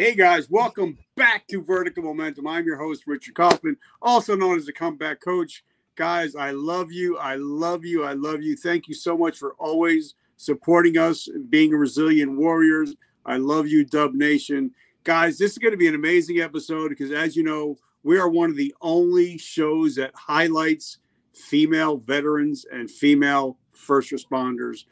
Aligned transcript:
Hey 0.00 0.14
guys, 0.14 0.48
welcome 0.48 0.96
back 1.14 1.46
to 1.48 1.62
Vertical 1.62 2.02
Momentum. 2.02 2.46
I'm 2.46 2.64
your 2.64 2.78
host, 2.78 3.06
Richard 3.06 3.34
Kaufman, 3.34 3.76
also 4.00 4.34
known 4.34 4.56
as 4.56 4.64
the 4.64 4.72
Comeback 4.72 5.20
Coach. 5.20 5.62
Guys, 5.94 6.34
I 6.34 6.52
love 6.52 6.90
you. 6.90 7.18
I 7.18 7.34
love 7.34 7.84
you. 7.84 8.02
I 8.02 8.14
love 8.14 8.40
you. 8.40 8.56
Thank 8.56 8.88
you 8.88 8.94
so 8.94 9.14
much 9.14 9.36
for 9.36 9.52
always 9.58 10.14
supporting 10.38 10.96
us, 10.96 11.28
and 11.28 11.50
being 11.50 11.72
resilient 11.72 12.34
warriors. 12.34 12.94
I 13.26 13.36
love 13.36 13.68
you, 13.68 13.84
Dub 13.84 14.14
Nation. 14.14 14.70
Guys, 15.04 15.36
this 15.36 15.52
is 15.52 15.58
going 15.58 15.72
to 15.72 15.76
be 15.76 15.88
an 15.88 15.94
amazing 15.94 16.40
episode 16.40 16.88
because, 16.88 17.10
as 17.10 17.36
you 17.36 17.42
know, 17.42 17.76
we 18.02 18.18
are 18.18 18.30
one 18.30 18.48
of 18.48 18.56
the 18.56 18.74
only 18.80 19.36
shows 19.36 19.96
that 19.96 20.12
highlights 20.14 20.96
female 21.34 21.98
veterans 21.98 22.64
and 22.72 22.90
female 22.90 23.58
first 23.72 24.12
responders. 24.12 24.86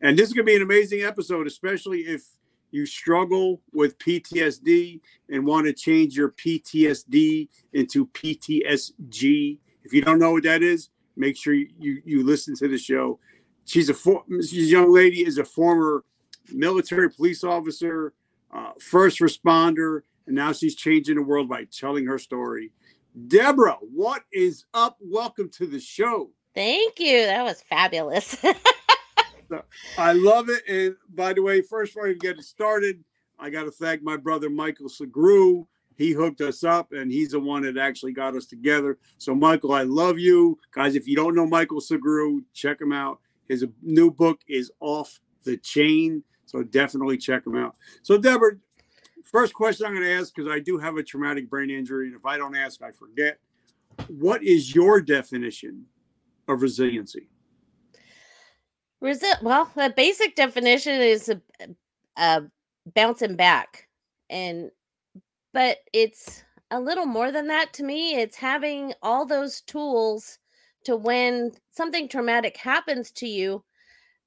And 0.00 0.18
this 0.18 0.28
is 0.28 0.32
going 0.32 0.46
to 0.46 0.50
be 0.50 0.56
an 0.56 0.62
amazing 0.62 1.02
episode, 1.02 1.46
especially 1.46 2.00
if 2.06 2.24
you 2.74 2.84
struggle 2.86 3.60
with 3.72 3.96
PTSD 4.00 5.00
and 5.30 5.46
want 5.46 5.66
to 5.66 5.72
change 5.72 6.16
your 6.16 6.30
PTSD 6.30 7.48
into 7.72 8.06
PTSG. 8.08 9.58
If 9.84 9.92
you 9.92 10.02
don't 10.02 10.18
know 10.18 10.32
what 10.32 10.42
that 10.42 10.62
is, 10.64 10.90
make 11.16 11.36
sure 11.36 11.54
you, 11.54 11.68
you, 11.78 12.24
listen 12.24 12.56
to 12.56 12.66
the 12.66 12.76
show. 12.76 13.20
She's 13.64 13.88
a 13.90 13.94
for, 13.94 14.24
this 14.28 14.52
young 14.52 14.92
lady 14.92 15.24
is 15.24 15.38
a 15.38 15.44
former 15.44 16.04
military 16.52 17.08
police 17.08 17.44
officer, 17.44 18.12
uh, 18.52 18.72
first 18.80 19.20
responder, 19.20 20.00
and 20.26 20.34
now 20.34 20.52
she's 20.52 20.74
changing 20.74 21.14
the 21.14 21.22
world 21.22 21.48
by 21.48 21.64
telling 21.70 22.06
her 22.06 22.18
story. 22.18 22.72
Deborah, 23.28 23.78
what 23.80 24.22
is 24.32 24.64
up? 24.74 24.98
Welcome 25.00 25.48
to 25.50 25.66
the 25.68 25.78
show. 25.78 26.30
Thank 26.56 26.98
you. 26.98 27.24
That 27.26 27.44
was 27.44 27.62
fabulous. 27.62 28.36
I 29.98 30.12
love 30.12 30.48
it. 30.48 30.62
And 30.68 30.96
by 31.14 31.32
the 31.32 31.42
way, 31.42 31.62
first 31.62 31.94
before 31.94 32.08
we 32.08 32.14
get 32.14 32.38
it 32.38 32.44
started, 32.44 33.02
I 33.38 33.50
got 33.50 33.64
to 33.64 33.70
thank 33.70 34.02
my 34.02 34.16
brother 34.16 34.48
Michael 34.50 34.88
Segru. 34.88 35.66
He 35.96 36.10
hooked 36.12 36.40
us 36.40 36.64
up, 36.64 36.92
and 36.92 37.10
he's 37.10 37.30
the 37.30 37.40
one 37.40 37.62
that 37.62 37.76
actually 37.76 38.12
got 38.12 38.34
us 38.34 38.46
together. 38.46 38.98
So, 39.18 39.34
Michael, 39.34 39.72
I 39.72 39.82
love 39.82 40.18
you, 40.18 40.58
guys. 40.72 40.96
If 40.96 41.06
you 41.06 41.14
don't 41.14 41.34
know 41.34 41.46
Michael 41.46 41.80
Segru, 41.80 42.42
check 42.52 42.80
him 42.80 42.92
out. 42.92 43.20
His 43.48 43.64
new 43.82 44.10
book 44.10 44.40
is 44.48 44.72
Off 44.80 45.20
the 45.44 45.56
Chain, 45.58 46.24
so 46.46 46.62
definitely 46.62 47.16
check 47.16 47.46
him 47.46 47.56
out. 47.56 47.76
So, 48.02 48.18
Deborah, 48.18 48.56
first 49.22 49.54
question 49.54 49.86
I'm 49.86 49.94
going 49.94 50.04
to 50.04 50.12
ask 50.14 50.34
because 50.34 50.50
I 50.50 50.58
do 50.58 50.78
have 50.78 50.96
a 50.96 51.02
traumatic 51.02 51.48
brain 51.48 51.70
injury, 51.70 52.08
and 52.08 52.16
if 52.16 52.26
I 52.26 52.38
don't 52.38 52.56
ask, 52.56 52.82
I 52.82 52.90
forget. 52.90 53.38
What 54.08 54.42
is 54.42 54.74
your 54.74 55.00
definition 55.00 55.84
of 56.48 56.62
resiliency? 56.62 57.28
Resi- 59.02 59.42
well, 59.42 59.70
the 59.74 59.92
basic 59.94 60.34
definition 60.34 61.00
is 61.00 61.28
a, 61.28 61.40
a 62.16 62.42
bouncing 62.94 63.36
back, 63.36 63.88
and 64.30 64.70
but 65.52 65.78
it's 65.92 66.42
a 66.70 66.80
little 66.80 67.06
more 67.06 67.30
than 67.30 67.46
that 67.48 67.72
to 67.74 67.84
me. 67.84 68.14
It's 68.16 68.36
having 68.36 68.94
all 69.02 69.26
those 69.26 69.60
tools 69.60 70.38
to 70.84 70.96
when 70.96 71.52
something 71.70 72.08
traumatic 72.08 72.56
happens 72.56 73.10
to 73.12 73.26
you, 73.26 73.64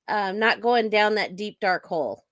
um, 0.07 0.39
not 0.39 0.61
going 0.61 0.89
down 0.89 1.15
that 1.15 1.35
deep 1.35 1.59
dark 1.59 1.85
hole. 1.85 2.23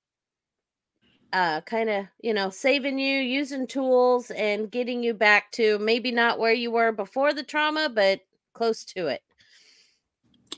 Uh, 1.33 1.59
kind 1.61 1.89
of, 1.89 2.06
you 2.22 2.33
know, 2.33 2.50
saving 2.50 2.97
you, 2.97 3.19
using 3.19 3.67
tools, 3.67 4.31
and 4.31 4.72
getting 4.72 5.03
you 5.03 5.13
back 5.13 5.52
to 5.52 5.78
maybe 5.80 6.12
not 6.12 6.40
where 6.40 6.53
you 6.53 6.72
were 6.72 6.91
before 6.91 7.34
the 7.34 7.44
trauma, 7.44 7.90
but 7.94 8.22
close 8.53 8.85
to 8.85 9.07
it. 9.07 9.22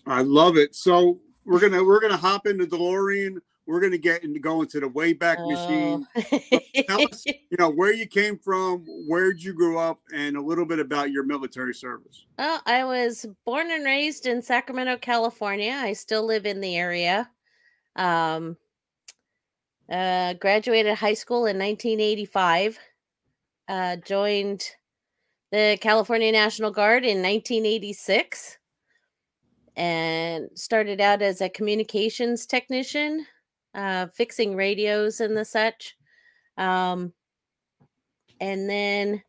I 0.06 0.22
love 0.22 0.56
it. 0.56 0.76
So 0.76 1.20
we're 1.48 1.60
gonna 1.60 1.84
we're 1.84 2.02
gonna 2.02 2.18
hop 2.18 2.46
into 2.46 2.66
DeLorean. 2.66 3.40
We're 3.66 3.82
gonna 3.82 3.98
get 3.98 4.24
into 4.24 4.40
go 4.40 4.62
into 4.62 4.80
the 4.80 4.90
Wayback 4.90 5.40
Machine. 5.48 6.06
Oh. 6.16 6.84
Tell 6.88 7.02
us, 7.08 7.24
you 7.26 7.58
know, 7.58 7.70
where 7.70 7.94
you 7.94 8.06
came 8.06 8.38
from, 8.38 8.86
where'd 9.08 9.42
you 9.42 9.54
grow 9.54 9.78
up, 9.78 10.00
and 10.14 10.38
a 10.38 10.42
little 10.42 10.66
bit 10.66 10.80
about 10.80 11.12
your 11.12 11.24
military 11.24 11.74
service. 11.74 12.26
Well, 12.38 12.62
I 12.66 12.84
was 12.84 13.26
born 13.46 13.72
and 13.72 13.86
raised 13.86 14.26
in 14.28 14.42
Sacramento, 14.42 14.98
California. 14.98 15.74
I 15.74 15.94
still 15.94 16.26
live 16.26 16.46
in 16.46 16.62
the 16.62 16.76
area. 16.76 17.30
Um, 17.96 18.58
uh, 19.90 20.34
graduated 20.34 20.96
high 20.96 21.14
school 21.14 21.46
in 21.46 21.58
1985. 21.58 22.78
Uh, 23.70 23.96
joined 23.98 24.64
the 25.52 25.78
California 25.82 26.32
National 26.32 26.72
Guard 26.72 27.04
in 27.04 27.22
1986 27.22 28.57
and 29.78 30.50
started 30.56 31.00
out 31.00 31.22
as 31.22 31.40
a 31.40 31.50
communications 31.50 32.48
technician, 32.48 33.26
uh, 33.76 34.08
fixing 34.08 34.56
radios 34.56 35.22
and 35.22 35.38
the 35.38 35.46
such. 35.46 35.96
Um, 36.58 37.14
and 38.42 38.68
then 38.68 39.22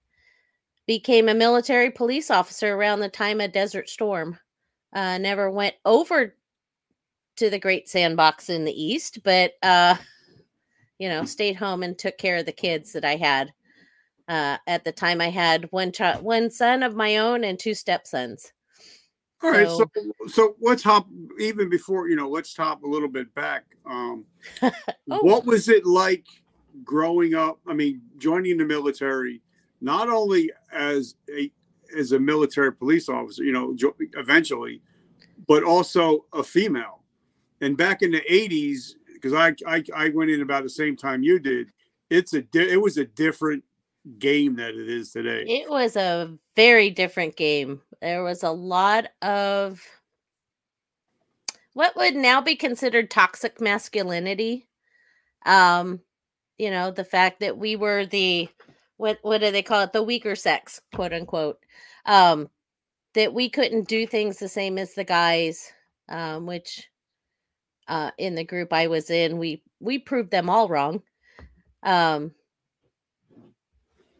became 0.86 1.28
a 1.28 1.34
military 1.34 1.90
police 1.90 2.30
officer 2.30 2.74
around 2.74 3.00
the 3.00 3.10
time 3.10 3.42
of 3.42 3.52
Desert 3.52 3.90
Storm. 3.90 4.38
Uh, 4.94 5.18
never 5.18 5.50
went 5.50 5.74
over 5.84 6.34
to 7.36 7.50
the 7.50 7.58
Great 7.58 7.86
Sandbox 7.88 8.48
in 8.48 8.64
the 8.64 8.82
East, 8.82 9.18
but 9.22 9.52
uh, 9.62 9.96
you 10.98 11.10
know, 11.10 11.26
stayed 11.26 11.56
home 11.56 11.82
and 11.82 11.96
took 11.98 12.16
care 12.16 12.38
of 12.38 12.46
the 12.46 12.52
kids 12.52 12.92
that 12.94 13.04
I 13.04 13.16
had. 13.16 13.52
Uh, 14.28 14.56
at 14.66 14.84
the 14.84 14.92
time, 14.92 15.20
I 15.20 15.28
had 15.28 15.70
one 15.72 15.92
child, 15.92 16.22
one 16.22 16.50
son 16.50 16.82
of 16.82 16.96
my 16.96 17.18
own, 17.18 17.44
and 17.44 17.58
two 17.58 17.74
stepsons. 17.74 18.52
All 19.42 19.50
right, 19.52 19.68
so 19.68 19.90
So- 19.94 20.12
so 20.28 20.56
let's 20.60 20.82
hop 20.82 21.08
even 21.38 21.68
before 21.68 22.08
you 22.08 22.16
know. 22.16 22.28
Let's 22.28 22.56
hop 22.56 22.82
a 22.82 22.86
little 22.88 23.08
bit 23.08 23.32
back. 23.34 23.64
Um, 23.86 24.24
Oh. 25.10 25.20
What 25.22 25.46
was 25.46 25.68
it 25.68 25.86
like 25.86 26.26
growing 26.84 27.34
up? 27.34 27.58
I 27.66 27.72
mean, 27.72 28.02
joining 28.18 28.58
the 28.58 28.64
military, 28.64 29.40
not 29.80 30.08
only 30.10 30.50
as 30.72 31.14
a 31.34 31.50
as 31.96 32.12
a 32.12 32.18
military 32.18 32.72
police 32.74 33.08
officer, 33.08 33.42
you 33.42 33.52
know, 33.52 33.74
jo- 33.74 33.94
eventually, 34.14 34.82
but 35.46 35.62
also 35.62 36.26
a 36.34 36.42
female. 36.42 37.02
And 37.62 37.76
back 37.76 38.02
in 38.02 38.10
the 38.10 38.20
'80s, 38.30 38.96
because 39.14 39.32
I, 39.32 39.54
I 39.66 39.82
I 39.94 40.08
went 40.10 40.30
in 40.30 40.42
about 40.42 40.62
the 40.64 40.68
same 40.70 40.94
time 40.96 41.22
you 41.22 41.38
did. 41.38 41.72
It's 42.10 42.34
a 42.34 42.42
di- 42.42 42.70
it 42.70 42.80
was 42.80 42.98
a 42.98 43.04
different 43.04 43.64
game 44.18 44.56
that 44.56 44.74
it 44.74 44.88
is 44.88 45.12
today. 45.12 45.44
It 45.46 45.68
was 45.68 45.96
a 45.96 46.32
very 46.56 46.90
different 46.90 47.36
game. 47.36 47.80
There 48.00 48.22
was 48.22 48.42
a 48.42 48.50
lot 48.50 49.08
of 49.22 49.82
what 51.74 51.96
would 51.96 52.16
now 52.16 52.40
be 52.40 52.56
considered 52.56 53.10
toxic 53.10 53.60
masculinity. 53.60 54.66
Um, 55.46 56.00
you 56.58 56.70
know, 56.70 56.90
the 56.90 57.04
fact 57.04 57.40
that 57.40 57.56
we 57.56 57.76
were 57.76 58.06
the 58.06 58.48
what 58.96 59.18
what 59.22 59.38
do 59.38 59.50
they 59.50 59.62
call 59.62 59.82
it? 59.82 59.92
The 59.92 60.02
weaker 60.02 60.34
sex, 60.34 60.80
quote 60.94 61.12
unquote. 61.12 61.58
Um, 62.04 62.48
that 63.14 63.32
we 63.32 63.48
couldn't 63.48 63.88
do 63.88 64.06
things 64.06 64.38
the 64.38 64.48
same 64.48 64.78
as 64.78 64.94
the 64.94 65.04
guys, 65.04 65.72
um, 66.08 66.46
which 66.46 66.88
uh 67.86 68.10
in 68.18 68.34
the 68.34 68.44
group 68.44 68.72
I 68.72 68.86
was 68.88 69.10
in, 69.10 69.38
we 69.38 69.62
we 69.80 69.98
proved 69.98 70.30
them 70.30 70.50
all 70.50 70.68
wrong. 70.68 71.02
Um 71.82 72.32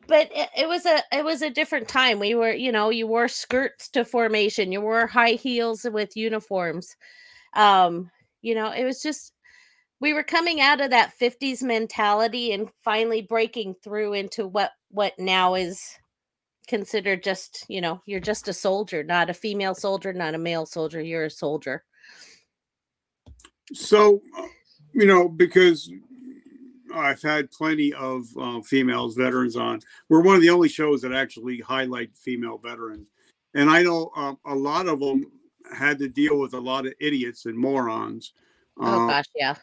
but 0.09 0.31
it, 0.35 0.49
it 0.57 0.69
was 0.69 0.87
a 0.87 1.03
it 1.13 1.25
was 1.25 1.43
a 1.43 1.51
different 1.51 1.87
time. 1.87 2.19
We 2.19 2.35
were 2.35 2.53
you 2.53 2.73
know 2.73 2.91
you 2.91 3.07
wore 3.07 3.29
skirts 3.29 3.89
to 3.91 4.05
formation 4.05 4.73
you 4.73 4.81
wore 4.81 5.07
high 5.07 5.33
heels 5.33 5.87
with 5.91 6.17
uniforms. 6.17 6.97
Um 7.55 8.11
you 8.43 8.55
know 8.55 8.73
it 8.73 8.85
was 8.85 9.01
just 9.03 9.33
we 10.01 10.13
were 10.13 10.25
coming 10.25 10.61
out 10.61 10.81
of 10.81 10.91
that 10.91 11.13
50s 11.21 11.63
mentality 11.63 12.53
and 12.53 12.69
finally 12.85 13.23
breaking 13.23 13.75
through 13.85 14.15
into 14.15 14.47
what 14.47 14.73
what 14.91 15.13
now 15.19 15.55
is 15.55 15.81
considered 16.67 17.23
just 17.23 17.65
you 17.69 17.81
know 17.81 18.01
you're 18.07 18.21
just 18.21 18.49
a 18.49 18.53
soldier 18.53 19.03
not 19.03 19.31
a 19.31 19.35
female 19.35 19.75
soldier 19.75 20.13
not 20.13 20.35
a 20.35 20.39
male 20.39 20.67
soldier 20.67 21.01
you're 21.01 21.27
a 21.27 21.31
soldier. 21.31 21.85
So, 23.75 24.23
you 24.95 25.07
know, 25.07 25.29
because 25.29 25.91
I've 26.99 27.23
had 27.23 27.51
plenty 27.51 27.93
of 27.95 28.27
uh, 28.39 28.61
females 28.63 29.15
veterans 29.15 29.57
on. 29.57 29.81
We're 30.09 30.23
one 30.23 30.37
of 30.37 30.43
the 30.43 30.51
only 30.51 30.69
shows 30.69 31.03
that 31.03 31.13
actually 31.13 31.61
highlight 31.61 32.17
female 32.17 32.59
veterans, 32.59 33.11
and 33.55 33.71
I 33.71 33.83
know 33.83 34.11
uh, 34.17 34.35
a 34.47 34.55
lot 34.55 34.87
of 34.87 35.01
them 35.01 35.31
had 35.77 35.99
to 35.99 36.09
deal 36.09 36.39
with 36.39 36.55
a 36.55 36.61
lot 36.61 36.87
of 36.87 36.95
idiots 37.01 37.47
and 37.47 37.59
morons. 37.59 38.33
oh 38.81 38.87
Uh, 38.87 39.07
gosh 39.09 39.27
yeah 39.35 39.55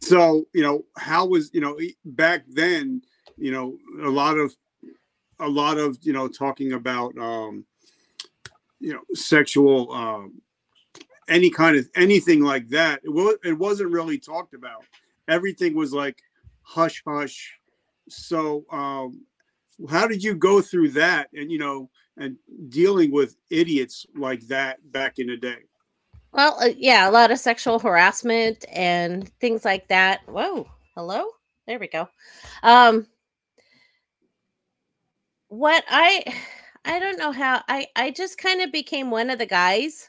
so 0.00 0.46
you 0.52 0.62
know 0.62 0.84
how 0.96 1.26
was 1.26 1.50
you 1.52 1.60
know 1.60 1.78
back 2.04 2.44
then 2.48 3.02
you 3.36 3.50
know 3.50 3.76
a 4.02 4.08
lot 4.08 4.38
of 4.38 4.54
a 5.40 5.48
lot 5.48 5.78
of 5.78 5.98
you 6.02 6.12
know 6.12 6.28
talking 6.28 6.72
about 6.72 7.16
um 7.18 7.64
you 8.78 8.92
know 8.92 9.00
sexual 9.14 9.92
um 9.92 10.40
any 11.28 11.50
kind 11.50 11.76
of 11.76 11.88
anything 11.94 12.40
like 12.42 12.68
that 12.68 13.00
it, 13.04 13.10
was, 13.10 13.36
it 13.44 13.56
wasn't 13.56 13.90
really 13.90 14.18
talked 14.18 14.54
about 14.54 14.84
everything 15.28 15.74
was 15.74 15.92
like 15.92 16.20
hush 16.62 17.02
hush 17.06 17.58
so 18.08 18.64
um 18.70 19.24
how 19.88 20.06
did 20.06 20.22
you 20.22 20.34
go 20.34 20.60
through 20.60 20.90
that 20.90 21.28
and 21.32 21.50
you 21.50 21.58
know 21.58 21.88
and 22.16 22.36
dealing 22.68 23.10
with 23.10 23.36
idiots 23.50 24.06
like 24.16 24.40
that 24.46 24.78
back 24.92 25.18
in 25.18 25.26
the 25.26 25.36
day 25.36 25.58
Well, 26.32 26.56
uh, 26.60 26.70
yeah, 26.76 27.08
a 27.08 27.10
lot 27.10 27.30
of 27.32 27.38
sexual 27.38 27.78
harassment 27.78 28.64
and 28.70 29.28
things 29.40 29.64
like 29.64 29.88
that. 29.88 30.20
Whoa, 30.26 30.68
hello. 30.94 31.24
There 31.66 31.78
we 31.78 31.88
go. 31.88 32.08
Um, 32.62 33.06
what 35.48 35.84
I 35.88 36.22
I 36.84 36.98
don't 36.98 37.18
know 37.18 37.32
how 37.32 37.62
I 37.68 37.88
I 37.96 38.10
just 38.10 38.38
kind 38.38 38.60
of 38.62 38.70
became 38.72 39.10
one 39.10 39.30
of 39.30 39.38
the 39.38 39.46
guys. 39.46 40.08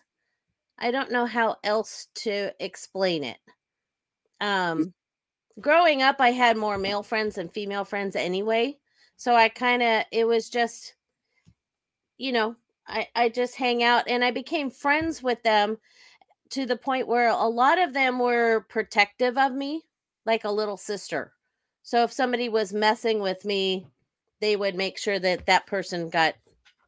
I 0.77 0.91
don't 0.91 1.11
know 1.11 1.25
how 1.25 1.57
else 1.63 2.07
to 2.15 2.51
explain 2.63 3.23
it. 3.23 3.37
Um 4.39 4.93
growing 5.59 6.01
up 6.01 6.17
I 6.19 6.31
had 6.31 6.57
more 6.57 6.77
male 6.77 7.03
friends 7.03 7.35
than 7.35 7.49
female 7.49 7.85
friends 7.85 8.15
anyway. 8.15 8.77
So 9.17 9.35
I 9.35 9.49
kind 9.49 9.83
of 9.83 10.03
it 10.11 10.25
was 10.25 10.49
just 10.49 10.95
you 12.17 12.31
know, 12.31 12.55
I 12.87 13.07
I 13.15 13.29
just 13.29 13.55
hang 13.55 13.83
out 13.83 14.07
and 14.07 14.23
I 14.23 14.31
became 14.31 14.69
friends 14.69 15.23
with 15.23 15.41
them 15.43 15.77
to 16.51 16.65
the 16.65 16.77
point 16.77 17.07
where 17.07 17.29
a 17.29 17.47
lot 17.47 17.79
of 17.79 17.93
them 17.93 18.19
were 18.19 18.65
protective 18.69 19.37
of 19.37 19.53
me 19.53 19.83
like 20.25 20.43
a 20.43 20.51
little 20.51 20.77
sister. 20.77 21.33
So 21.83 22.03
if 22.03 22.11
somebody 22.11 22.49
was 22.49 22.73
messing 22.73 23.19
with 23.19 23.43
me, 23.45 23.87
they 24.39 24.55
would 24.55 24.75
make 24.75 24.97
sure 24.97 25.19
that 25.19 25.45
that 25.47 25.65
person 25.67 26.09
got 26.09 26.35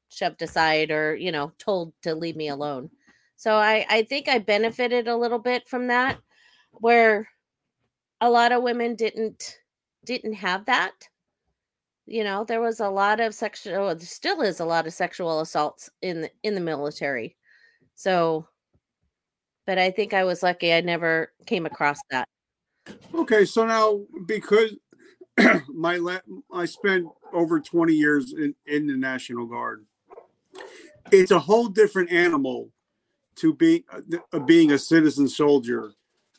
shoved 0.09 0.41
aside 0.41 0.91
or, 0.91 1.15
you 1.15 1.31
know, 1.31 1.51
told 1.57 1.93
to 2.03 2.13
leave 2.15 2.35
me 2.35 2.49
alone. 2.49 2.89
So 3.35 3.55
I 3.55 3.85
I 3.89 4.03
think 4.03 4.27
I 4.27 4.39
benefited 4.39 5.07
a 5.07 5.17
little 5.17 5.39
bit 5.39 5.67
from 5.67 5.87
that 5.87 6.19
where 6.71 7.29
a 8.23 8.29
lot 8.29 8.53
of 8.53 8.63
women 8.63 8.95
didn't 8.95 9.59
didn't 10.05 10.33
have 10.33 10.65
that. 10.65 10.93
You 12.05 12.23
know, 12.23 12.45
there 12.45 12.61
was 12.61 12.79
a 12.79 12.89
lot 12.89 13.19
of 13.19 13.35
sexual 13.35 13.93
there 13.93 13.99
still 13.99 14.41
is 14.41 14.61
a 14.61 14.65
lot 14.65 14.87
of 14.87 14.93
sexual 14.93 15.41
assaults 15.41 15.89
in 16.01 16.21
the, 16.21 16.31
in 16.41 16.55
the 16.55 16.61
military. 16.61 17.35
So 17.95 18.47
but 19.67 19.77
I 19.77 19.91
think 19.91 20.13
I 20.13 20.23
was 20.23 20.41
lucky 20.41 20.73
I 20.73 20.79
never 20.81 21.33
came 21.45 21.65
across 21.65 21.99
that. 22.11 22.27
Okay, 23.13 23.43
so 23.43 23.65
now 23.65 24.01
because 24.25 24.73
my 25.67 25.97
la- 25.97 26.19
I 26.53 26.63
spent 26.63 27.05
over 27.33 27.59
20 27.59 27.93
years 27.93 28.33
in, 28.33 28.55
in 28.67 28.87
the 28.87 28.95
National 28.95 29.45
Guard. 29.45 29.85
It's 31.11 31.31
a 31.31 31.39
whole 31.39 31.67
different 31.67 32.11
animal 32.11 32.69
to 33.35 33.53
be 33.53 33.83
uh, 34.31 34.39
being 34.39 34.71
a 34.71 34.77
citizen 34.77 35.27
soldier 35.27 35.93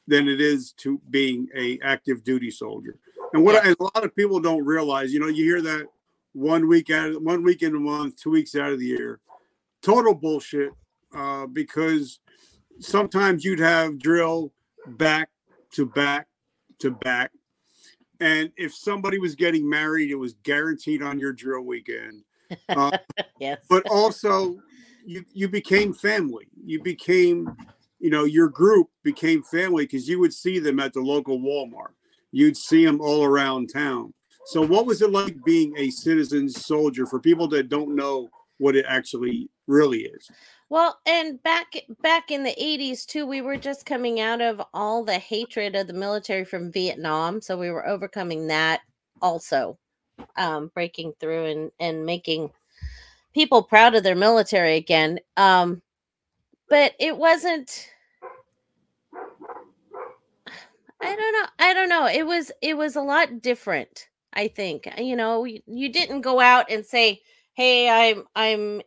than 0.06 0.29
it 0.29 0.41
is 0.41 0.73
to 0.73 1.01
being 1.11 1.49
a 1.56 1.79
active 1.83 2.25
duty 2.25 2.51
soldier. 2.51 2.97
And 3.33 3.45
what 3.45 3.65
I, 3.65 3.71
a 3.71 3.83
lot 3.83 4.05
of 4.05 4.15
people 4.15 4.39
don't 4.41 4.65
realize, 4.65 5.12
you 5.12 5.21
know, 5.21 5.29
you 5.29 5.45
hear 5.45 5.62
that 5.62 5.87
one 6.33 6.69
week 6.69 6.91
out 6.91 7.11
of 7.11 7.23
one 7.23 7.43
week 7.43 7.62
in 7.62 7.75
a 7.75 7.81
month, 7.81 8.21
two 8.21 8.31
weeks 8.31 8.55
out 8.55 8.73
of 8.73 8.79
the 8.79 8.87
year, 8.87 9.21
total 9.83 10.15
bullshit. 10.15 10.73
Uh, 11.15 11.47
because 11.47 12.19
sometimes 12.81 13.45
you'd 13.45 13.61
have 13.61 14.01
drill 14.01 14.53
back 14.87 15.31
to 15.71 15.87
back 15.87 16.27
to 16.81 16.91
back. 16.91 17.31
And 18.21 18.50
if 18.57 18.75
somebody 18.75 19.19
was 19.19 19.35
getting 19.35 19.69
married, 19.69 20.11
it 20.11 20.17
was 20.17 20.35
guaranteed 20.43 21.03
on 21.03 21.19
your 21.19 21.33
drill 21.33 21.62
weekend. 21.62 22.23
Uh, 22.69 22.91
yes. 23.41 23.59
but 23.69 23.83
also, 23.89 24.61
you 25.05 25.25
you 25.33 25.49
became 25.49 25.93
family. 25.93 26.47
You 26.65 26.81
became, 26.83 27.57
you 28.05 28.11
know, 28.11 28.25
your 28.25 28.51
group 28.51 28.91
became 29.03 29.43
family 29.43 29.85
because 29.85 30.06
you 30.06 30.21
would 30.21 30.35
see 30.35 30.59
them 30.59 30.79
at 30.79 30.93
the 30.93 31.01
local 31.01 31.39
Walmart. 31.39 31.95
You'd 32.33 32.55
see 32.55 32.85
them 32.85 33.01
all 33.01 33.25
around 33.25 33.73
town. 33.73 34.12
So, 34.45 34.61
what 34.61 34.85
was 34.85 35.01
it 35.01 35.11
like 35.11 35.43
being 35.43 35.73
a 35.79 35.89
citizen 35.89 36.51
soldier 36.51 37.06
for 37.06 37.19
people 37.19 37.49
that 37.49 37.71
don't 37.71 37.97
know 37.97 38.29
what 38.59 38.77
it 38.77 38.85
actually 38.87 39.49
really 39.67 40.01
is? 40.01 40.31
Well, 40.69 41.01
and 41.06 41.43
back 41.45 41.73
back 42.03 42.31
in 42.31 42.43
the 42.43 42.55
80s 42.61 43.06
too, 43.06 43.25
we 43.27 43.41
were 43.41 43.56
just 43.56 43.87
coming 43.87 44.21
out 44.21 44.43
of 44.43 44.61
all 44.75 45.03
the 45.03 45.19
hatred 45.19 45.75
of 45.75 45.87
the 45.87 45.95
military 45.95 46.45
from 46.45 46.71
Vietnam, 46.71 47.41
so 47.41 47.57
we 47.57 47.71
were 47.71 47.89
overcoming 47.89 48.49
that 48.49 48.83
also. 49.23 49.79
Um 50.37 50.71
breaking 50.75 51.15
through 51.21 51.47
and 51.47 51.71
and 51.81 52.05
making 52.05 52.50
people 53.33 53.62
proud 53.62 53.95
of 53.95 54.03
their 54.03 54.15
military 54.15 54.77
again. 54.77 55.21
Um 55.39 55.81
but 56.69 56.93
it 56.99 57.17
wasn't 57.17 57.89
I 61.05 61.17
don't 61.17 61.33
know. 61.35 61.49
I 61.61 61.75
don't 61.75 61.91
know. 61.91 62.06
It 62.09 62.27
was 62.27 62.53
it 62.62 62.77
was 62.79 62.97
a 62.97 63.03
lot 63.03 63.43
different, 63.43 64.09
I 64.35 64.49
think. 64.49 64.89
You 64.99 65.17
know, 65.17 65.45
you, 65.45 65.61
you 65.67 65.91
didn't 65.93 66.23
go 66.23 66.41
out 66.41 66.71
and 66.71 66.87
say, 66.87 67.23
"Hey, 67.55 67.89
I'm 67.91 68.25
I'm 68.37 68.83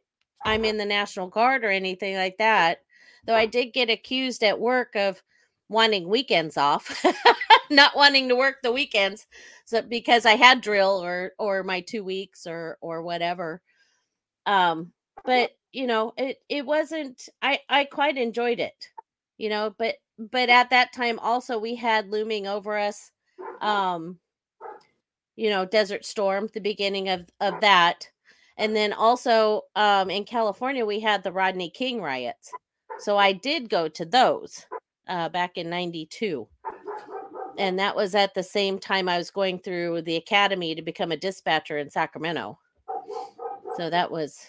I'm 0.45 0.65
in 0.65 0.77
the 0.77 0.85
National 0.85 1.29
Guard 1.29 1.65
or 1.65 1.69
anything 1.71 2.17
like 2.17 2.37
that. 2.39 2.79
Though 3.25 3.35
I 3.35 3.47
did 3.47 3.73
get 3.73 3.89
accused 3.91 4.43
at 4.43 4.59
work 4.59 4.95
of 4.95 5.23
wanting 5.69 6.09
weekends 6.09 6.57
off, 6.57 7.05
not 7.71 7.95
wanting 7.95 8.29
to 8.29 8.35
work 8.37 8.57
the 8.63 8.73
weekends, 8.73 9.27
so 9.65 9.81
because 9.83 10.25
I 10.25 10.35
had 10.37 10.61
drill 10.61 11.03
or 11.03 11.33
or 11.39 11.63
my 11.63 11.81
two 11.81 12.03
weeks 12.05 12.47
or 12.47 12.77
or 12.81 13.03
whatever. 13.03 13.61
Um, 14.45 14.93
but 15.25 15.51
you 15.73 15.87
know, 15.87 16.13
it 16.17 16.39
it 16.49 16.65
wasn't. 16.65 17.29
I 17.41 17.59
I 17.69 17.85
quite 17.85 18.17
enjoyed 18.17 18.59
it, 18.61 18.89
you 19.37 19.49
know. 19.49 19.73
But 19.77 19.95
but 20.17 20.49
at 20.49 20.69
that 20.71 20.93
time 20.93 21.19
also 21.19 21.57
we 21.57 21.75
had 21.75 22.09
looming 22.09 22.47
over 22.47 22.77
us, 22.77 23.11
um, 23.61 24.19
you 25.35 25.49
know, 25.49 25.65
Desert 25.65 26.05
Storm, 26.05 26.49
the 26.53 26.61
beginning 26.61 27.09
of 27.09 27.27
of 27.39 27.59
that 27.61 28.07
and 28.57 28.75
then 28.75 28.91
also 28.91 29.63
um, 29.75 30.09
in 30.09 30.23
California, 30.23 30.85
we 30.85 30.99
had 30.99 31.23
the 31.23 31.31
Rodney 31.31 31.69
King 31.69 32.01
riots. 32.01 32.51
So 32.99 33.17
I 33.17 33.31
did 33.31 33.69
go 33.69 33.87
to 33.87 34.05
those 34.05 34.65
uh, 35.07 35.29
back 35.29 35.57
in 35.57 35.69
92. 35.69 36.47
And 37.59 37.77
that 37.79 37.95
was 37.95 38.15
at 38.15 38.33
the 38.33 38.43
same 38.43 38.79
time 38.79 39.07
I 39.07 39.17
was 39.17 39.31
going 39.31 39.59
through 39.59 40.03
the 40.03 40.15
academy 40.15 40.75
to 40.75 40.81
become 40.81 41.11
a 41.11 41.17
dispatcher 41.17 41.77
in 41.77 41.89
Sacramento. 41.89 42.57
So 43.77 43.89
that 43.89 44.11
was. 44.11 44.39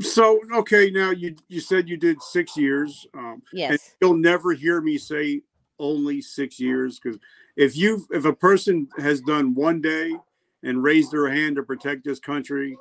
So, 0.00 0.40
okay, 0.54 0.90
now 0.90 1.10
you, 1.10 1.36
you 1.48 1.60
said 1.60 1.88
you 1.88 1.96
did 1.96 2.22
six 2.22 2.56
years. 2.56 3.06
Um, 3.14 3.42
yes. 3.52 3.94
you'll 4.00 4.14
never 4.14 4.52
hear 4.52 4.80
me 4.80 4.98
say 4.98 5.42
only 5.78 6.20
six 6.20 6.60
years 6.60 7.00
because 7.00 7.18
if 7.56 7.74
you 7.74 8.06
if 8.10 8.26
a 8.26 8.32
person 8.34 8.86
has 8.98 9.22
done 9.22 9.54
one 9.54 9.80
day 9.80 10.14
and 10.62 10.82
raised 10.82 11.10
their 11.10 11.30
hand 11.30 11.56
to 11.56 11.62
protect 11.62 12.04
this 12.04 12.20
country 12.20 12.76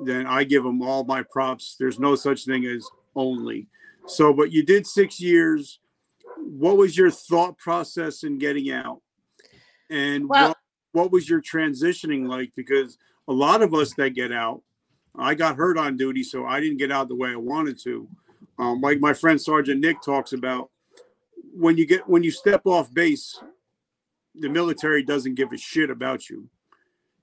then 0.00 0.26
I 0.26 0.44
give 0.44 0.64
them 0.64 0.82
all 0.82 1.04
my 1.04 1.22
props. 1.22 1.76
There's 1.78 1.98
no 1.98 2.14
such 2.14 2.44
thing 2.44 2.64
as 2.66 2.88
only. 3.14 3.68
So, 4.06 4.32
but 4.32 4.50
you 4.50 4.64
did 4.64 4.86
six 4.86 5.20
years. 5.20 5.78
What 6.36 6.76
was 6.76 6.96
your 6.96 7.10
thought 7.10 7.56
process 7.58 8.24
in 8.24 8.38
getting 8.38 8.70
out? 8.70 9.00
And 9.90 10.28
well, 10.28 10.48
what, 10.48 10.56
what 10.92 11.12
was 11.12 11.28
your 11.28 11.42
transitioning 11.42 12.26
like? 12.26 12.52
Because 12.56 12.98
a 13.28 13.32
lot 13.32 13.62
of 13.62 13.74
us 13.74 13.94
that 13.94 14.10
get 14.10 14.32
out, 14.32 14.62
I 15.16 15.34
got 15.34 15.56
hurt 15.56 15.76
on 15.76 15.96
duty, 15.96 16.22
so 16.22 16.46
I 16.46 16.60
didn't 16.60 16.78
get 16.78 16.90
out 16.90 17.08
the 17.08 17.16
way 17.16 17.30
I 17.30 17.36
wanted 17.36 17.78
to. 17.80 18.08
Um, 18.58 18.80
like 18.80 19.00
my 19.00 19.12
friend 19.12 19.40
Sergeant 19.40 19.80
Nick 19.80 20.00
talks 20.02 20.32
about, 20.32 20.70
when 21.54 21.76
you 21.76 21.86
get 21.86 22.08
when 22.08 22.22
you 22.22 22.30
step 22.30 22.62
off 22.64 22.92
base, 22.92 23.38
the 24.34 24.48
military 24.48 25.02
doesn't 25.02 25.34
give 25.34 25.52
a 25.52 25.58
shit 25.58 25.90
about 25.90 26.30
you. 26.30 26.48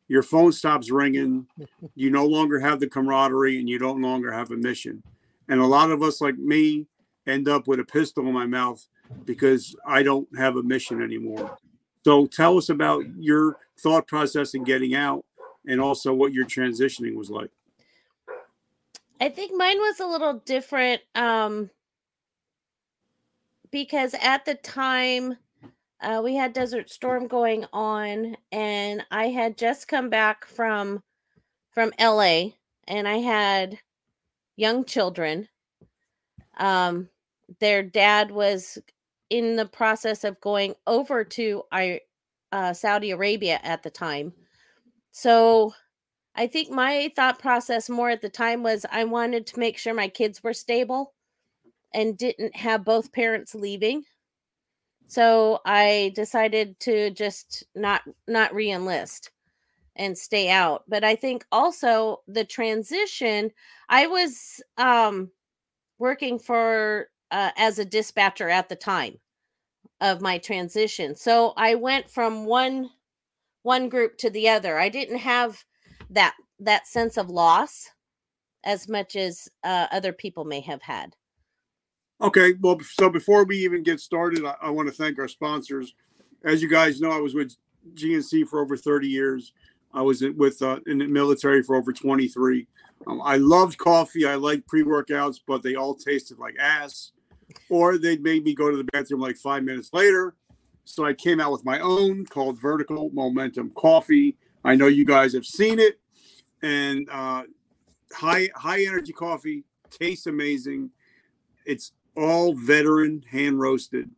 Your 0.07 0.23
phone 0.23 0.51
stops 0.51 0.91
ringing. 0.91 1.47
You 1.95 2.09
no 2.09 2.25
longer 2.25 2.59
have 2.59 2.79
the 2.79 2.87
camaraderie 2.87 3.59
and 3.59 3.69
you 3.69 3.79
don't 3.79 4.01
longer 4.01 4.31
have 4.31 4.51
a 4.51 4.57
mission. 4.57 5.03
And 5.47 5.59
a 5.59 5.65
lot 5.65 5.91
of 5.91 6.01
us 6.03 6.21
like 6.21 6.37
me 6.37 6.87
end 7.27 7.47
up 7.47 7.67
with 7.67 7.79
a 7.79 7.83
pistol 7.83 8.25
in 8.27 8.33
my 8.33 8.47
mouth 8.47 8.85
because 9.25 9.75
i 9.85 10.01
don't 10.03 10.27
have 10.37 10.57
a 10.57 10.63
mission 10.63 11.01
anymore. 11.01 11.57
So 12.05 12.25
tell 12.25 12.57
us 12.57 12.69
about 12.69 13.03
your 13.17 13.57
thought 13.79 14.07
process 14.07 14.53
in 14.53 14.63
getting 14.63 14.95
out 14.95 15.25
and 15.67 15.81
also 15.81 16.13
what 16.13 16.33
your 16.33 16.45
transitioning 16.45 17.15
was 17.15 17.29
like 17.29 17.49
i 19.19 19.29
think 19.29 19.51
mine 19.55 19.77
was 19.77 19.99
a 19.99 20.07
little 20.07 20.41
different 20.45 21.01
um 21.15 21.69
because 23.71 24.15
at 24.21 24.45
the 24.45 24.55
time 24.55 25.37
uh, 26.01 26.21
we 26.23 26.33
had 26.35 26.53
Desert 26.53 26.89
Storm 26.89 27.27
going 27.27 27.65
on, 27.73 28.37
and 28.51 29.05
I 29.11 29.27
had 29.27 29.57
just 29.57 29.87
come 29.87 30.09
back 30.09 30.45
from 30.45 31.03
from 31.71 31.91
LA, 31.99 32.51
and 32.87 33.07
I 33.07 33.17
had 33.17 33.77
young 34.55 34.85
children. 34.85 35.47
Um, 36.57 37.09
their 37.59 37.83
dad 37.83 38.31
was 38.31 38.77
in 39.29 39.55
the 39.55 39.65
process 39.65 40.23
of 40.23 40.39
going 40.41 40.75
over 40.87 41.23
to 41.23 41.63
uh, 42.51 42.73
Saudi 42.73 43.11
Arabia 43.11 43.59
at 43.63 43.83
the 43.83 43.89
time, 43.89 44.31
so 45.11 45.73
I 46.39 46.47
think 46.47 46.71
my 46.71 47.11
thought 47.15 47.39
process 47.39 47.89
more 47.89 48.09
at 48.09 48.21
the 48.21 48.29
time 48.29 48.63
was 48.63 48.85
I 48.91 49.03
wanted 49.03 49.45
to 49.47 49.59
make 49.59 49.77
sure 49.77 49.93
my 49.93 50.07
kids 50.07 50.43
were 50.43 50.53
stable 50.53 51.13
and 51.93 52.17
didn't 52.17 52.55
have 52.55 52.85
both 52.85 53.11
parents 53.11 53.53
leaving 53.55 54.05
so 55.07 55.59
I 55.65 56.11
decided 56.15 56.79
to 56.81 57.09
just 57.09 57.63
not 57.75 58.03
not 58.27 58.53
re-enlist 58.53 59.31
and 59.95 60.17
stay 60.17 60.49
out. 60.49 60.83
But 60.87 61.03
I 61.03 61.15
think 61.15 61.45
also 61.51 62.21
the 62.27 62.45
transition, 62.45 63.51
I 63.89 64.07
was 64.07 64.61
um 64.77 65.31
working 65.99 66.39
for 66.39 67.09
uh, 67.31 67.51
as 67.57 67.79
a 67.79 67.85
dispatcher 67.85 68.49
at 68.49 68.69
the 68.69 68.75
time 68.75 69.15
of 70.01 70.21
my 70.21 70.37
transition. 70.39 71.15
So 71.15 71.53
I 71.57 71.75
went 71.75 72.09
from 72.09 72.45
one 72.45 72.89
one 73.63 73.89
group 73.89 74.17
to 74.19 74.29
the 74.29 74.49
other. 74.49 74.79
I 74.79 74.89
didn't 74.89 75.19
have 75.19 75.63
that 76.09 76.35
that 76.59 76.87
sense 76.87 77.17
of 77.17 77.29
loss 77.29 77.89
as 78.65 78.89
much 78.89 79.15
as 79.15 79.47
uh, 79.63 79.87
other 79.91 80.11
people 80.11 80.43
may 80.43 80.59
have 80.59 80.81
had. 80.81 81.15
Okay, 82.21 82.53
well, 82.59 82.77
so 82.81 83.09
before 83.09 83.45
we 83.45 83.57
even 83.59 83.81
get 83.83 84.01
started, 84.01 84.43
I, 84.43 84.55
I 84.63 84.69
want 84.69 84.89
to 84.89 84.93
thank 84.93 85.17
our 85.19 85.29
sponsors. 85.29 85.93
As 86.43 86.61
you 86.61 86.67
guys 86.67 86.99
know, 86.99 87.11
I 87.11 87.19
was 87.19 87.33
with 87.33 87.55
GNC 87.93 88.47
for 88.47 88.59
over 88.59 88.75
30 88.75 89.07
years. 89.07 89.53
I 89.93 90.01
was 90.01 90.23
with 90.35 90.61
uh, 90.61 90.79
in 90.85 90.97
the 90.99 91.07
military 91.07 91.63
for 91.63 91.75
over 91.75 91.93
23. 91.93 92.67
Um, 93.07 93.21
I 93.23 93.37
loved 93.37 93.77
coffee. 93.77 94.25
I 94.25 94.35
liked 94.35 94.67
pre 94.67 94.83
workouts, 94.83 95.39
but 95.47 95.63
they 95.63 95.75
all 95.75 95.95
tasted 95.95 96.37
like 96.37 96.55
ass, 96.59 97.11
or 97.69 97.97
they'd 97.97 98.21
make 98.21 98.43
me 98.43 98.53
go 98.53 98.69
to 98.69 98.77
the 98.77 98.83
bathroom 98.91 99.21
like 99.21 99.37
five 99.37 99.63
minutes 99.63 99.89
later. 99.93 100.35
So 100.83 101.05
I 101.05 101.13
came 101.13 101.39
out 101.39 101.51
with 101.51 101.63
my 101.63 101.79
own 101.79 102.25
called 102.25 102.59
Vertical 102.59 103.09
Momentum 103.13 103.71
Coffee. 103.75 104.35
I 104.63 104.75
know 104.75 104.87
you 104.87 105.05
guys 105.05 105.33
have 105.33 105.45
seen 105.45 105.79
it, 105.79 105.99
and 106.61 107.07
uh, 107.09 107.43
high 108.13 108.49
high 108.55 108.83
energy 108.83 109.13
coffee 109.13 109.63
tastes 109.89 110.27
amazing. 110.27 110.89
It's 111.65 111.93
all 112.17 112.53
veteran 112.53 113.23
hand 113.29 113.59
roasted, 113.59 114.09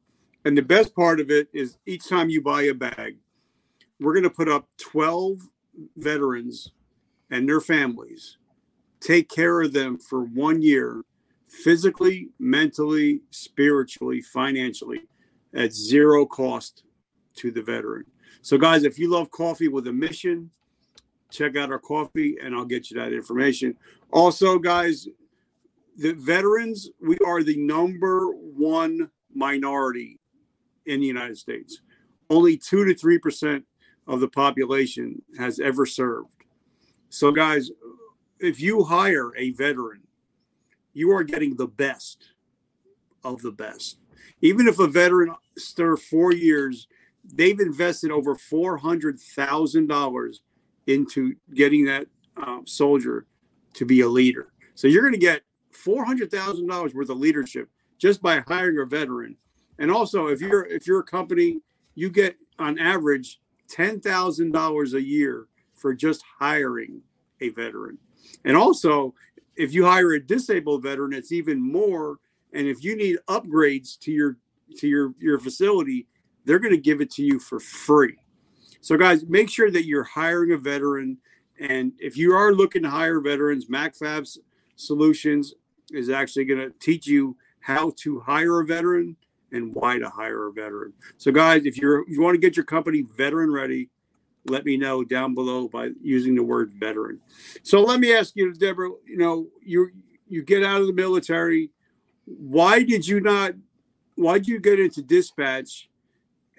and 0.46 0.58
the 0.58 0.64
best 0.64 0.96
part 0.96 1.20
of 1.20 1.30
it 1.30 1.48
is 1.54 1.78
each 1.86 2.08
time 2.08 2.30
you 2.30 2.42
buy 2.42 2.64
a 2.64 2.74
bag, 2.74 3.18
we're 4.00 4.14
going 4.14 4.24
to 4.24 4.30
put 4.30 4.50
up 4.50 4.68
12 4.80 5.38
veterans 5.98 6.72
and 7.30 7.48
their 7.48 7.62
families 7.62 8.38
take 9.00 9.30
care 9.30 9.62
of 9.62 9.72
them 9.74 9.98
for 9.98 10.24
one 10.24 10.62
year 10.62 11.04
physically 11.48 12.30
mentally 12.40 13.22
spiritually 13.32 14.22
financially 14.22 15.02
at 15.54 15.74
zero 15.74 16.26
cost 16.26 16.84
to 17.36 17.52
the 17.52 17.62
veteran 17.62 18.06
so 18.42 18.58
guys 18.58 18.84
if 18.84 18.98
you 19.00 19.10
love 19.10 19.30
coffee 19.32 19.68
with 19.68 19.88
a 19.88 19.94
mission 19.94 20.50
check 21.30 21.56
out 21.56 21.72
our 21.72 21.80
coffee 21.80 22.38
and 22.44 22.56
i'll 22.56 22.66
get 22.66 22.90
you 22.90 22.98
that 22.98 23.14
information 23.14 23.76
also 24.12 24.58
guys 24.58 25.08
the 25.98 26.14
veterans 26.14 26.90
we 27.02 27.18
are 27.26 27.44
the 27.44 27.58
number 27.58 28.28
one 28.30 29.10
minority 29.34 30.20
in 30.86 31.00
the 31.00 31.08
united 31.08 31.38
states 31.38 31.82
only 32.30 32.58
2 32.58 32.86
to 32.86 32.96
3 32.96 33.18
percent 33.20 33.66
of 34.08 34.20
the 34.20 34.28
population 34.28 35.22
has 35.38 35.60
ever 35.60 35.86
served. 35.86 36.34
So, 37.10 37.32
guys, 37.32 37.72
if 38.40 38.60
you 38.60 38.84
hire 38.84 39.36
a 39.38 39.52
veteran, 39.52 40.02
you 40.94 41.12
are 41.12 41.24
getting 41.24 41.56
the 41.56 41.68
best 41.68 42.32
of 43.24 43.42
the 43.42 43.52
best. 43.52 43.98
Even 44.42 44.68
if 44.68 44.80
a 44.80 44.88
veteran 44.88 45.34
served 45.58 46.04
four 46.04 46.34
years, 46.34 46.88
they've 47.34 47.60
invested 47.60 48.12
over 48.12 48.36
four 48.36 48.78
hundred 48.78 49.20
thousand 49.20 49.88
dollars 49.88 50.42
into 50.88 51.36
getting 51.54 51.86
that 51.86 52.08
um, 52.38 52.66
soldier 52.66 53.26
to 53.74 53.86
be 53.86 54.02
a 54.02 54.08
leader. 54.08 54.52
So 54.76 54.88
you're 54.88 55.04
going 55.04 55.14
to 55.14 55.20
get 55.20 55.42
four 55.72 56.06
hundred 56.06 56.32
thousand 56.32 56.68
dollars 56.68 56.94
worth 56.94 57.10
of 57.10 57.18
leadership 57.18 57.70
just 57.98 58.22
by 58.22 58.40
hiring 58.48 58.80
a 58.80 58.86
veteran. 58.86 59.36
And 59.80 59.92
also, 59.92 60.28
if 60.28 60.42
you're 60.42 60.66
if 60.66 60.88
you're 60.88 61.00
a 61.00 61.04
company, 61.04 61.60
you 61.96 62.10
get 62.10 62.36
on 62.60 62.80
average 62.80 63.40
$10,000 63.72 64.94
a 64.94 65.02
year 65.02 65.48
for 65.74 65.94
just 65.94 66.24
hiring 66.40 67.02
a 67.40 67.50
veteran. 67.50 67.98
And 68.46 68.56
also, 68.56 69.14
if 69.56 69.74
you 69.74 69.86
hire 69.86 70.14
a 70.14 70.20
disabled 70.20 70.84
veteran, 70.84 71.14
it's 71.14 71.32
even 71.32 71.62
more. 71.62 72.18
And 72.54 72.68
if 72.68 72.84
you 72.84 72.96
need 72.96 73.18
upgrades 73.28 73.98
to 74.00 74.12
your 74.12 74.38
to 74.78 74.88
your 74.88 75.14
your 75.20 75.40
facility, 75.40 76.08
they're 76.46 76.60
going 76.60 76.74
to 76.74 76.82
give 76.82 77.02
it 77.02 77.12
to 77.12 77.24
you 77.24 77.40
for 77.40 77.60
free. 77.60 78.18
So, 78.82 78.98
guys, 78.98 79.26
make 79.28 79.50
sure 79.50 79.70
that 79.72 79.86
you're 79.86 80.04
hiring 80.04 80.54
a 80.54 80.58
veteran. 80.58 81.18
And 81.60 81.94
if 82.00 82.18
you 82.18 82.34
are 82.34 82.54
looking 82.54 82.82
to 82.84 82.90
hire 82.90 83.20
veterans, 83.20 83.68
MacFabs 83.68 84.40
Solutions 84.76 85.54
is 85.92 86.10
actually 86.10 86.46
going 86.46 86.60
to 86.60 86.74
teach 86.80 87.06
you 87.06 87.38
how 87.60 87.94
to 87.98 88.20
hire 88.22 88.62
a 88.62 88.66
veteran 88.66 89.16
and 89.52 89.76
why 89.76 90.00
to 90.00 90.10
hire 90.10 90.48
a 90.48 90.52
veteran. 90.52 90.94
So, 91.18 91.32
guys, 91.32 91.66
if 91.66 91.78
you're 91.78 92.02
if 92.02 92.10
you 92.10 92.22
want 92.22 92.34
to 92.34 92.40
get 92.40 92.58
your 92.58 92.66
company 92.66 93.04
veteran 93.04 93.52
ready, 93.52 93.90
let 94.46 94.66
me 94.66 94.78
know 94.78 95.04
down 95.04 95.36
below 95.36 95.68
by 95.68 95.90
using 96.02 96.34
the 96.34 96.44
word 96.44 96.74
veteran. 96.74 97.20
So, 97.62 97.84
let 97.84 98.00
me 98.00 98.14
ask 98.16 98.36
you, 98.36 98.52
Deborah. 98.54 98.90
You 99.06 99.18
know, 99.18 99.48
you 99.62 99.92
you 100.28 100.42
get 100.42 100.64
out 100.64 100.82
of 100.82 100.88
the 100.88 100.94
military. 100.94 101.70
Why 102.26 102.82
did 102.82 103.08
you 103.08 103.20
not? 103.20 103.54
Why 104.16 104.40
did 104.40 104.48
you 104.48 104.60
get 104.60 104.80
into 104.80 105.04
dispatch 105.04 105.90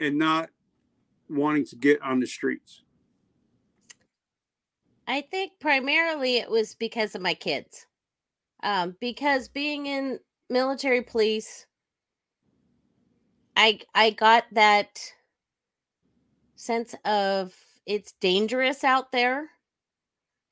and 0.02 0.18
not 0.18 0.50
wanting 1.28 1.64
to 1.66 1.76
get 1.76 2.00
on 2.02 2.20
the 2.20 2.26
streets? 2.26 2.82
I 5.06 5.22
think 5.22 5.52
primarily 5.60 6.36
it 6.36 6.50
was 6.50 6.74
because 6.74 7.14
of 7.14 7.22
my 7.22 7.34
kids. 7.34 7.86
Um, 8.62 8.96
because 9.00 9.48
being 9.48 9.86
in 9.86 10.20
military 10.48 11.02
police 11.02 11.66
I 13.56 13.80
I 13.94 14.10
got 14.10 14.44
that 14.52 15.00
sense 16.56 16.94
of 17.04 17.54
it's 17.86 18.12
dangerous 18.20 18.84
out 18.84 19.12
there. 19.12 19.50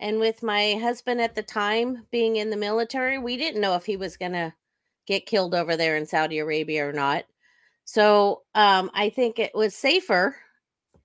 And 0.00 0.18
with 0.18 0.42
my 0.42 0.74
husband 0.80 1.20
at 1.20 1.34
the 1.34 1.42
time 1.42 2.06
being 2.10 2.36
in 2.36 2.50
the 2.50 2.56
military, 2.56 3.18
we 3.18 3.36
didn't 3.36 3.60
know 3.60 3.74
if 3.74 3.84
he 3.84 3.96
was 3.96 4.16
going 4.16 4.32
to 4.32 4.54
get 5.06 5.26
killed 5.26 5.54
over 5.54 5.76
there 5.76 5.96
in 5.96 6.06
Saudi 6.06 6.38
Arabia 6.38 6.88
or 6.88 6.92
not. 6.92 7.24
So 7.92 8.42
um, 8.54 8.88
I 8.94 9.10
think 9.10 9.40
it 9.40 9.50
was 9.52 9.74
safer, 9.74 10.36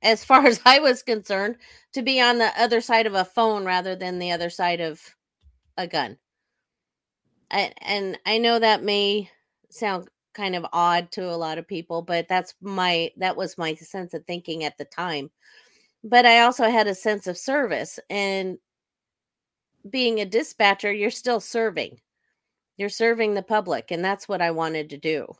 as 0.03 0.23
far 0.23 0.45
as 0.45 0.61
I 0.65 0.77
was 0.77 1.01
concerned, 1.01 1.55
to 1.93 2.03
be 2.03 2.21
on 2.21 2.37
the 2.37 2.51
other 2.61 2.79
side 2.79 3.07
of 3.07 3.15
a 3.15 3.25
phone 3.25 3.65
rather 3.65 3.95
than 3.95 4.19
the 4.19 4.31
other 4.31 4.51
side 4.51 4.81
of 4.81 5.01
a 5.77 5.87
gun. 5.87 6.19
I, 7.49 7.73
and 7.81 8.19
I 8.27 8.37
know 8.37 8.59
that 8.59 8.83
may 8.83 9.31
sound 9.71 10.09
kind 10.35 10.55
of 10.55 10.63
odd 10.73 11.11
to 11.13 11.27
a 11.27 11.33
lot 11.35 11.57
of 11.57 11.67
people, 11.67 12.03
but 12.03 12.27
that's 12.27 12.53
my 12.61 13.09
that 13.17 13.35
was 13.35 13.57
my 13.57 13.73
sense 13.73 14.13
of 14.13 14.23
thinking 14.25 14.63
at 14.63 14.77
the 14.77 14.85
time. 14.85 15.31
But 16.03 16.27
I 16.27 16.41
also 16.41 16.69
had 16.69 16.85
a 16.85 16.93
sense 16.93 17.25
of 17.25 17.35
service 17.35 17.99
and 18.11 18.59
being 19.89 20.19
a 20.19 20.25
dispatcher, 20.25 20.93
you're 20.93 21.09
still 21.09 21.39
serving. 21.39 21.99
You're 22.77 22.89
serving 22.89 23.33
the 23.33 23.41
public, 23.41 23.89
and 23.89 24.05
that's 24.05 24.27
what 24.27 24.41
I 24.41 24.51
wanted 24.51 24.91
to 24.91 24.97
do. 24.97 25.33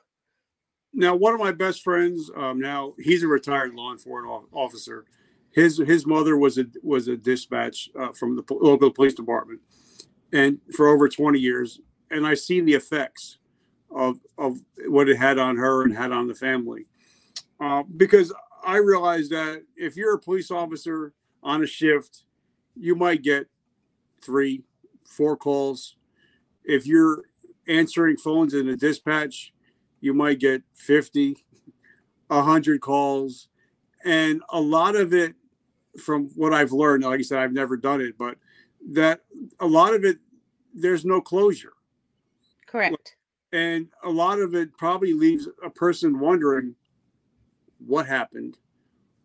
Now, 0.97 1.13
one 1.13 1.33
of 1.33 1.41
my 1.41 1.51
best 1.51 1.83
friends, 1.83 2.31
um, 2.37 2.59
now 2.59 2.93
he's 2.97 3.21
a 3.21 3.27
retired 3.27 3.75
law 3.75 3.91
enforcement 3.91 4.47
officer. 4.53 5.03
His 5.51 5.77
his 5.77 6.05
mother 6.05 6.37
was 6.37 6.57
a 6.57 6.65
was 6.83 7.09
a 7.09 7.17
dispatch 7.17 7.89
uh, 7.99 8.13
from 8.13 8.37
the 8.37 8.43
local 8.49 8.91
police 8.91 9.13
department, 9.13 9.59
and 10.31 10.57
for 10.73 10.87
over 10.87 11.09
twenty 11.09 11.39
years. 11.39 11.81
And 12.11 12.25
I've 12.25 12.39
seen 12.39 12.65
the 12.65 12.73
effects 12.73 13.39
of 13.91 14.19
of 14.37 14.59
what 14.87 15.09
it 15.09 15.17
had 15.17 15.37
on 15.37 15.57
her 15.57 15.83
and 15.83 15.95
had 15.95 16.11
on 16.11 16.27
the 16.27 16.35
family. 16.35 16.85
Uh, 17.59 17.83
because 17.97 18.33
I 18.65 18.77
realized 18.77 19.31
that 19.31 19.63
if 19.75 19.97
you're 19.97 20.15
a 20.15 20.19
police 20.19 20.49
officer 20.49 21.13
on 21.43 21.61
a 21.61 21.67
shift, 21.67 22.23
you 22.75 22.95
might 22.95 23.21
get 23.21 23.47
three, 24.21 24.63
four 25.05 25.35
calls. 25.35 25.97
If 26.63 26.87
you're 26.87 27.23
answering 27.67 28.17
phones 28.17 28.53
in 28.53 28.69
a 28.69 28.75
dispatch, 28.75 29.53
you 30.05 30.13
might 30.13 30.39
get 30.39 30.63
50, 30.75 31.37
100 32.27 32.81
calls. 32.81 33.49
And 34.05 34.41
a 34.49 34.61
lot 34.61 34.95
of 34.95 35.13
it, 35.13 35.33
from 36.01 36.29
what 36.35 36.53
I've 36.53 36.71
learned, 36.71 37.03
like 37.03 37.19
I 37.19 37.23
said, 37.23 37.39
I've 37.39 37.53
never 37.53 37.75
done 37.75 38.01
it, 38.01 38.17
but 38.17 38.37
that 38.91 39.21
a 39.59 39.65
lot 39.65 39.93
of 39.93 40.05
it, 40.05 40.19
there's 40.73 41.05
no 41.05 41.19
closure. 41.19 41.73
Correct 42.67 43.15
and 43.55 43.87
a 44.03 44.09
lot 44.09 44.39
of 44.39 44.53
it 44.53 44.77
probably 44.77 45.13
leaves 45.13 45.47
a 45.63 45.69
person 45.69 46.19
wondering 46.19 46.75
what 47.85 48.05
happened 48.05 48.57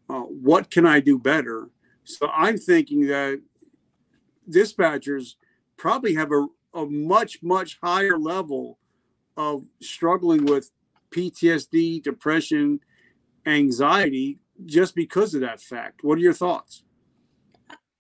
uh, 0.09 0.21
what 0.21 0.71
can 0.71 0.87
i 0.87 1.01
do 1.01 1.19
better 1.19 1.69
so 2.05 2.29
i'm 2.33 2.57
thinking 2.57 3.07
that 3.07 3.41
dispatchers 4.49 5.35
probably 5.77 6.15
have 6.15 6.31
a, 6.33 6.47
a 6.75 6.87
much 6.87 7.43
much 7.43 7.79
higher 7.83 8.17
level 8.19 8.79
of 9.37 9.65
struggling 9.81 10.45
with 10.45 10.71
ptsd 11.11 12.03
depression 12.03 12.81
anxiety 13.47 14.39
just 14.67 14.95
because 14.95 15.35
of 15.35 15.41
that 15.41 15.61
fact. 15.61 16.05
What 16.05 16.19
are 16.19 16.23
your 16.23 16.33
thoughts? 16.33 16.85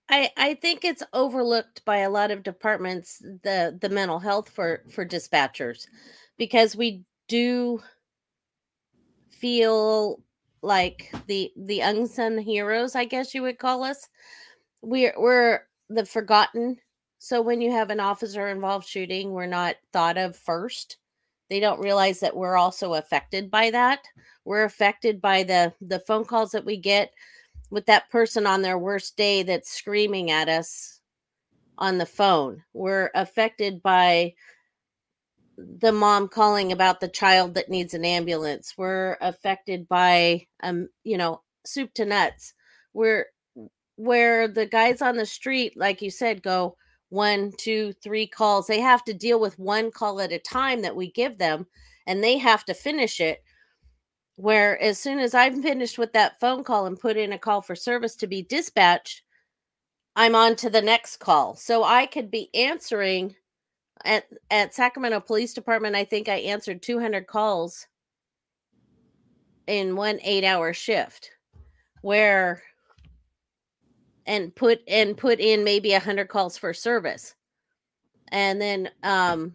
I, 0.08 0.30
I 0.36 0.54
think 0.54 0.84
it's 0.84 1.04
overlooked 1.12 1.84
by 1.84 1.98
a 1.98 2.10
lot 2.10 2.30
of 2.30 2.42
departments 2.42 3.18
the 3.44 3.78
the 3.80 3.88
mental 3.88 4.18
health 4.18 4.48
for 4.48 4.82
for 4.90 5.06
dispatchers 5.06 5.86
because 6.36 6.74
we 6.74 7.04
do 7.28 7.80
feel 9.30 10.20
like 10.62 11.12
the 11.26 11.52
the 11.56 11.80
unsung 11.80 12.36
heroes 12.36 12.94
i 12.94 13.04
guess 13.04 13.34
you 13.34 13.42
would 13.42 13.58
call 13.58 13.84
us. 13.84 14.08
We're 14.82 15.14
we're 15.16 15.60
the 15.88 16.04
forgotten. 16.04 16.78
So 17.18 17.40
when 17.40 17.60
you 17.60 17.70
have 17.70 17.90
an 17.90 18.00
officer 18.00 18.48
involved 18.48 18.88
shooting 18.88 19.30
we're 19.30 19.46
not 19.46 19.76
thought 19.92 20.18
of 20.18 20.34
first 20.34 20.96
they 21.50 21.60
don't 21.60 21.80
realize 21.80 22.20
that 22.20 22.36
we're 22.36 22.56
also 22.56 22.94
affected 22.94 23.50
by 23.50 23.70
that 23.70 24.00
we're 24.44 24.64
affected 24.64 25.20
by 25.20 25.42
the 25.42 25.72
the 25.80 26.00
phone 26.00 26.24
calls 26.24 26.52
that 26.52 26.64
we 26.64 26.76
get 26.76 27.12
with 27.70 27.86
that 27.86 28.10
person 28.10 28.46
on 28.46 28.62
their 28.62 28.78
worst 28.78 29.16
day 29.16 29.42
that's 29.42 29.70
screaming 29.70 30.30
at 30.30 30.48
us 30.48 31.00
on 31.78 31.98
the 31.98 32.06
phone. 32.06 32.62
We're 32.72 33.10
affected 33.14 33.82
by 33.82 34.34
the 35.56 35.92
mom 35.92 36.28
calling 36.28 36.72
about 36.72 37.00
the 37.00 37.08
child 37.08 37.54
that 37.54 37.68
needs 37.70 37.94
an 37.94 38.04
ambulance. 38.04 38.74
We're 38.76 39.16
affected 39.20 39.88
by 39.88 40.46
um, 40.62 40.88
you 41.04 41.16
know, 41.16 41.42
soup 41.64 41.92
to 41.94 42.04
nuts. 42.04 42.54
We're 42.92 43.26
where 43.96 44.48
the 44.48 44.66
guys 44.66 45.02
on 45.02 45.16
the 45.16 45.26
street, 45.26 45.74
like 45.76 46.00
you 46.00 46.10
said, 46.10 46.42
go 46.42 46.76
one, 47.10 47.52
two, 47.58 47.92
three 48.02 48.26
calls. 48.26 48.66
They 48.66 48.80
have 48.80 49.04
to 49.04 49.14
deal 49.14 49.38
with 49.38 49.58
one 49.58 49.90
call 49.90 50.20
at 50.20 50.32
a 50.32 50.38
time 50.38 50.80
that 50.82 50.96
we 50.96 51.10
give 51.10 51.38
them, 51.38 51.66
and 52.06 52.24
they 52.24 52.38
have 52.38 52.64
to 52.64 52.74
finish 52.74 53.20
it. 53.20 53.44
Where 54.36 54.80
as 54.80 54.98
soon 54.98 55.18
as 55.18 55.34
I'm 55.34 55.62
finished 55.62 55.98
with 55.98 56.14
that 56.14 56.40
phone 56.40 56.64
call 56.64 56.86
and 56.86 56.98
put 56.98 57.18
in 57.18 57.34
a 57.34 57.38
call 57.38 57.60
for 57.60 57.76
service 57.76 58.16
to 58.16 58.26
be 58.26 58.42
dispatched, 58.42 59.22
I'm 60.16 60.34
on 60.34 60.56
to 60.56 60.70
the 60.70 60.80
next 60.80 61.18
call. 61.18 61.56
So 61.56 61.84
I 61.84 62.06
could 62.06 62.30
be 62.30 62.48
answering 62.54 63.34
at 64.04 64.24
at 64.50 64.74
Sacramento 64.74 65.20
Police 65.20 65.52
Department. 65.52 65.94
I 65.94 66.04
think 66.04 66.28
I 66.28 66.36
answered 66.36 66.80
200 66.80 67.26
calls 67.26 67.86
in 69.66 69.94
one 69.94 70.18
8-hour 70.18 70.72
shift. 70.72 71.30
Where 72.02 72.62
and 74.30 74.54
put 74.54 74.80
and 74.86 75.16
put 75.16 75.40
in 75.40 75.64
maybe 75.64 75.92
a 75.92 75.98
hundred 75.98 76.28
calls 76.28 76.56
for 76.56 76.72
service. 76.72 77.34
And 78.28 78.62
then 78.62 78.88
um 79.02 79.54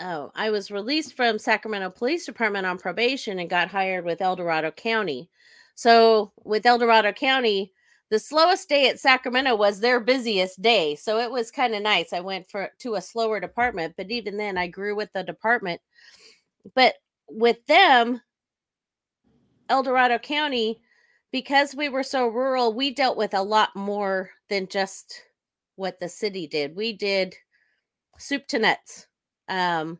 oh 0.00 0.30
i 0.34 0.50
was 0.50 0.70
released 0.70 1.14
from 1.14 1.38
sacramento 1.38 1.88
police 1.88 2.26
department 2.26 2.66
on 2.66 2.76
probation 2.78 3.38
and 3.38 3.48
got 3.48 3.68
hired 3.68 4.04
with 4.04 4.20
el 4.20 4.36
dorado 4.36 4.70
county. 4.70 5.30
So 5.76 6.32
with 6.44 6.66
el 6.66 6.78
dorado 6.78 7.12
county 7.12 7.72
the 8.10 8.18
slowest 8.18 8.68
day 8.68 8.90
at 8.90 9.00
sacramento 9.00 9.56
was 9.56 9.80
their 9.80 9.98
busiest 9.98 10.60
day. 10.60 10.94
So 10.94 11.18
it 11.18 11.30
was 11.30 11.50
kind 11.50 11.74
of 11.74 11.82
nice. 11.82 12.12
I 12.12 12.20
went 12.20 12.48
for 12.50 12.70
to 12.80 12.96
a 12.96 13.00
slower 13.00 13.40
department 13.40 13.94
but 13.96 14.10
even 14.10 14.36
then 14.36 14.58
i 14.58 14.66
grew 14.66 14.94
with 14.94 15.10
the 15.14 15.24
department. 15.24 15.80
But 16.74 16.96
with 17.30 17.64
them 17.64 18.20
el 19.70 19.82
dorado 19.82 20.18
county 20.18 20.82
because 21.34 21.74
we 21.74 21.88
were 21.88 22.04
so 22.04 22.28
rural, 22.28 22.72
we 22.72 22.92
dealt 22.92 23.16
with 23.16 23.34
a 23.34 23.42
lot 23.42 23.74
more 23.74 24.30
than 24.48 24.68
just 24.68 25.24
what 25.74 25.98
the 25.98 26.08
city 26.08 26.46
did. 26.46 26.76
We 26.76 26.92
did 26.92 27.34
soup 28.20 28.46
to 28.46 28.60
nuts. 28.60 29.08
Um, 29.48 29.98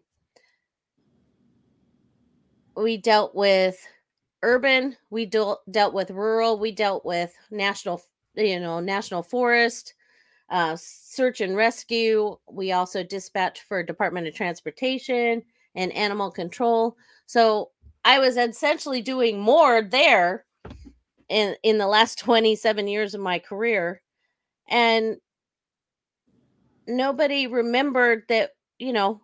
we 2.77 2.99
dealt 2.99 3.35
with 3.35 3.85
urban, 4.45 4.97
we 5.11 5.27
dealt 5.27 5.63
dealt 5.73 5.93
with 5.93 6.13
rural, 6.13 6.57
we 6.57 6.71
dealt 6.71 7.05
with 7.05 7.35
national, 7.51 8.01
you 8.37 8.61
know, 8.61 8.79
national 8.79 9.25
forest, 9.25 9.95
uh, 10.51 10.77
search 10.79 11.41
and 11.41 11.57
rescue. 11.57 12.37
We 12.49 12.71
also 12.71 13.03
dispatched 13.03 13.63
for 13.63 13.83
Department 13.83 14.29
of 14.29 14.37
Transportation 14.37 15.43
and 15.75 15.91
animal 15.95 16.31
control. 16.31 16.97
So 17.27 17.73
I 18.05 18.21
was 18.21 18.37
essentially 18.37 19.03
doing 19.03 19.41
more 19.41 19.83
there 19.83 20.44
in 21.29 21.57
in 21.63 21.79
the 21.79 21.87
last 21.87 22.19
27 22.21 22.89
years 22.89 23.15
of 23.15 23.21
my 23.21 23.39
career 23.39 24.01
and 24.69 25.17
nobody 26.87 27.47
remembered 27.47 28.25
that 28.29 28.51
you 28.79 28.93
know 28.93 29.21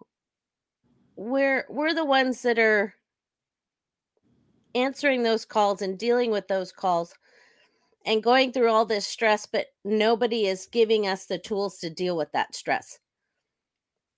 we're 1.17 1.67
we're 1.69 1.95
the 1.95 2.05
ones 2.05 2.43
that 2.43 2.59
are 2.59 2.95
answering 4.75 5.23
those 5.23 5.45
calls 5.45 5.83
and 5.83 5.99
dealing 5.99 6.31
with 6.31 6.49
those 6.49 6.73
calls 6.73 7.15
and 8.07 8.23
going 8.23 8.53
through 8.53 8.71
all 8.71 8.87
this 8.87 9.07
stress 9.07 9.47
but 9.47 9.67
nobody 9.85 10.47
is 10.47 10.69
giving 10.71 11.07
us 11.07 11.27
the 11.27 11.39
tools 11.39 11.79
to 11.79 11.91
deal 11.91 12.17
with 12.17 12.31
that 12.33 12.55
stress. 12.55 12.99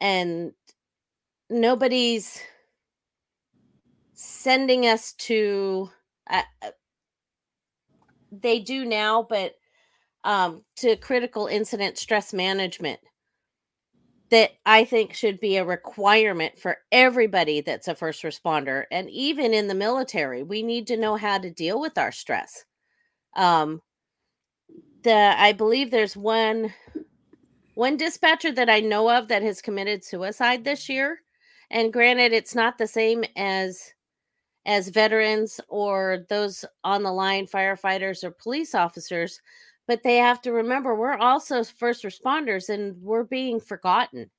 And 0.00 0.52
nobody's 1.48 2.40
sending 4.14 4.86
us 4.86 5.12
to 5.14 5.90
uh, 6.28 6.42
they 8.32 8.58
do 8.58 8.84
now, 8.84 9.26
but 9.28 9.52
um, 10.24 10.62
to 10.76 10.96
critical 10.96 11.46
incident 11.46 11.98
stress 11.98 12.32
management 12.32 13.00
that 14.30 14.52
I 14.64 14.84
think 14.84 15.12
should 15.12 15.40
be 15.40 15.56
a 15.58 15.64
requirement 15.64 16.58
for 16.58 16.78
everybody 16.90 17.60
that's 17.60 17.86
a 17.86 17.94
first 17.94 18.22
responder. 18.22 18.84
And 18.90 19.10
even 19.10 19.52
in 19.52 19.68
the 19.68 19.74
military, 19.74 20.42
we 20.42 20.62
need 20.62 20.86
to 20.86 20.96
know 20.96 21.16
how 21.16 21.36
to 21.36 21.50
deal 21.50 21.78
with 21.78 21.98
our 21.98 22.10
stress. 22.12 22.64
Um, 23.36 23.82
the 25.02 25.34
I 25.36 25.52
believe 25.52 25.90
there's 25.90 26.16
one 26.16 26.72
one 27.74 27.98
dispatcher 27.98 28.52
that 28.52 28.70
I 28.70 28.80
know 28.80 29.10
of 29.10 29.28
that 29.28 29.42
has 29.42 29.60
committed 29.60 30.02
suicide 30.02 30.64
this 30.64 30.88
year. 30.88 31.20
And 31.70 31.92
granted, 31.92 32.32
it's 32.32 32.54
not 32.54 32.78
the 32.78 32.86
same 32.86 33.24
as 33.36 33.92
as 34.66 34.88
veterans 34.88 35.60
or 35.68 36.24
those 36.28 36.64
on 36.84 37.02
the 37.02 37.12
line 37.12 37.46
firefighters 37.46 38.22
or 38.22 38.30
police 38.30 38.74
officers 38.74 39.40
but 39.88 40.02
they 40.02 40.16
have 40.16 40.40
to 40.40 40.52
remember 40.52 40.94
we're 40.94 41.16
also 41.16 41.64
first 41.64 42.04
responders 42.04 42.68
and 42.68 43.00
we're 43.02 43.24
being 43.24 43.60
forgotten 43.60 44.30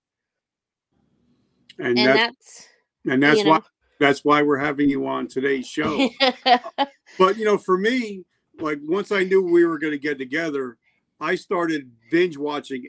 and, 1.79 1.97
and 1.97 1.97
that's, 1.97 2.17
that's, 2.17 2.67
and 3.05 3.23
that's 3.23 3.43
why 3.43 3.57
know. 3.57 3.63
that's 3.99 4.23
why 4.23 4.41
we're 4.41 4.57
having 4.57 4.89
you 4.89 5.05
on 5.07 5.27
today's 5.27 5.67
show 5.67 6.09
but 7.17 7.37
you 7.37 7.43
know 7.43 7.57
for 7.57 7.77
me 7.77 8.23
like 8.59 8.79
once 8.83 9.11
i 9.11 9.23
knew 9.23 9.41
we 9.43 9.65
were 9.65 9.77
going 9.77 9.91
to 9.91 9.99
get 9.99 10.17
together 10.17 10.77
i 11.19 11.35
started 11.35 11.91
binge 12.09 12.37
watching 12.37 12.87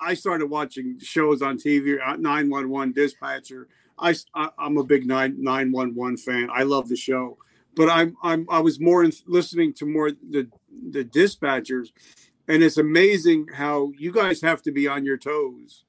i 0.00 0.12
started 0.14 0.46
watching 0.46 0.98
shows 1.00 1.40
on 1.40 1.56
tv 1.56 1.96
uh, 2.06 2.16
911 2.16 2.92
dispatcher 2.92 3.68
I, 3.98 4.14
I 4.34 4.48
am 4.60 4.76
a 4.76 4.84
big 4.84 5.06
nine 5.06 5.36
nine 5.38 5.72
one 5.72 5.94
one 5.94 6.16
fan. 6.16 6.48
I 6.52 6.62
love 6.62 6.88
the 6.88 6.96
show, 6.96 7.38
but 7.74 7.88
I'm 7.88 8.16
I'm 8.22 8.46
I 8.50 8.60
was 8.60 8.80
more 8.80 9.04
in, 9.04 9.12
listening 9.26 9.72
to 9.74 9.86
more 9.86 10.10
the 10.10 10.48
the 10.90 11.04
dispatchers, 11.04 11.88
and 12.46 12.62
it's 12.62 12.78
amazing 12.78 13.48
how 13.54 13.92
you 13.98 14.12
guys 14.12 14.40
have 14.42 14.62
to 14.62 14.72
be 14.72 14.88
on 14.88 15.04
your 15.04 15.18
toes. 15.18 15.84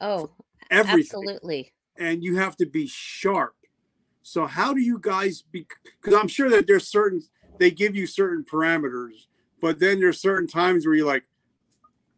Oh, 0.00 0.30
everything. 0.70 1.00
absolutely. 1.00 1.72
And 1.96 2.24
you 2.24 2.36
have 2.36 2.56
to 2.56 2.66
be 2.66 2.86
sharp. 2.86 3.54
So 4.22 4.46
how 4.46 4.74
do 4.74 4.80
you 4.80 4.98
guys 5.00 5.42
be? 5.42 5.66
Because 6.00 6.18
I'm 6.18 6.28
sure 6.28 6.50
that 6.50 6.66
there's 6.66 6.88
certain 6.88 7.22
they 7.58 7.70
give 7.70 7.94
you 7.94 8.06
certain 8.06 8.44
parameters, 8.44 9.26
but 9.60 9.78
then 9.78 10.00
there's 10.00 10.20
certain 10.20 10.48
times 10.48 10.86
where 10.86 10.94
you're 10.94 11.06
like, 11.06 11.24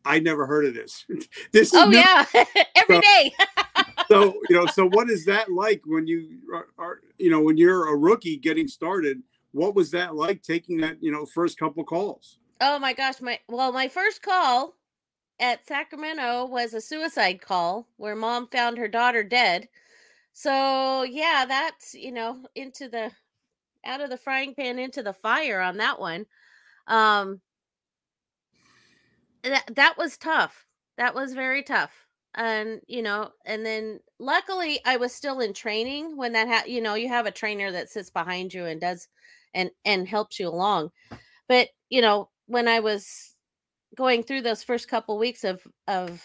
I 0.04 0.20
never 0.20 0.46
heard 0.46 0.64
of 0.64 0.74
this. 0.74 1.04
this. 1.52 1.72
oh 1.74 1.90
yeah, 1.90 2.24
every 2.74 2.96
so, 2.96 3.00
day. 3.00 3.34
so 4.08 4.40
you 4.48 4.56
know, 4.56 4.66
so 4.66 4.86
what 4.88 5.10
is 5.10 5.24
that 5.24 5.50
like 5.50 5.82
when 5.86 6.06
you 6.06 6.38
are, 6.54 6.68
are, 6.78 7.00
you 7.18 7.30
know, 7.30 7.40
when 7.40 7.56
you're 7.56 7.88
a 7.88 7.96
rookie 7.96 8.36
getting 8.36 8.68
started? 8.68 9.22
What 9.52 9.74
was 9.74 9.90
that 9.92 10.14
like 10.14 10.42
taking 10.42 10.78
that 10.78 11.02
you 11.02 11.10
know 11.10 11.24
first 11.26 11.58
couple 11.58 11.84
calls? 11.84 12.38
Oh 12.60 12.78
my 12.78 12.92
gosh, 12.92 13.20
my 13.20 13.38
well, 13.48 13.72
my 13.72 13.88
first 13.88 14.22
call 14.22 14.74
at 15.40 15.66
Sacramento 15.66 16.46
was 16.46 16.74
a 16.74 16.80
suicide 16.80 17.40
call 17.40 17.88
where 17.96 18.16
mom 18.16 18.46
found 18.48 18.78
her 18.78 18.88
daughter 18.88 19.22
dead. 19.22 19.68
So 20.32 21.02
yeah, 21.02 21.44
that's 21.48 21.94
you 21.94 22.12
know 22.12 22.44
into 22.54 22.88
the 22.88 23.10
out 23.84 24.00
of 24.00 24.10
the 24.10 24.18
frying 24.18 24.54
pan 24.54 24.78
into 24.78 25.02
the 25.02 25.12
fire 25.12 25.60
on 25.60 25.78
that 25.78 25.98
one. 25.98 26.26
Um, 26.86 27.40
that 29.42 29.64
that 29.74 29.96
was 29.96 30.18
tough. 30.18 30.66
That 30.98 31.14
was 31.14 31.34
very 31.34 31.62
tough 31.62 32.05
and 32.36 32.80
you 32.86 33.02
know 33.02 33.30
and 33.46 33.64
then 33.64 33.98
luckily 34.18 34.78
i 34.84 34.96
was 34.96 35.14
still 35.14 35.40
in 35.40 35.52
training 35.52 36.16
when 36.16 36.32
that 36.32 36.48
ha- 36.48 36.64
you 36.66 36.80
know 36.80 36.94
you 36.94 37.08
have 37.08 37.26
a 37.26 37.30
trainer 37.30 37.72
that 37.72 37.88
sits 37.88 38.10
behind 38.10 38.52
you 38.52 38.66
and 38.66 38.80
does 38.80 39.08
and 39.56 39.70
and 39.84 40.06
helps 40.06 40.38
you 40.38 40.48
along. 40.48 40.90
But 41.48 41.70
you 41.88 42.00
know 42.00 42.28
when 42.46 42.68
i 42.68 42.78
was 42.78 43.34
going 43.96 44.22
through 44.22 44.42
those 44.42 44.62
first 44.62 44.88
couple 44.88 45.18
weeks 45.18 45.42
of 45.42 45.66
of 45.88 46.22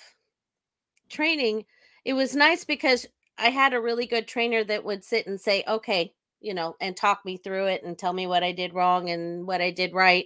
training 1.10 1.66
it 2.06 2.14
was 2.14 2.36
nice 2.36 2.66
because 2.66 3.06
i 3.38 3.50
had 3.50 3.74
a 3.74 3.82
really 3.82 4.06
good 4.06 4.28
trainer 4.28 4.64
that 4.64 4.84
would 4.84 5.04
sit 5.04 5.28
and 5.28 5.40
say 5.40 5.64
okay 5.68 6.14
you 6.42 6.54
know 6.54 6.76
and 6.82 6.96
talk 6.96 7.24
me 7.26 7.38
through 7.38 7.68
it 7.68 7.84
and 7.84 7.98
tell 7.98 8.14
me 8.14 8.28
what 8.28 8.44
i 8.44 8.52
did 8.52 8.74
wrong 8.74 9.10
and 9.10 9.46
what 9.46 9.62
i 9.62 9.72
did 9.72 9.94
right 9.94 10.26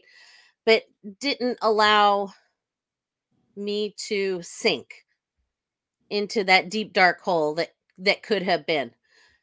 but 0.65 0.83
didn't 1.19 1.57
allow 1.61 2.31
me 3.55 3.93
to 3.97 4.41
sink 4.41 5.04
into 6.09 6.43
that 6.43 6.69
deep 6.69 6.93
dark 6.93 7.21
hole 7.21 7.55
that 7.55 7.73
that 7.97 8.23
could 8.23 8.41
have 8.41 8.65
been 8.65 8.91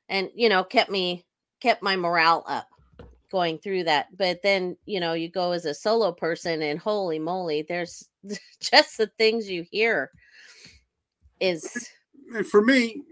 and 0.09 0.31
you 0.35 0.49
know 0.49 0.63
kept 0.63 0.91
me 0.91 1.25
kept 1.61 1.83
my 1.83 1.97
morale 1.97 2.45
up 2.47 2.69
going 3.31 3.59
through 3.59 3.85
that. 3.85 4.07
But 4.17 4.43
then 4.43 4.77
you 4.85 5.01
know 5.01 5.15
you 5.15 5.29
go 5.29 5.53
as 5.53 5.65
a 5.65 5.75
solo 5.75 6.13
person 6.13 6.63
and 6.63 6.79
holy 6.79 7.19
moly 7.19 7.63
there's 7.63 8.09
just 8.61 8.99
the 8.99 9.09
things 9.19 9.51
you 9.51 9.65
hear 9.71 10.11
is 11.41 11.89
and 12.37 12.47
for 12.47 12.63
me 12.63 13.03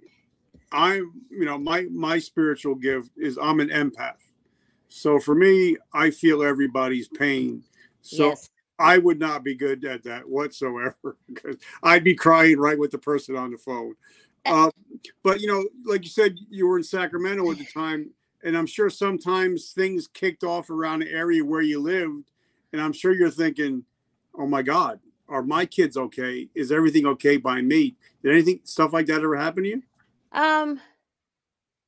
i'm 0.71 1.13
you 1.31 1.45
know 1.45 1.59
my 1.59 1.83
my 1.91 2.17
spiritual 2.19 2.77
gift 2.77 3.11
is 3.17 3.37
i'm 3.43 3.59
an 3.59 3.71
empath. 3.71 4.23
So 4.89 5.19
for 5.19 5.35
me 5.35 5.77
i 5.93 6.11
feel 6.11 6.43
everybody's 6.43 7.09
pain. 7.09 7.65
So 8.03 8.29
yes. 8.29 8.51
I 8.81 8.97
would 8.97 9.21
not 9.21 9.45
be 9.45 9.55
good 9.55 9.85
at 9.85 10.03
that 10.05 10.27
whatsoever 10.27 10.97
because 11.29 11.57
I'd 11.83 12.03
be 12.03 12.15
crying 12.15 12.59
right 12.59 12.79
with 12.79 12.91
the 12.91 12.99
person 12.99 13.37
on 13.37 13.51
the 13.51 13.59
phone. 13.59 13.95
Uh, 14.47 14.71
but 15.23 15.41
you 15.41 15.47
know, 15.47 15.69
like 15.85 16.03
you 16.03 16.09
said, 16.09 16.35
you 16.49 16.67
were 16.67 16.79
in 16.79 16.83
Sacramento 16.83 17.49
at 17.51 17.59
the 17.59 17.67
time, 17.67 18.11
and 18.43 18.57
I'm 18.57 18.67
sure 18.67 18.89
sometimes 18.89 19.73
things 19.73 20.09
kicked 20.09 20.45
off 20.45 20.71
around 20.71 21.01
the 21.01 21.11
area 21.11 21.45
where 21.45 21.61
you 21.61 21.79
lived, 21.79 22.31
and 22.73 22.81
I'm 22.81 22.95
sure 22.95 23.13
you're 23.13 23.31
thinking, 23.31 23.85
"Oh 24.35 24.47
my 24.47 24.63
God, 24.63 24.99
are 25.29 25.43
my 25.43 25.67
kids 25.67 25.99
okay? 25.99 26.49
Is 26.55 26.73
everything 26.73 27.05
okay 27.07 27.37
by 27.37 27.61
me?" 27.61 27.97
Did 28.23 28.33
anything 28.33 28.61
stuff 28.65 28.95
like 28.95 29.07
that 29.07 29.21
ever 29.21 29.37
happen 29.37 29.65
to 29.65 29.69
you? 29.69 29.83
Um, 30.33 30.81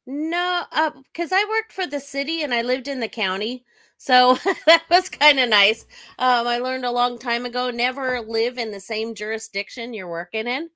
no, 0.06 0.64
because 1.04 1.32
uh, 1.32 1.36
I 1.36 1.46
worked 1.48 1.72
for 1.72 1.86
the 1.86 2.00
city 2.00 2.42
and 2.42 2.52
I 2.52 2.60
lived 2.60 2.86
in 2.86 3.00
the 3.00 3.08
county. 3.08 3.64
So 4.02 4.36
that 4.66 4.82
was 4.90 5.08
kind 5.08 5.38
of 5.38 5.48
nice. 5.48 5.86
Um, 6.18 6.48
I 6.48 6.58
learned 6.58 6.84
a 6.84 6.90
long 6.90 7.18
time 7.18 7.46
ago 7.46 7.70
never 7.70 8.20
live 8.20 8.58
in 8.58 8.72
the 8.72 8.80
same 8.80 9.14
jurisdiction 9.14 9.94
you're 9.94 10.08
working 10.10 10.48
in. 10.48 10.70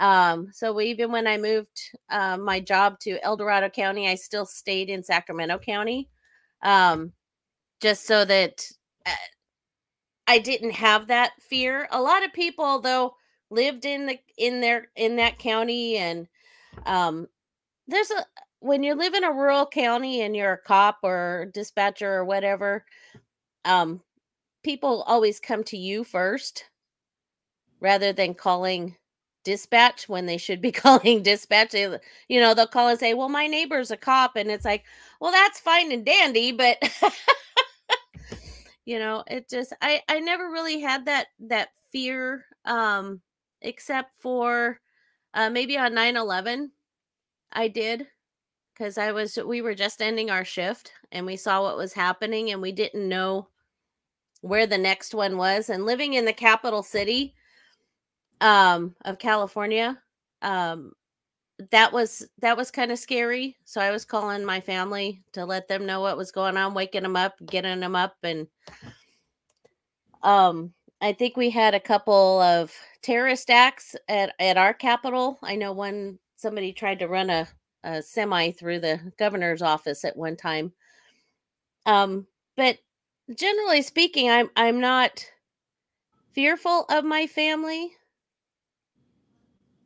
Um, 0.00 0.48
so 0.52 0.80
even 0.80 1.12
when 1.12 1.28
I 1.28 1.38
moved 1.38 1.80
uh, 2.10 2.38
my 2.38 2.58
job 2.58 2.98
to 3.00 3.24
El 3.24 3.36
Dorado 3.36 3.68
County, 3.68 4.08
I 4.08 4.16
still 4.16 4.46
stayed 4.46 4.90
in 4.90 5.04
Sacramento 5.04 5.58
County, 5.58 6.08
um, 6.62 7.12
just 7.80 8.04
so 8.04 8.24
that 8.24 8.66
uh, 9.06 9.12
I 10.26 10.38
didn't 10.38 10.72
have 10.72 11.06
that 11.06 11.32
fear. 11.40 11.86
A 11.92 12.00
lot 12.00 12.24
of 12.24 12.32
people, 12.32 12.80
though, 12.80 13.14
lived 13.50 13.84
in 13.84 14.06
the 14.06 14.18
in 14.36 14.60
their 14.60 14.88
in 14.96 15.16
that 15.16 15.38
county, 15.38 15.98
and 15.98 16.26
um, 16.86 17.28
there's 17.88 18.10
a 18.10 18.24
when 18.60 18.82
you 18.82 18.94
live 18.94 19.14
in 19.14 19.24
a 19.24 19.32
rural 19.32 19.66
county 19.66 20.22
and 20.22 20.36
you're 20.36 20.52
a 20.52 20.58
cop 20.58 20.98
or 21.02 21.50
dispatcher 21.52 22.12
or 22.12 22.24
whatever, 22.24 22.84
um, 23.64 24.02
people 24.62 25.02
always 25.06 25.40
come 25.40 25.64
to 25.64 25.76
you 25.76 26.04
first 26.04 26.64
rather 27.80 28.12
than 28.12 28.34
calling 28.34 28.94
dispatch 29.44 30.08
when 30.08 30.26
they 30.26 30.36
should 30.36 30.60
be 30.60 30.72
calling 30.72 31.22
dispatch. 31.22 31.74
You 31.74 32.40
know, 32.40 32.54
they'll 32.54 32.66
call 32.66 32.88
and 32.88 33.00
say, 33.00 33.14
Well, 33.14 33.30
my 33.30 33.46
neighbor's 33.46 33.90
a 33.90 33.96
cop. 33.96 34.36
And 34.36 34.50
it's 34.50 34.64
like, 34.64 34.84
Well, 35.20 35.32
that's 35.32 35.58
fine 35.60 35.90
and 35.90 36.04
dandy, 36.04 36.52
but 36.52 36.78
you 38.84 38.98
know, 38.98 39.24
it 39.26 39.48
just 39.48 39.72
I 39.80 40.02
I 40.08 40.20
never 40.20 40.50
really 40.50 40.80
had 40.80 41.06
that 41.06 41.28
that 41.40 41.70
fear 41.92 42.44
um 42.66 43.20
except 43.62 44.14
for 44.20 44.78
uh 45.34 45.48
maybe 45.50 45.78
on 45.78 45.92
9-11 45.94 46.70
I 47.52 47.68
did 47.68 48.06
because 48.80 48.96
I 48.96 49.12
was 49.12 49.38
we 49.44 49.60
were 49.60 49.74
just 49.74 50.00
ending 50.00 50.30
our 50.30 50.44
shift 50.44 50.92
and 51.12 51.26
we 51.26 51.36
saw 51.36 51.62
what 51.62 51.76
was 51.76 51.92
happening 51.92 52.50
and 52.50 52.62
we 52.62 52.72
didn't 52.72 53.06
know 53.06 53.48
where 54.40 54.66
the 54.66 54.78
next 54.78 55.14
one 55.14 55.36
was 55.36 55.68
and 55.68 55.84
living 55.84 56.14
in 56.14 56.24
the 56.24 56.32
capital 56.32 56.82
city 56.82 57.34
um 58.40 58.94
of 59.04 59.18
California 59.18 60.00
um 60.40 60.92
that 61.70 61.92
was 61.92 62.26
that 62.38 62.56
was 62.56 62.70
kind 62.70 62.90
of 62.90 62.98
scary 62.98 63.54
so 63.66 63.82
I 63.82 63.90
was 63.90 64.06
calling 64.06 64.46
my 64.46 64.62
family 64.62 65.22
to 65.32 65.44
let 65.44 65.68
them 65.68 65.84
know 65.84 66.00
what 66.00 66.16
was 66.16 66.32
going 66.32 66.56
on 66.56 66.72
waking 66.72 67.02
them 67.02 67.16
up 67.16 67.34
getting 67.44 67.80
them 67.80 67.94
up 67.94 68.16
and 68.22 68.46
um 70.22 70.72
I 71.02 71.12
think 71.12 71.36
we 71.36 71.50
had 71.50 71.74
a 71.74 71.80
couple 71.80 72.40
of 72.40 72.72
terrorist 73.02 73.50
acts 73.50 73.94
at 74.08 74.34
at 74.38 74.56
our 74.56 74.72
capital. 74.72 75.38
I 75.42 75.56
know 75.56 75.72
one 75.72 76.18
somebody 76.36 76.72
tried 76.72 76.98
to 77.00 77.08
run 77.08 77.28
a 77.28 77.46
a 77.84 78.02
semi 78.02 78.50
through 78.50 78.80
the 78.80 79.00
governor's 79.18 79.62
office 79.62 80.04
at 80.04 80.16
one 80.16 80.36
time. 80.36 80.72
Um, 81.86 82.26
but 82.56 82.78
generally 83.34 83.82
speaking, 83.82 84.30
I'm 84.30 84.50
I'm 84.56 84.80
not 84.80 85.24
fearful 86.32 86.84
of 86.90 87.04
my 87.04 87.26
family 87.26 87.92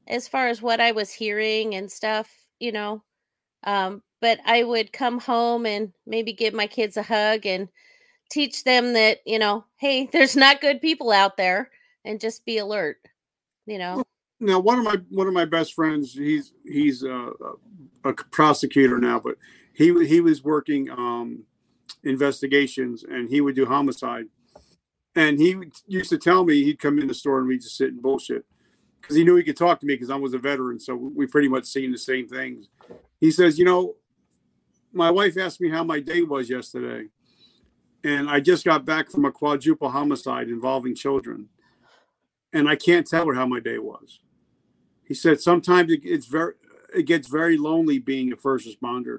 as 0.06 0.28
far 0.28 0.48
as 0.48 0.60
what 0.60 0.80
I 0.80 0.92
was 0.92 1.12
hearing 1.12 1.74
and 1.74 1.90
stuff, 1.90 2.30
you 2.58 2.72
know. 2.72 3.02
Um, 3.64 4.02
but 4.20 4.38
I 4.44 4.62
would 4.62 4.92
come 4.92 5.18
home 5.18 5.66
and 5.66 5.92
maybe 6.06 6.32
give 6.32 6.54
my 6.54 6.66
kids 6.66 6.96
a 6.96 7.02
hug 7.02 7.46
and 7.46 7.68
teach 8.30 8.64
them 8.64 8.92
that, 8.94 9.20
you 9.24 9.38
know, 9.38 9.64
hey, 9.76 10.06
there's 10.12 10.36
not 10.36 10.60
good 10.60 10.80
people 10.80 11.10
out 11.12 11.36
there 11.36 11.70
and 12.04 12.20
just 12.20 12.44
be 12.44 12.58
alert, 12.58 12.98
you 13.66 13.78
know 13.78 14.04
now 14.40 14.58
one 14.58 14.78
of 14.78 14.84
my 14.84 14.96
one 15.10 15.26
of 15.26 15.32
my 15.32 15.44
best 15.44 15.74
friends 15.74 16.12
he's 16.12 16.52
he's 16.64 17.02
a, 17.02 17.30
a 18.04 18.12
prosecutor 18.30 18.98
now 18.98 19.18
but 19.18 19.36
he 19.72 20.06
he 20.06 20.20
was 20.20 20.42
working 20.42 20.90
um 20.90 21.44
investigations 22.04 23.04
and 23.04 23.28
he 23.28 23.40
would 23.40 23.54
do 23.54 23.66
homicide. 23.66 24.26
And 25.16 25.38
he 25.38 25.56
used 25.86 26.10
to 26.10 26.18
tell 26.18 26.44
me 26.44 26.64
he'd 26.64 26.78
come 26.78 26.98
in 26.98 27.06
the 27.06 27.14
store 27.14 27.38
and 27.38 27.48
we'd 27.48 27.62
just 27.62 27.76
sit 27.76 27.92
and 27.92 28.02
bullshit. 28.02 28.44
Because 29.00 29.16
he 29.16 29.24
knew 29.24 29.36
he 29.36 29.44
could 29.44 29.56
talk 29.56 29.80
to 29.80 29.86
me 29.86 29.94
because 29.94 30.10
I 30.10 30.16
was 30.16 30.34
a 30.34 30.38
veteran 30.38 30.80
so 30.80 30.94
we 30.94 31.26
pretty 31.26 31.48
much 31.48 31.66
seen 31.66 31.92
the 31.92 31.98
same 31.98 32.26
things. 32.26 32.68
He 33.20 33.30
says 33.30 33.58
you 33.58 33.64
know 33.64 33.96
my 34.92 35.10
wife 35.10 35.36
asked 35.36 35.60
me 35.60 35.68
how 35.68 35.84
my 35.84 36.00
day 36.00 36.22
was 36.22 36.48
yesterday 36.48 37.08
and 38.02 38.30
I 38.30 38.40
just 38.40 38.64
got 38.64 38.84
back 38.84 39.10
from 39.10 39.24
a 39.24 39.32
quadruple 39.32 39.90
homicide 39.90 40.48
involving 40.48 40.94
children 40.94 41.48
and 42.54 42.68
I 42.68 42.76
can't 42.76 43.06
tell 43.06 43.26
her 43.26 43.34
how 43.34 43.46
my 43.46 43.60
day 43.60 43.78
was 43.78 44.20
he 45.04 45.14
said 45.14 45.40
sometimes 45.40 45.92
it, 45.92 46.00
it's 46.04 46.26
very 46.26 46.54
it 46.94 47.04
gets 47.04 47.28
very 47.28 47.56
lonely 47.56 47.98
being 47.98 48.32
a 48.32 48.36
first 48.36 48.66
responder 48.66 49.18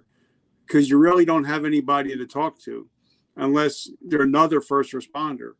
because 0.65 0.89
you 0.89 0.97
really 0.97 1.25
don't 1.25 1.43
have 1.43 1.65
anybody 1.65 2.15
to 2.15 2.25
talk 2.25 2.59
to 2.59 2.87
unless 3.35 3.89
they're 4.01 4.21
another 4.21 4.61
first 4.61 4.93
responder. 4.93 5.51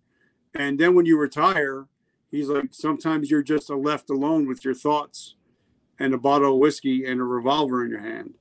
And 0.54 0.80
then 0.80 0.96
when 0.96 1.06
you 1.06 1.18
retire, 1.18 1.88
he's 2.32 2.48
like, 2.48 2.70
sometimes 2.72 3.30
you're 3.30 3.44
just 3.44 3.70
left 3.70 4.10
alone 4.10 4.48
with 4.48 4.64
your 4.64 4.74
thoughts 4.74 5.36
and 6.00 6.14
a 6.14 6.18
bottle 6.18 6.54
of 6.54 6.60
whiskey 6.60 7.06
and 7.06 7.20
a 7.20 7.24
revolver 7.24 7.84
in 7.84 7.92
your 7.92 8.00
hand. 8.00 8.34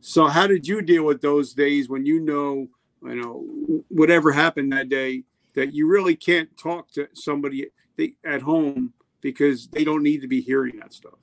So 0.00 0.28
how 0.28 0.46
did 0.46 0.66
you 0.66 0.80
deal 0.80 1.02
with 1.02 1.20
those 1.20 1.52
days 1.52 1.88
when 1.88 2.06
you 2.06 2.20
know, 2.20 2.68
you 3.02 3.16
know, 3.16 3.82
whatever 3.88 4.30
happened 4.30 4.72
that 4.72 4.88
day 4.88 5.24
that 5.58 5.74
you 5.74 5.88
really 5.88 6.14
can't 6.14 6.56
talk 6.56 6.88
to 6.92 7.08
somebody 7.14 7.66
at 8.24 8.40
home 8.40 8.92
because 9.20 9.66
they 9.66 9.82
don't 9.82 10.04
need 10.04 10.20
to 10.20 10.28
be 10.28 10.40
hearing 10.40 10.78
that 10.78 10.92
stuff. 10.92 11.18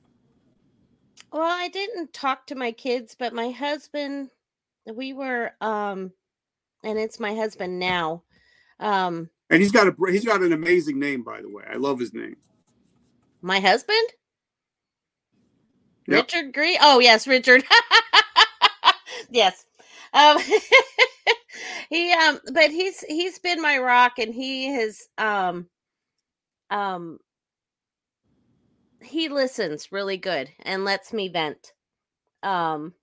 Well, 1.32 1.42
I 1.42 1.70
didn't 1.70 2.12
talk 2.12 2.46
to 2.48 2.56
my 2.56 2.74
kids, 2.74 3.16
but 3.18 3.34
my 3.34 3.52
husband, 3.52 4.30
we 4.94 5.14
were, 5.14 5.54
um, 5.62 6.12
and 6.84 7.00
it's 7.00 7.18
my 7.18 7.34
husband 7.34 7.80
now. 7.80 8.24
Um, 8.82 9.30
and 9.50 9.62
he's 9.62 9.72
got 9.72 9.88
a 9.88 9.96
he's 10.12 10.26
got 10.26 10.42
an 10.42 10.52
amazing 10.52 11.00
name, 11.00 11.24
by 11.24 11.42
the 11.42 11.50
way. 11.50 11.64
I 11.72 11.78
love 11.78 11.98
his 11.98 12.14
name. 12.14 12.36
My 13.42 13.62
husband, 13.62 14.06
yep. 16.10 16.26
Richard 16.26 16.54
Green. 16.54 16.78
Oh 16.82 17.00
yes, 17.00 17.26
Richard. 17.26 17.64
yes. 19.30 19.66
Um, 20.14 20.38
he 21.90 22.12
um, 22.14 22.40
but 22.54 22.72
he's 22.72 23.02
he's 23.02 23.40
been 23.40 23.62
my 23.62 23.78
rock, 23.78 24.20
and 24.20 24.34
he 24.34 24.68
has 24.74 25.02
um, 25.18 25.68
um 26.70 27.20
he 29.02 29.30
listens 29.30 29.92
really 29.92 30.18
good 30.18 30.50
and 30.64 30.84
lets 30.84 31.14
me 31.14 31.28
vent. 31.28 31.74
Um 32.44 32.94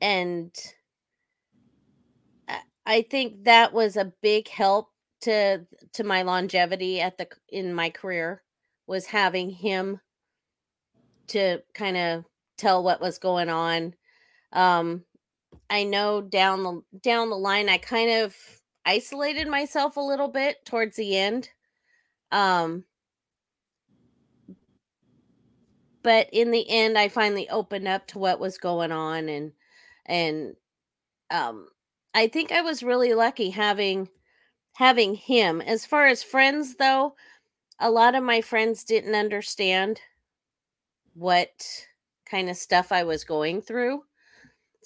and 0.00 0.54
I 2.86 3.02
think 3.02 3.44
that 3.44 3.72
was 3.72 3.96
a 3.96 4.12
big 4.22 4.48
help 4.48 4.90
to 5.22 5.66
to 5.94 6.04
my 6.04 6.22
longevity 6.22 7.00
at 7.00 7.18
the 7.18 7.26
in 7.48 7.74
my 7.74 7.90
career 7.90 8.42
was 8.86 9.06
having 9.06 9.50
him 9.50 10.00
to 11.28 11.60
kind 11.74 11.96
of 11.96 12.24
tell 12.58 12.82
what 12.84 13.00
was 13.00 13.18
going 13.18 13.48
on. 13.48 13.94
Um 14.52 15.05
I 15.70 15.84
know 15.84 16.20
down 16.20 16.62
the 16.62 16.82
down 17.00 17.30
the 17.30 17.36
line 17.36 17.68
I 17.68 17.78
kind 17.78 18.10
of 18.10 18.36
isolated 18.84 19.48
myself 19.48 19.96
a 19.96 20.00
little 20.00 20.28
bit 20.28 20.64
towards 20.64 20.96
the 20.96 21.16
end. 21.16 21.50
Um 22.32 22.84
but 26.06 26.28
in 26.32 26.52
the 26.52 26.70
end 26.70 26.96
i 26.96 27.08
finally 27.08 27.48
opened 27.50 27.88
up 27.88 28.06
to 28.06 28.16
what 28.20 28.38
was 28.38 28.58
going 28.58 28.92
on 28.92 29.28
and 29.28 29.50
and 30.06 30.54
um 31.32 31.66
i 32.14 32.28
think 32.28 32.52
i 32.52 32.62
was 32.62 32.84
really 32.84 33.12
lucky 33.12 33.50
having 33.50 34.08
having 34.74 35.16
him 35.16 35.60
as 35.60 35.84
far 35.84 36.06
as 36.06 36.22
friends 36.22 36.76
though 36.76 37.16
a 37.80 37.90
lot 37.90 38.14
of 38.14 38.22
my 38.22 38.40
friends 38.40 38.84
didn't 38.84 39.16
understand 39.16 40.00
what 41.14 41.50
kind 42.24 42.48
of 42.48 42.56
stuff 42.56 42.92
i 42.92 43.02
was 43.02 43.24
going 43.24 43.60
through 43.60 44.00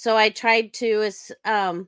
so 0.01 0.17
i 0.17 0.29
tried 0.31 0.73
to 0.73 1.11
um 1.45 1.87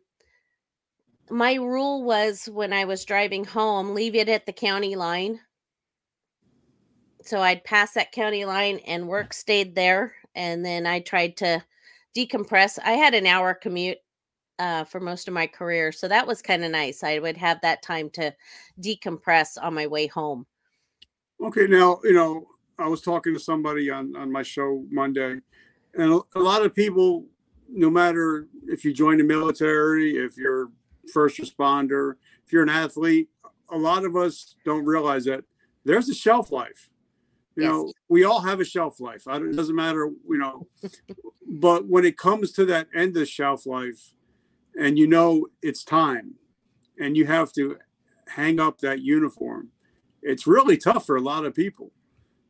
my 1.31 1.55
rule 1.55 2.05
was 2.05 2.46
when 2.46 2.72
i 2.72 2.85
was 2.85 3.05
driving 3.05 3.44
home 3.44 3.94
leave 3.94 4.14
it 4.14 4.29
at 4.29 4.44
the 4.46 4.53
county 4.53 4.96
line 4.96 5.40
so 7.25 7.40
I'd 7.40 7.64
pass 7.64 7.92
that 7.92 8.12
county 8.12 8.44
line 8.44 8.79
and 8.87 9.09
work 9.09 9.33
stayed 9.33 9.75
there. 9.75 10.14
And 10.35 10.64
then 10.64 10.87
I 10.87 11.01
tried 11.01 11.37
to 11.38 11.62
decompress. 12.16 12.79
I 12.85 12.92
had 12.92 13.14
an 13.14 13.27
hour 13.27 13.55
commute 13.55 13.98
uh, 14.59 14.85
for 14.85 15.01
most 15.01 15.29
of 15.29 15.35
my 15.35 15.46
career. 15.46 15.92
So 15.92 16.09
that 16.09 16.27
was 16.27 16.42
kind 16.42 16.64
of 16.64 16.70
nice. 16.70 17.03
I 17.03 17.18
would 17.18 17.37
have 17.37 17.61
that 17.62 17.83
time 17.83 18.11
to 18.11 18.35
decompress 18.81 19.57
on 19.61 19.75
my 19.75 19.87
way 19.87 20.07
home. 20.07 20.46
Okay, 21.40 21.66
now 21.66 21.98
you 22.05 22.12
know 22.12 22.46
I 22.79 22.87
was 22.87 23.01
talking 23.01 23.35
to 23.35 23.40
somebody 23.40 23.90
on 23.90 24.14
on 24.14 24.31
my 24.31 24.44
show 24.44 24.85
Monday, 24.90 25.40
and 25.94 26.22
a 26.37 26.38
lot 26.38 26.64
of 26.64 26.72
people, 26.72 27.27
no 27.72 27.90
matter 27.90 28.48
if 28.68 28.85
you 28.85 28.92
join 28.92 29.18
the 29.18 29.24
military, 29.24 30.16
if 30.16 30.37
you're 30.37 30.70
first 31.12 31.38
responder, 31.38 32.14
if 32.46 32.52
you're 32.52 32.62
an 32.62 32.68
athlete, 32.68 33.28
a 33.70 33.76
lot 33.76 34.04
of 34.04 34.16
us 34.16 34.54
don't 34.64 34.85
realize 34.85 35.24
that 35.24 35.44
there's 35.85 36.08
a 36.08 36.14
shelf 36.14 36.52
life. 36.52 36.90
You 37.56 37.62
yes. 37.62 37.70
know, 37.70 37.92
we 38.08 38.24
all 38.24 38.40
have 38.40 38.61
a 38.61 38.64
shelf 38.64 39.00
life. 39.00 39.26
It 39.26 39.56
doesn't 39.56 39.74
matter, 39.74 40.11
you 40.28 40.38
know, 40.38 40.68
but 41.46 41.87
when 41.87 42.04
it 42.04 42.16
comes 42.16 42.52
to 42.52 42.64
that 42.66 42.88
end 42.94 43.16
of 43.16 43.28
shelf 43.28 43.66
life, 43.66 44.14
and 44.78 44.98
you 44.98 45.06
know 45.06 45.48
it's 45.61 45.85
time, 45.85 46.35
and 46.98 47.16
you 47.16 47.26
have 47.26 47.52
to 47.52 47.76
hang 48.28 48.58
up 48.58 48.78
that 48.78 49.02
uniform, 49.02 49.68
it's 50.22 50.46
really 50.46 50.76
tough 50.76 51.04
for 51.04 51.16
a 51.16 51.20
lot 51.20 51.44
of 51.44 51.54
people. 51.54 51.90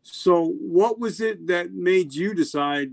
So, 0.02 0.54
what 0.60 0.98
was 0.98 1.20
it 1.20 1.46
that 1.46 1.72
made 1.72 2.14
you 2.14 2.34
decide 2.34 2.90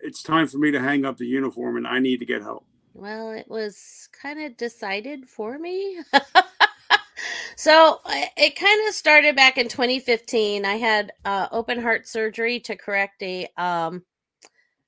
it's 0.00 0.22
time 0.22 0.46
for 0.46 0.58
me 0.58 0.70
to 0.70 0.80
hang 0.80 1.04
up 1.04 1.16
the 1.16 1.26
uniform 1.26 1.76
and 1.76 1.86
I 1.86 1.98
need 1.98 2.18
to 2.18 2.26
get 2.26 2.42
help? 2.42 2.64
Well, 2.94 3.30
it 3.30 3.46
was 3.48 4.08
kind 4.12 4.42
of 4.42 4.56
decided 4.56 5.28
for 5.28 5.58
me. 5.58 5.98
so 7.56 8.00
it 8.36 8.56
kind 8.56 8.88
of 8.88 8.94
started 8.94 9.36
back 9.36 9.58
in 9.58 9.68
2015. 9.68 10.64
I 10.64 10.76
had 10.76 11.12
uh, 11.24 11.48
open 11.52 11.80
heart 11.80 12.08
surgery 12.08 12.58
to 12.60 12.76
correct 12.76 13.22
a 13.22 13.48
um, 13.56 14.02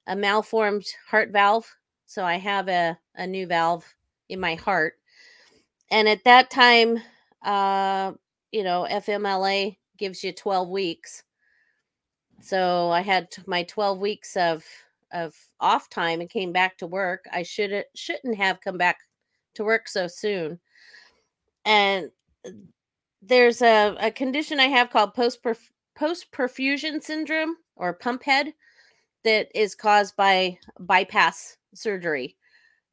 a 0.06 0.16
malformed 0.16 0.86
heart 1.06 1.30
valve. 1.30 1.70
So 2.06 2.24
I 2.24 2.36
have 2.36 2.68
a, 2.68 2.98
a 3.14 3.26
new 3.26 3.46
valve 3.46 3.84
in 4.30 4.40
my 4.40 4.54
heart. 4.54 4.94
And 5.90 6.08
at 6.08 6.24
that 6.24 6.50
time, 6.50 6.98
uh, 7.42 8.12
you 8.50 8.64
know, 8.64 8.86
FMLA 8.90 9.76
gives 9.98 10.24
you 10.24 10.32
12 10.32 10.68
weeks. 10.70 11.22
So 12.40 12.90
I 12.90 13.02
had 13.02 13.28
my 13.46 13.64
12 13.64 13.98
weeks 13.98 14.36
of 14.36 14.64
of 15.12 15.34
off 15.60 15.88
time 15.88 16.20
and 16.20 16.30
came 16.30 16.52
back 16.52 16.76
to 16.78 16.86
work. 16.86 17.24
I 17.32 17.42
should 17.42 17.84
shouldn't 17.94 18.36
have 18.36 18.60
come 18.60 18.78
back 18.78 18.98
to 19.54 19.64
work 19.64 19.88
so 19.88 20.06
soon. 20.06 20.58
And 21.64 22.10
uh, 22.46 22.50
there's 23.22 23.62
a, 23.62 23.96
a 24.00 24.10
condition 24.10 24.60
I 24.60 24.66
have 24.66 24.90
called 24.90 25.14
post 25.14 25.40
post 25.96 26.30
perfusion 26.32 27.02
syndrome 27.02 27.56
or 27.76 27.92
pump 27.92 28.22
head 28.22 28.54
that 29.24 29.48
is 29.54 29.74
caused 29.74 30.16
by 30.16 30.58
bypass 30.80 31.56
surgery. 31.74 32.36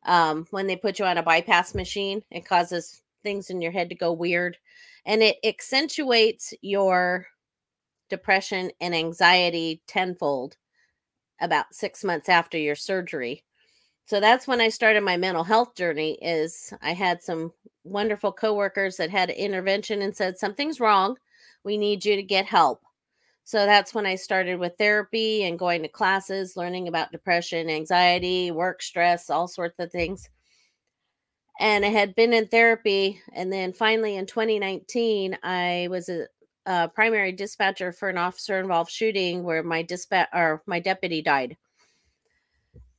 Um, 0.06 0.46
when 0.52 0.68
they 0.68 0.76
put 0.76 1.00
you 1.00 1.06
on 1.06 1.18
a 1.18 1.24
bypass 1.24 1.74
machine, 1.74 2.22
it 2.32 2.46
causes 2.46 3.02
things 3.24 3.50
in 3.50 3.62
your 3.62 3.72
head 3.72 3.90
to 3.90 3.96
go 3.96 4.12
weird 4.12 4.58
and 5.06 5.22
it 5.22 5.38
accentuates 5.44 6.54
your 6.62 7.28
depression 8.10 8.72
and 8.82 8.96
anxiety 8.96 9.82
tenfold 9.88 10.58
about 11.42 11.74
six 11.74 12.04
months 12.04 12.30
after 12.30 12.58
your 12.58 12.76
surgery. 12.76 13.44
So 14.06 14.20
that's 14.20 14.48
when 14.48 14.62
I 14.62 14.70
started 14.70 15.02
my 15.02 15.18
mental 15.18 15.44
health 15.44 15.76
journey. 15.76 16.18
Is 16.22 16.74
I 16.82 16.94
had 16.94 17.22
some 17.22 17.52
wonderful 17.84 18.32
coworkers 18.32 18.98
that 18.98 19.10
had 19.10 19.30
intervention 19.30 20.02
and 20.02 20.16
said 20.16 20.38
something's 20.38 20.80
wrong. 20.80 21.18
We 21.64 21.78
need 21.78 22.06
you 22.06 22.16
to 22.16 22.24
get 22.24 22.46
help. 22.46 22.84
So 23.46 23.66
that's 23.66 23.94
when 23.94 24.08
I 24.08 24.16
started 24.16 24.60
with 24.60 24.74
therapy 24.78 25.44
and 25.44 25.60
going 25.60 25.84
to 25.84 25.88
classes, 25.88 26.58
learning 26.58 26.88
about 26.88 27.12
depression, 27.12 27.70
anxiety, 27.70 28.50
work 28.50 28.82
stress, 28.82 29.30
all 29.30 29.48
sorts 29.48 29.80
of 29.80 29.92
things. 29.92 30.30
And 31.60 31.86
I 31.86 31.90
had 31.90 32.16
been 32.16 32.34
in 32.34 32.48
therapy. 32.48 33.22
And 33.34 33.54
then 33.54 33.72
finally 33.72 34.16
in 34.16 34.26
2019, 34.26 35.38
I 35.44 35.88
was 35.92 36.10
a 36.10 36.28
uh, 36.66 36.88
primary 36.88 37.32
dispatcher 37.32 37.92
for 37.92 38.10
an 38.10 38.18
officer 38.18 38.60
involved 38.60 38.92
shooting 38.92 39.44
where 39.44 39.64
my 39.64 39.82
dispatch 39.82 40.30
or 40.34 40.64
my 40.66 40.80
deputy 40.80 41.22
died. 41.22 41.58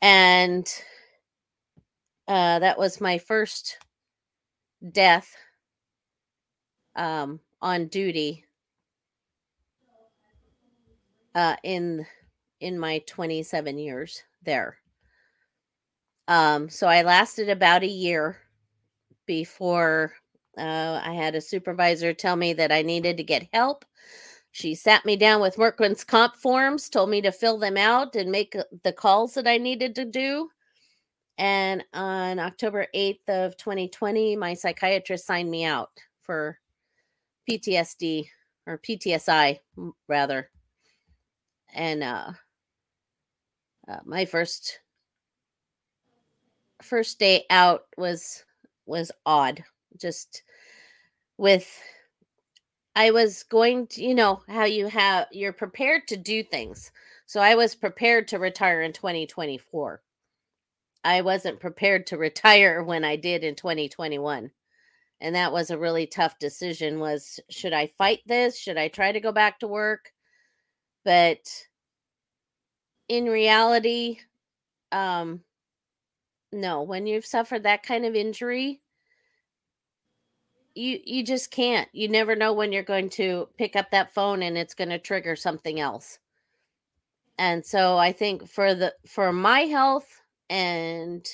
And 0.03 0.67
uh, 2.29 2.59
that 2.59 2.79
was 2.79 3.01
my 3.01 3.19
first 3.19 3.79
death 4.93 5.35
um, 6.95 7.41
on 7.61 7.87
duty 7.89 8.45
uh, 11.35 11.57
in 11.63 12.07
in 12.61 12.79
my 12.79 12.99
27 13.07 13.79
years 13.79 14.23
there. 14.43 14.79
Um, 16.29 16.69
so 16.69 16.87
I 16.87 17.03
lasted 17.03 17.49
about 17.49 17.83
a 17.83 17.89
year 17.89 18.39
before 19.27 20.15
uh, 20.59 21.01
I 21.05 21.13
had 21.13 21.35
a 21.35 21.41
supervisor 21.41 22.13
tell 22.13 22.37
me 22.37 22.53
that 22.55 22.73
I 22.73 22.83
needed 22.83 23.17
to 23.17 23.25
get 23.25 23.49
help. 23.53 23.85
She 24.53 24.75
sat 24.75 25.05
me 25.05 25.17
down 25.17 25.41
with 25.41 25.59
workman's 25.59 26.03
comp 26.03 26.37
forms, 26.37 26.89
told 26.89 27.11
me 27.11 27.21
to 27.23 27.33
fill 27.33 27.59
them 27.59 27.77
out 27.77 28.17
and 28.17 28.33
make 28.33 28.57
uh, 28.57 28.65
the 28.85 28.93
calls 28.93 29.35
that 29.35 29.47
I 29.47 29.59
needed 29.59 29.95
to 29.97 30.05
do. 30.05 30.49
And 31.39 31.85
on 31.93 32.39
October 32.39 32.87
8th 32.95 33.29
of 33.29 33.57
2020, 33.59 34.37
my 34.37 34.55
psychiatrist 34.55 35.27
signed 35.27 35.51
me 35.51 35.65
out 35.65 35.91
for 36.23 36.59
PTSD 37.49 38.27
or 38.67 38.79
PTSI 38.79 39.59
rather. 40.09 40.51
And 41.75 42.03
uh, 42.03 42.33
uh, 43.87 43.99
my 44.07 44.25
first 44.25 44.81
first 46.83 47.19
day 47.19 47.45
out 47.51 47.83
was 47.97 48.45
was 48.87 49.11
odd 49.25 49.65
just 49.99 50.43
with 51.39 51.81
I 52.97 53.11
was 53.11 53.43
going 53.45 53.87
to, 53.89 54.03
you 54.03 54.15
know, 54.15 54.43
how 54.49 54.65
you 54.65 54.89
have 54.89 55.29
you're 55.31 55.53
prepared 55.53 56.09
to 56.09 56.17
do 56.17 56.43
things. 56.43 56.91
So 57.27 57.41
I 57.41 57.55
was 57.55 57.75
prepared 57.75 58.29
to 58.29 58.39
retire 58.39 58.83
in 58.83 58.93
2024. 58.93 60.03
I 61.05 61.21
wasn't 61.23 61.61
prepared 61.61 62.07
to 62.09 62.19
retire 62.19 62.83
when 62.83 63.05
I 63.05 63.17
did 63.17 63.45
in 63.45 63.55
2021. 63.55 64.51
And 65.21 65.35
that 65.35 65.53
was 65.53 65.71
a 65.71 65.79
really 65.79 66.07
tough 66.07 66.39
decision 66.39 67.01
was 67.01 67.41
should 67.51 67.73
I 67.73 67.87
fight 67.89 68.21
this? 68.27 68.59
Should 68.59 68.79
I 68.79 68.89
try 68.89 69.13
to 69.13 69.21
go 69.21 69.33
back 69.33 69.61
to 69.61 69.69
work? 69.69 70.13
But 71.05 71.49
in 73.09 73.27
reality 73.27 74.19
um 74.93 75.43
no, 76.53 76.83
when 76.83 77.07
you've 77.07 77.27
suffered 77.27 77.65
that 77.65 77.83
kind 77.83 78.05
of 78.05 78.15
injury, 78.15 78.81
you 80.77 81.01
you 81.05 81.25
just 81.25 81.51
can't. 81.51 81.89
You 81.93 82.09
never 82.09 82.37
know 82.37 82.53
when 82.53 82.71
you're 82.71 82.83
going 82.83 83.09
to 83.11 83.49
pick 83.57 83.77
up 83.77 83.91
that 83.91 84.13
phone 84.13 84.43
and 84.43 84.59
it's 84.59 84.75
going 84.75 84.91
to 84.91 84.99
trigger 84.99 85.35
something 85.35 85.81
else. 85.81 86.19
And 87.39 87.65
so 87.65 87.99
I 87.99 88.13
think 88.13 88.49
for 88.49 88.75
the 88.75 88.95
for 89.07 89.33
my 89.33 89.61
health 89.61 90.07
and 90.51 91.27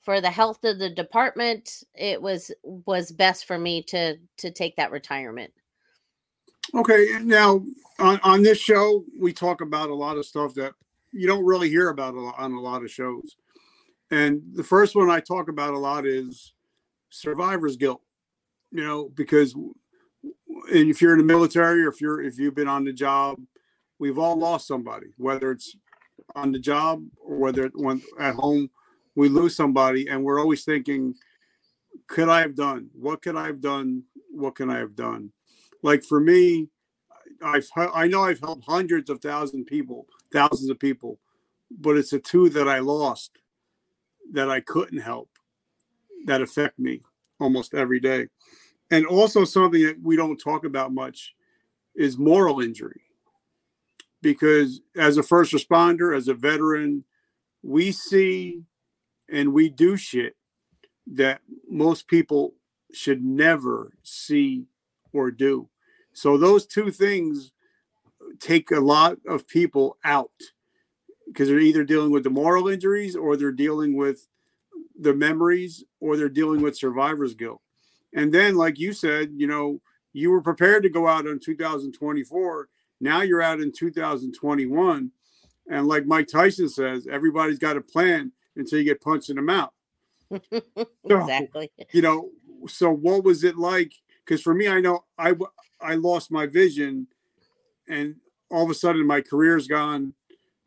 for 0.00 0.20
the 0.20 0.30
health 0.30 0.64
of 0.64 0.78
the 0.78 0.90
department, 0.90 1.84
it 1.94 2.20
was 2.20 2.50
was 2.62 3.12
best 3.12 3.46
for 3.46 3.58
me 3.58 3.82
to 3.84 4.16
to 4.38 4.50
take 4.50 4.76
that 4.76 4.90
retirement. 4.90 5.52
Okay, 6.74 7.06
now 7.22 7.62
on 7.98 8.18
on 8.22 8.42
this 8.42 8.58
show 8.58 9.04
we 9.20 9.32
talk 9.32 9.60
about 9.60 9.90
a 9.90 9.94
lot 9.94 10.16
of 10.16 10.24
stuff 10.24 10.54
that 10.54 10.72
you 11.12 11.26
don't 11.26 11.44
really 11.44 11.68
hear 11.68 11.90
about 11.90 12.14
on 12.14 12.52
a 12.52 12.60
lot 12.60 12.82
of 12.82 12.90
shows. 12.90 13.36
And 14.10 14.42
the 14.54 14.64
first 14.64 14.94
one 14.94 15.10
I 15.10 15.20
talk 15.20 15.48
about 15.48 15.74
a 15.74 15.78
lot 15.78 16.06
is 16.06 16.52
survivor's 17.10 17.76
guilt 17.76 18.02
you 18.70 18.84
know, 18.84 19.10
because 19.14 19.54
and 19.54 20.90
if 20.90 21.00
you're 21.00 21.12
in 21.12 21.18
the 21.18 21.24
military 21.24 21.84
or 21.84 21.88
if 21.88 22.00
you're 22.00 22.22
if 22.22 22.38
you've 22.38 22.54
been 22.54 22.68
on 22.68 22.84
the 22.84 22.92
job, 22.92 23.38
we've 23.98 24.18
all 24.18 24.38
lost 24.38 24.66
somebody, 24.66 25.08
whether 25.16 25.50
it's 25.50 25.76
on 26.34 26.52
the 26.52 26.58
job 26.58 27.04
or 27.24 27.36
whether 27.36 27.70
when 27.74 28.02
at 28.18 28.34
home 28.34 28.70
we 29.14 29.28
lose 29.28 29.56
somebody, 29.56 30.08
and 30.08 30.22
we're 30.22 30.40
always 30.40 30.64
thinking, 30.64 31.14
could 32.06 32.28
I 32.28 32.40
have 32.40 32.54
done? 32.54 32.90
What 32.92 33.22
could 33.22 33.36
I 33.36 33.46
have 33.46 33.60
done? 33.60 34.02
What 34.30 34.56
can 34.56 34.70
I 34.70 34.78
have 34.78 34.94
done? 34.94 35.32
Like 35.82 36.02
for 36.04 36.20
me, 36.20 36.68
I've 37.42 37.68
I 37.76 38.08
know 38.08 38.24
I've 38.24 38.40
helped 38.40 38.64
hundreds 38.66 39.10
of 39.10 39.20
thousand 39.20 39.66
people, 39.66 40.06
thousands 40.32 40.70
of 40.70 40.78
people, 40.78 41.18
but 41.70 41.96
it's 41.96 42.10
the 42.10 42.18
two 42.18 42.48
that 42.50 42.68
I 42.68 42.80
lost 42.80 43.38
that 44.32 44.50
I 44.50 44.60
couldn't 44.60 44.98
help 44.98 45.30
that 46.26 46.42
affect 46.42 46.78
me 46.78 47.02
almost 47.38 47.74
every 47.74 48.00
day. 48.00 48.26
And 48.90 49.06
also 49.06 49.44
something 49.44 49.82
that 49.82 50.00
we 50.02 50.16
don't 50.16 50.38
talk 50.38 50.64
about 50.64 50.94
much 50.94 51.34
is 51.94 52.18
moral 52.18 52.60
injury. 52.60 53.02
Because 54.22 54.80
as 54.96 55.18
a 55.18 55.22
first 55.22 55.52
responder, 55.52 56.16
as 56.16 56.28
a 56.28 56.34
veteran, 56.34 57.04
we 57.62 57.92
see 57.92 58.62
and 59.28 59.52
we 59.52 59.68
do 59.68 59.96
shit 59.96 60.36
that 61.08 61.40
most 61.68 62.08
people 62.08 62.54
should 62.92 63.22
never 63.22 63.92
see 64.02 64.66
or 65.12 65.30
do. 65.30 65.68
So 66.12 66.36
those 66.38 66.66
two 66.66 66.90
things 66.90 67.52
take 68.40 68.70
a 68.70 68.80
lot 68.80 69.18
of 69.26 69.46
people 69.46 69.98
out 70.04 70.30
because 71.26 71.48
they're 71.48 71.58
either 71.58 71.84
dealing 71.84 72.10
with 72.10 72.24
the 72.24 72.30
moral 72.30 72.68
injuries 72.68 73.16
or 73.16 73.36
they're 73.36 73.52
dealing 73.52 73.96
with 73.96 74.28
the 74.98 75.14
memories 75.14 75.84
or 76.00 76.16
they're 76.16 76.28
dealing 76.28 76.62
with 76.62 76.76
survivor's 76.76 77.34
guilt. 77.34 77.60
And 78.16 78.32
then, 78.32 78.56
like 78.56 78.78
you 78.78 78.92
said, 78.94 79.30
you 79.36 79.46
know, 79.46 79.80
you 80.14 80.30
were 80.30 80.40
prepared 80.40 80.82
to 80.82 80.88
go 80.88 81.06
out 81.06 81.26
in 81.26 81.38
2024. 81.38 82.68
Now 82.98 83.20
you're 83.20 83.42
out 83.42 83.60
in 83.60 83.70
2021. 83.70 85.10
And 85.70 85.86
like 85.86 86.06
Mike 86.06 86.26
Tyson 86.26 86.70
says, 86.70 87.06
everybody's 87.06 87.58
got 87.58 87.76
a 87.76 87.82
plan 87.82 88.32
until 88.56 88.78
you 88.78 88.84
get 88.84 89.02
punched 89.02 89.28
in 89.28 89.36
the 89.36 89.42
mouth. 89.42 89.70
exactly. 91.04 91.70
So, 91.78 91.84
you 91.92 92.00
know, 92.00 92.30
so 92.66 92.90
what 92.90 93.22
was 93.22 93.44
it 93.44 93.56
like? 93.58 93.92
Because 94.24 94.40
for 94.40 94.54
me, 94.54 94.66
I 94.66 94.80
know 94.80 95.04
I 95.18 95.34
I 95.80 95.96
lost 95.96 96.30
my 96.30 96.46
vision, 96.46 97.06
and 97.86 98.16
all 98.50 98.64
of 98.64 98.70
a 98.70 98.74
sudden 98.74 99.06
my 99.06 99.20
career's 99.20 99.68
gone. 99.68 100.14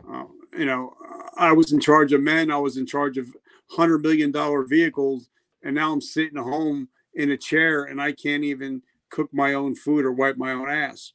Uh, 0.10 0.26
you 0.58 0.66
know, 0.66 0.94
I 1.36 1.52
was 1.52 1.74
in 1.74 1.80
charge 1.80 2.14
of 2.14 2.22
men. 2.22 2.52
I 2.52 2.58
was 2.58 2.78
in 2.78 2.86
charge 2.86 3.18
of 3.18 3.28
hundred 3.72 4.04
million 4.04 4.32
dollar 4.32 4.64
vehicles, 4.64 5.30
and 5.64 5.76
now 5.76 5.92
I'm 5.92 6.00
sitting 6.00 6.38
at 6.38 6.44
home 6.44 6.88
in 7.14 7.32
a 7.32 7.38
chair, 7.38 7.84
and 7.84 8.02
I 8.02 8.12
can't 8.12 8.44
even 8.44 8.82
cook 9.10 9.30
my 9.34 9.54
own 9.54 9.76
food 9.76 10.06
or 10.06 10.12
wipe 10.12 10.38
my 10.38 10.52
own 10.52 10.70
ass. 10.70 11.14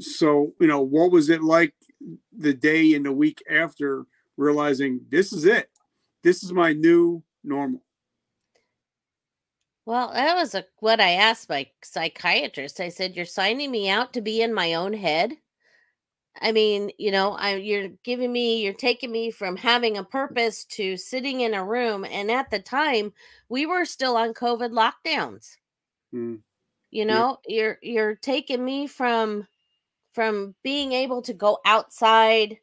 So, 0.00 0.54
you 0.60 0.66
know, 0.66 0.80
what 0.80 1.10
was 1.10 1.28
it 1.28 1.42
like 1.42 1.74
the 2.36 2.54
day 2.54 2.94
and 2.94 3.04
the 3.04 3.12
week 3.12 3.42
after 3.50 4.06
realizing 4.36 5.00
this 5.10 5.32
is 5.32 5.44
it? 5.44 5.68
This 6.22 6.42
is 6.42 6.52
my 6.52 6.72
new 6.72 7.22
normal. 7.44 7.82
Well, 9.84 10.12
that 10.12 10.36
was 10.36 10.54
a, 10.54 10.64
what 10.78 11.00
I 11.00 11.10
asked 11.10 11.48
my 11.48 11.68
psychiatrist. 11.82 12.80
I 12.80 12.88
said, 12.88 13.16
"You're 13.16 13.24
signing 13.24 13.70
me 13.70 13.90
out 13.90 14.12
to 14.12 14.20
be 14.20 14.40
in 14.40 14.54
my 14.54 14.74
own 14.74 14.92
head." 14.92 15.32
I 16.40 16.52
mean, 16.52 16.90
you 16.98 17.10
know, 17.10 17.32
I 17.32 17.56
you're 17.56 17.88
giving 18.04 18.32
me, 18.32 18.62
you're 18.62 18.72
taking 18.72 19.12
me 19.12 19.30
from 19.30 19.56
having 19.56 19.98
a 19.98 20.04
purpose 20.04 20.64
to 20.70 20.96
sitting 20.96 21.40
in 21.40 21.54
a 21.54 21.64
room, 21.64 22.04
and 22.04 22.30
at 22.30 22.50
the 22.50 22.58
time, 22.58 23.12
we 23.48 23.66
were 23.66 23.84
still 23.84 24.16
on 24.16 24.34
COVID 24.34 24.70
lockdowns. 24.70 25.56
Mm. 26.14 26.40
You 26.90 27.04
know, 27.04 27.38
yeah. 27.46 27.56
you're 27.56 27.78
you're 27.82 28.14
taking 28.16 28.64
me 28.64 28.86
from 28.86 29.46
from 30.12 30.54
being 30.62 30.92
able 30.92 31.22
to 31.22 31.32
go 31.32 31.58
outside 31.64 32.58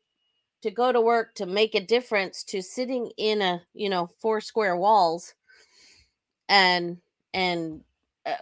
to 0.62 0.72
go 0.72 0.92
to 0.92 1.02
work 1.02 1.34
to 1.36 1.46
make 1.46 1.76
a 1.76 1.86
difference 1.86 2.44
to 2.44 2.62
sitting 2.62 3.12
in 3.18 3.42
a 3.42 3.62
you 3.74 3.90
know 3.90 4.08
four 4.20 4.42
square 4.42 4.76
walls 4.76 5.34
and 6.48 6.98
and 7.34 7.82
uh, 8.26 8.36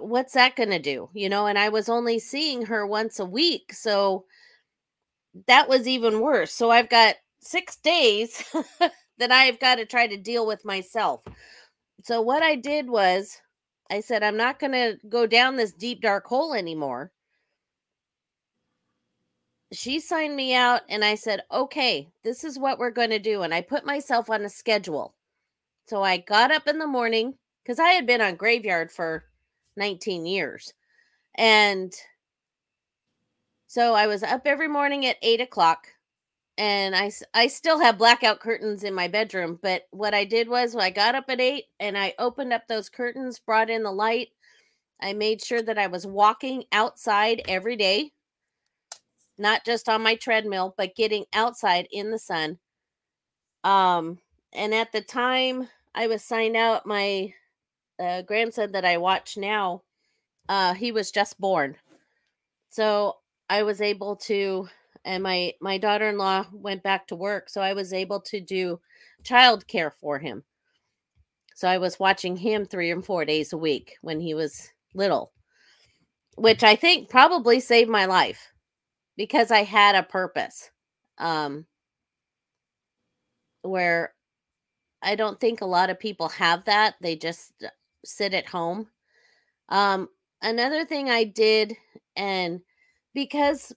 what's 0.00 0.32
that 0.34 0.56
going 0.56 0.70
to 0.70 0.78
do 0.78 1.08
you 1.14 1.28
know 1.28 1.46
and 1.46 1.58
i 1.58 1.68
was 1.68 1.88
only 1.88 2.18
seeing 2.18 2.66
her 2.66 2.86
once 2.86 3.18
a 3.18 3.24
week 3.24 3.72
so 3.72 4.24
that 5.46 5.68
was 5.68 5.86
even 5.86 6.20
worse 6.20 6.52
so 6.52 6.70
i've 6.70 6.88
got 6.88 7.16
6 7.40 7.76
days 7.76 8.44
that 9.18 9.30
i've 9.30 9.58
got 9.60 9.76
to 9.76 9.86
try 9.86 10.06
to 10.06 10.16
deal 10.16 10.46
with 10.46 10.64
myself 10.64 11.22
so 12.04 12.20
what 12.20 12.42
i 12.42 12.54
did 12.54 12.88
was 12.88 13.40
i 13.90 14.00
said 14.00 14.22
i'm 14.22 14.36
not 14.36 14.58
going 14.58 14.72
to 14.72 14.96
go 15.08 15.26
down 15.26 15.56
this 15.56 15.72
deep 15.72 16.00
dark 16.00 16.26
hole 16.26 16.54
anymore 16.54 17.12
she 19.72 20.00
signed 20.00 20.34
me 20.34 20.54
out 20.54 20.82
and 20.88 21.04
I 21.04 21.14
said, 21.14 21.42
okay, 21.52 22.08
this 22.24 22.44
is 22.44 22.58
what 22.58 22.78
we're 22.78 22.90
going 22.90 23.10
to 23.10 23.18
do. 23.18 23.42
And 23.42 23.54
I 23.54 23.60
put 23.60 23.86
myself 23.86 24.28
on 24.28 24.44
a 24.44 24.48
schedule. 24.48 25.14
So 25.86 26.02
I 26.02 26.18
got 26.18 26.50
up 26.50 26.66
in 26.66 26.78
the 26.78 26.86
morning 26.86 27.34
because 27.62 27.78
I 27.78 27.90
had 27.90 28.06
been 28.06 28.20
on 28.20 28.34
graveyard 28.34 28.90
for 28.90 29.24
19 29.76 30.26
years. 30.26 30.72
And 31.36 31.92
so 33.70 33.94
I 33.94 34.08
was 34.08 34.24
up 34.24 34.42
every 34.46 34.66
morning 34.66 35.06
at 35.06 35.16
eight 35.22 35.40
o'clock. 35.40 35.86
And 36.58 36.94
I, 36.96 37.12
I 37.32 37.46
still 37.46 37.78
have 37.78 37.98
blackout 37.98 38.40
curtains 38.40 38.82
in 38.84 38.92
my 38.92 39.08
bedroom. 39.08 39.60
But 39.62 39.84
what 39.92 40.12
I 40.12 40.24
did 40.24 40.48
was 40.48 40.74
I 40.76 40.90
got 40.90 41.14
up 41.14 41.26
at 41.28 41.40
eight 41.40 41.66
and 41.78 41.96
I 41.96 42.14
opened 42.18 42.52
up 42.52 42.68
those 42.68 42.90
curtains, 42.90 43.38
brought 43.38 43.70
in 43.70 43.84
the 43.84 43.92
light. 43.92 44.28
I 45.00 45.12
made 45.12 45.42
sure 45.42 45.62
that 45.62 45.78
I 45.78 45.86
was 45.86 46.04
walking 46.06 46.64
outside 46.72 47.42
every 47.48 47.76
day 47.76 48.10
not 49.38 49.64
just 49.64 49.88
on 49.88 50.02
my 50.02 50.16
treadmill, 50.16 50.74
but 50.76 50.94
getting 50.96 51.24
outside 51.32 51.88
in 51.90 52.10
the 52.10 52.18
sun. 52.18 52.58
Um, 53.64 54.18
and 54.52 54.74
at 54.74 54.92
the 54.92 55.00
time 55.00 55.68
I 55.94 56.08
was 56.08 56.22
signed 56.22 56.56
out, 56.56 56.86
my 56.86 57.32
uh, 57.98 58.22
grandson 58.22 58.72
that 58.72 58.84
I 58.84 58.98
watch 58.98 59.36
now, 59.38 59.82
uh, 60.48 60.74
he 60.74 60.92
was 60.92 61.10
just 61.10 61.40
born. 61.40 61.76
So 62.68 63.16
I 63.50 63.64
was 63.64 63.80
able 63.80 64.14
to, 64.16 64.68
and 65.04 65.24
my 65.24 65.52
my 65.60 65.76
daughter-in-law 65.76 66.46
went 66.52 66.84
back 66.84 67.08
to 67.08 67.16
work, 67.16 67.50
so 67.50 67.60
I 67.60 67.72
was 67.74 67.92
able 67.92 68.20
to 68.22 68.40
do 68.40 68.80
child 69.24 69.66
care 69.66 69.90
for 69.90 70.20
him. 70.20 70.44
So 71.56 71.68
I 71.68 71.78
was 71.78 71.98
watching 71.98 72.36
him 72.36 72.64
three 72.64 72.92
and 72.92 73.04
four 73.04 73.24
days 73.24 73.52
a 73.52 73.58
week 73.58 73.96
when 74.02 74.20
he 74.20 74.34
was 74.34 74.70
little, 74.94 75.32
which 76.36 76.62
I 76.62 76.76
think 76.76 77.10
probably 77.10 77.58
saved 77.58 77.90
my 77.90 78.06
life 78.06 78.52
because 79.16 79.50
I 79.50 79.64
had 79.64 79.96
a 79.96 80.04
purpose. 80.04 80.70
Um, 81.18 81.66
where 83.62 84.14
I 85.02 85.16
don't 85.16 85.40
think 85.40 85.60
a 85.60 85.66
lot 85.66 85.90
of 85.90 85.98
people 85.98 86.28
have 86.28 86.64
that. 86.66 86.94
They 87.00 87.16
just 87.16 87.52
uh, 87.64 87.68
sit 88.04 88.32
at 88.32 88.46
home. 88.46 88.86
Um, 89.68 90.08
another 90.40 90.84
thing 90.84 91.10
I 91.10 91.24
did, 91.24 91.76
and 92.16 92.60
because 93.14 93.72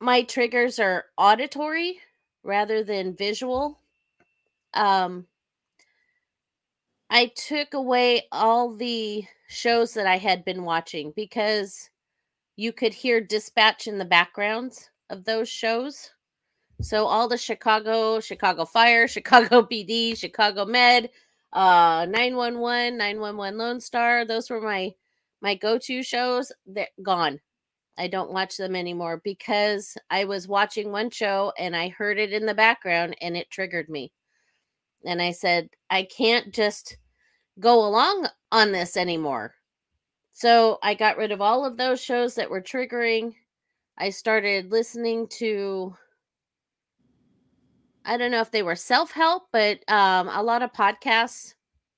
my 0.00 0.22
triggers 0.22 0.78
are 0.78 1.06
auditory 1.16 1.98
rather 2.42 2.84
than 2.84 3.16
visual, 3.16 3.78
um, 4.74 5.26
I 7.10 7.32
took 7.36 7.74
away 7.74 8.24
all 8.32 8.74
the 8.74 9.24
shows 9.48 9.94
that 9.94 10.06
I 10.06 10.18
had 10.18 10.44
been 10.44 10.64
watching 10.64 11.12
because 11.14 11.90
you 12.56 12.72
could 12.72 12.94
hear 12.94 13.20
dispatch 13.20 13.86
in 13.86 13.98
the 13.98 14.04
backgrounds 14.04 14.90
of 15.10 15.24
those 15.24 15.48
shows. 15.48 16.10
So 16.80 17.06
all 17.06 17.28
the 17.28 17.38
Chicago, 17.38 18.20
Chicago 18.20 18.64
Fire, 18.64 19.06
Chicago 19.08 19.62
PD, 19.62 20.16
Chicago 20.16 20.64
Med, 20.64 21.10
uh 21.52 22.06
911, 22.08 22.98
911 22.98 23.58
Lone 23.58 23.80
Star, 23.80 24.24
those 24.24 24.50
were 24.50 24.60
my 24.60 24.92
my 25.40 25.54
go-to 25.54 26.02
shows. 26.02 26.50
They're 26.66 26.88
gone. 27.02 27.38
I 27.96 28.08
don't 28.08 28.32
watch 28.32 28.56
them 28.56 28.74
anymore 28.74 29.20
because 29.22 29.96
I 30.10 30.24
was 30.24 30.48
watching 30.48 30.90
one 30.90 31.10
show 31.10 31.52
and 31.58 31.76
I 31.76 31.88
heard 31.88 32.18
it 32.18 32.32
in 32.32 32.46
the 32.46 32.54
background 32.54 33.16
and 33.20 33.36
it 33.36 33.50
triggered 33.50 33.88
me. 33.88 34.12
And 35.04 35.22
I 35.22 35.30
said, 35.32 35.68
I 35.90 36.04
can't 36.04 36.52
just 36.52 36.96
go 37.60 37.86
along 37.86 38.26
on 38.50 38.72
this 38.72 38.96
anymore. 38.96 39.54
So 40.32 40.78
I 40.82 40.94
got 40.94 41.16
rid 41.16 41.30
of 41.30 41.40
all 41.40 41.64
of 41.64 41.76
those 41.76 42.02
shows 42.02 42.34
that 42.34 42.50
were 42.50 42.62
triggering. 42.62 43.34
I 43.96 44.10
started 44.10 44.72
listening 44.72 45.28
to 45.38 45.94
I 48.06 48.18
don't 48.18 48.30
know 48.30 48.40
if 48.40 48.50
they 48.50 48.62
were 48.62 48.76
self-help, 48.76 49.44
but 49.50 49.78
um, 49.88 50.28
a 50.28 50.42
lot 50.42 50.62
of 50.62 50.72
podcasts 50.74 51.54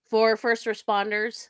for 0.09 0.37
first 0.37 0.64
responders 0.66 1.48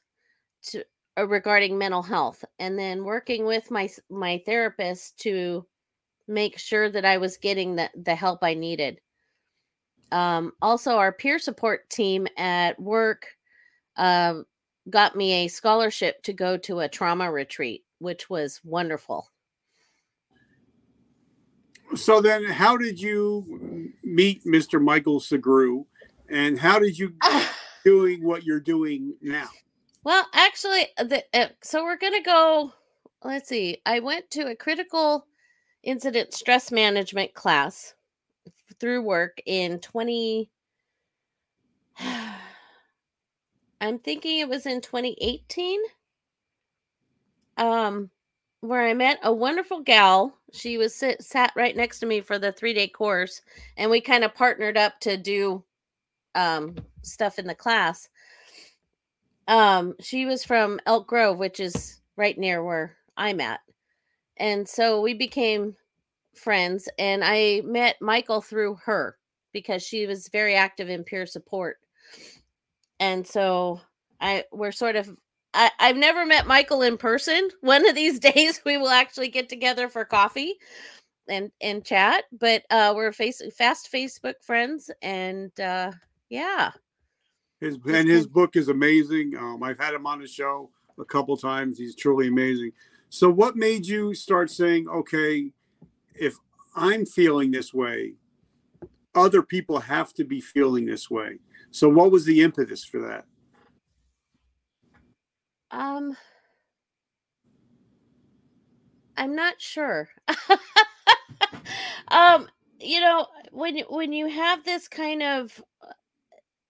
to 0.68 0.82
regarding 1.24 1.78
mental 1.78 2.02
health 2.02 2.44
and 2.58 2.78
then 2.78 3.04
working 3.04 3.46
with 3.46 3.70
my 3.70 3.88
my 4.10 4.42
therapist 4.44 5.18
to 5.20 5.66
make 6.28 6.58
sure 6.58 6.90
that 6.90 7.04
I 7.04 7.18
was 7.18 7.36
getting 7.36 7.76
the, 7.76 7.90
the 7.94 8.14
help 8.14 8.42
I 8.42 8.54
needed. 8.54 9.00
Um, 10.12 10.52
also, 10.60 10.96
our 10.96 11.12
peer 11.12 11.38
support 11.38 11.88
team 11.90 12.26
at 12.36 12.80
work 12.80 13.26
uh, 13.96 14.40
got 14.88 15.16
me 15.16 15.44
a 15.44 15.48
scholarship 15.48 16.22
to 16.24 16.32
go 16.32 16.56
to 16.58 16.80
a 16.80 16.88
trauma 16.88 17.30
retreat, 17.30 17.84
which 17.98 18.30
was 18.30 18.60
wonderful. 18.64 19.30
So 21.94 22.20
then, 22.20 22.44
how 22.44 22.76
did 22.76 23.00
you 23.00 23.92
meet 24.02 24.44
Mr. 24.44 24.82
Michael 24.82 25.20
Segru, 25.20 25.86
and 26.28 26.58
how 26.58 26.78
did 26.78 26.98
you 26.98 27.14
doing 27.84 28.24
what 28.24 28.44
you're 28.44 28.60
doing 28.60 29.14
now? 29.22 29.48
Well, 30.06 30.24
actually, 30.34 30.86
the, 30.98 31.24
uh, 31.34 31.48
so 31.64 31.82
we're 31.82 31.96
gonna 31.96 32.22
go. 32.22 32.72
Let's 33.24 33.48
see. 33.48 33.78
I 33.84 33.98
went 33.98 34.30
to 34.30 34.42
a 34.46 34.54
critical 34.54 35.26
incident 35.82 36.32
stress 36.32 36.70
management 36.70 37.34
class 37.34 37.92
through 38.78 39.02
work 39.02 39.42
in 39.46 39.80
20 39.80 40.48
I'm 43.80 43.98
thinking 43.98 44.38
it 44.38 44.48
was 44.48 44.66
in 44.66 44.80
2018. 44.80 45.80
Um, 47.56 48.08
where 48.60 48.86
I 48.86 48.94
met 48.94 49.18
a 49.24 49.32
wonderful 49.32 49.80
gal. 49.80 50.38
She 50.52 50.78
was 50.78 50.94
sit, 50.94 51.20
sat 51.20 51.52
right 51.56 51.76
next 51.76 51.98
to 51.98 52.06
me 52.06 52.20
for 52.20 52.38
the 52.38 52.52
three 52.52 52.74
day 52.74 52.86
course, 52.86 53.42
and 53.76 53.90
we 53.90 54.00
kind 54.00 54.22
of 54.22 54.36
partnered 54.36 54.76
up 54.76 55.00
to 55.00 55.16
do 55.16 55.64
um, 56.36 56.76
stuff 57.02 57.40
in 57.40 57.48
the 57.48 57.56
class. 57.56 58.08
Um, 59.48 59.94
she 60.00 60.26
was 60.26 60.44
from 60.44 60.80
Elk 60.86 61.06
Grove, 61.06 61.38
which 61.38 61.60
is 61.60 62.00
right 62.16 62.36
near 62.38 62.64
where 62.64 62.96
I'm 63.16 63.40
at, 63.40 63.60
and 64.38 64.68
so 64.68 65.00
we 65.00 65.14
became 65.14 65.76
friends. 66.34 66.88
And 66.98 67.22
I 67.24 67.62
met 67.64 67.96
Michael 68.00 68.40
through 68.42 68.76
her 68.84 69.16
because 69.52 69.82
she 69.82 70.06
was 70.06 70.28
very 70.28 70.54
active 70.54 70.88
in 70.90 71.04
peer 71.04 71.26
support 71.26 71.78
and 73.00 73.26
so 73.26 73.80
I 74.20 74.44
we're 74.52 74.72
sort 74.72 74.96
of 74.96 75.10
I, 75.54 75.70
I've 75.78 75.96
never 75.96 76.26
met 76.26 76.46
Michael 76.46 76.82
in 76.82 76.98
person. 76.98 77.48
One 77.60 77.88
of 77.88 77.94
these 77.94 78.18
days 78.18 78.60
we 78.64 78.76
will 78.76 78.88
actually 78.88 79.28
get 79.28 79.48
together 79.48 79.88
for 79.88 80.04
coffee 80.04 80.54
and 81.28 81.50
and 81.60 81.84
chat. 81.84 82.24
But 82.32 82.64
uh 82.70 82.92
we're 82.96 83.12
face 83.12 83.42
fast 83.56 83.90
Facebook 83.92 84.34
friends 84.42 84.90
and 85.02 85.58
uh 85.60 85.92
yeah. 86.30 86.72
His 87.60 87.78
and 87.86 88.08
his 88.08 88.26
book 88.26 88.56
is 88.56 88.68
amazing. 88.68 89.36
Um 89.36 89.62
I've 89.62 89.78
had 89.78 89.94
him 89.94 90.06
on 90.06 90.20
the 90.20 90.26
show 90.26 90.70
a 90.98 91.04
couple 91.04 91.36
times. 91.36 91.78
He's 91.78 91.94
truly 91.94 92.28
amazing. 92.28 92.72
So 93.08 93.30
what 93.30 93.56
made 93.56 93.86
you 93.86 94.14
start 94.14 94.50
saying, 94.50 94.88
okay, 94.88 95.52
if 96.14 96.34
I'm 96.74 97.06
feeling 97.06 97.50
this 97.50 97.72
way, 97.72 98.14
other 99.14 99.42
people 99.42 99.78
have 99.80 100.12
to 100.14 100.24
be 100.24 100.40
feeling 100.40 100.84
this 100.84 101.10
way. 101.10 101.38
So 101.70 101.88
what 101.88 102.10
was 102.10 102.24
the 102.24 102.42
impetus 102.42 102.84
for 102.84 103.00
that? 103.08 103.24
Um, 105.70 106.16
I'm 109.16 109.34
not 109.34 109.60
sure. 109.60 110.08
um, 112.08 112.48
you 112.78 113.00
know, 113.00 113.26
when 113.50 113.78
when 113.88 114.12
you 114.12 114.28
have 114.28 114.64
this 114.64 114.88
kind 114.88 115.22
of 115.22 115.62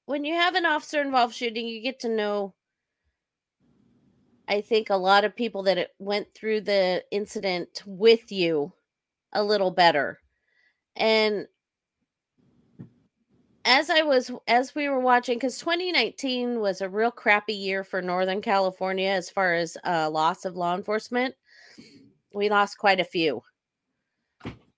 when 0.07 0.25
you 0.25 0.35
have 0.35 0.55
an 0.55 0.67
officer 0.67 1.01
involved 1.01 1.35
shooting, 1.35 1.67
you 1.67 1.83
get 1.83 2.01
to 2.01 2.09
know 2.09 2.55
I 4.49 4.61
think 4.61 4.91
a 4.91 4.97
lot 4.97 5.25
of 5.25 5.35
people 5.35 5.65
that 5.65 5.79
it 5.79 5.91
went 5.99 6.33
through 6.35 6.63
the 6.63 7.05
incident 7.11 7.83
with 7.85 8.31
you 8.31 8.73
a 9.33 9.43
little 9.43 9.71
better. 9.71 10.21
And 10.95 11.47
as 13.65 13.91
I 13.91 14.03
was 14.03 14.31
as 14.47 14.75
we 14.75 14.89
were 14.89 15.01
watching 15.01 15.41
cuz 15.41 15.59
2019 15.59 16.61
was 16.61 16.81
a 16.81 16.89
real 16.89 17.11
crappy 17.11 17.55
year 17.55 17.83
for 17.83 18.01
Northern 18.01 18.41
California 18.41 19.09
as 19.09 19.29
far 19.29 19.55
as 19.55 19.77
uh, 19.85 20.09
loss 20.09 20.45
of 20.45 20.57
law 20.57 20.77
enforcement. 20.77 21.35
We 22.33 22.49
lost 22.49 22.79
quite 22.79 23.01
a 23.01 23.05
few 23.05 23.43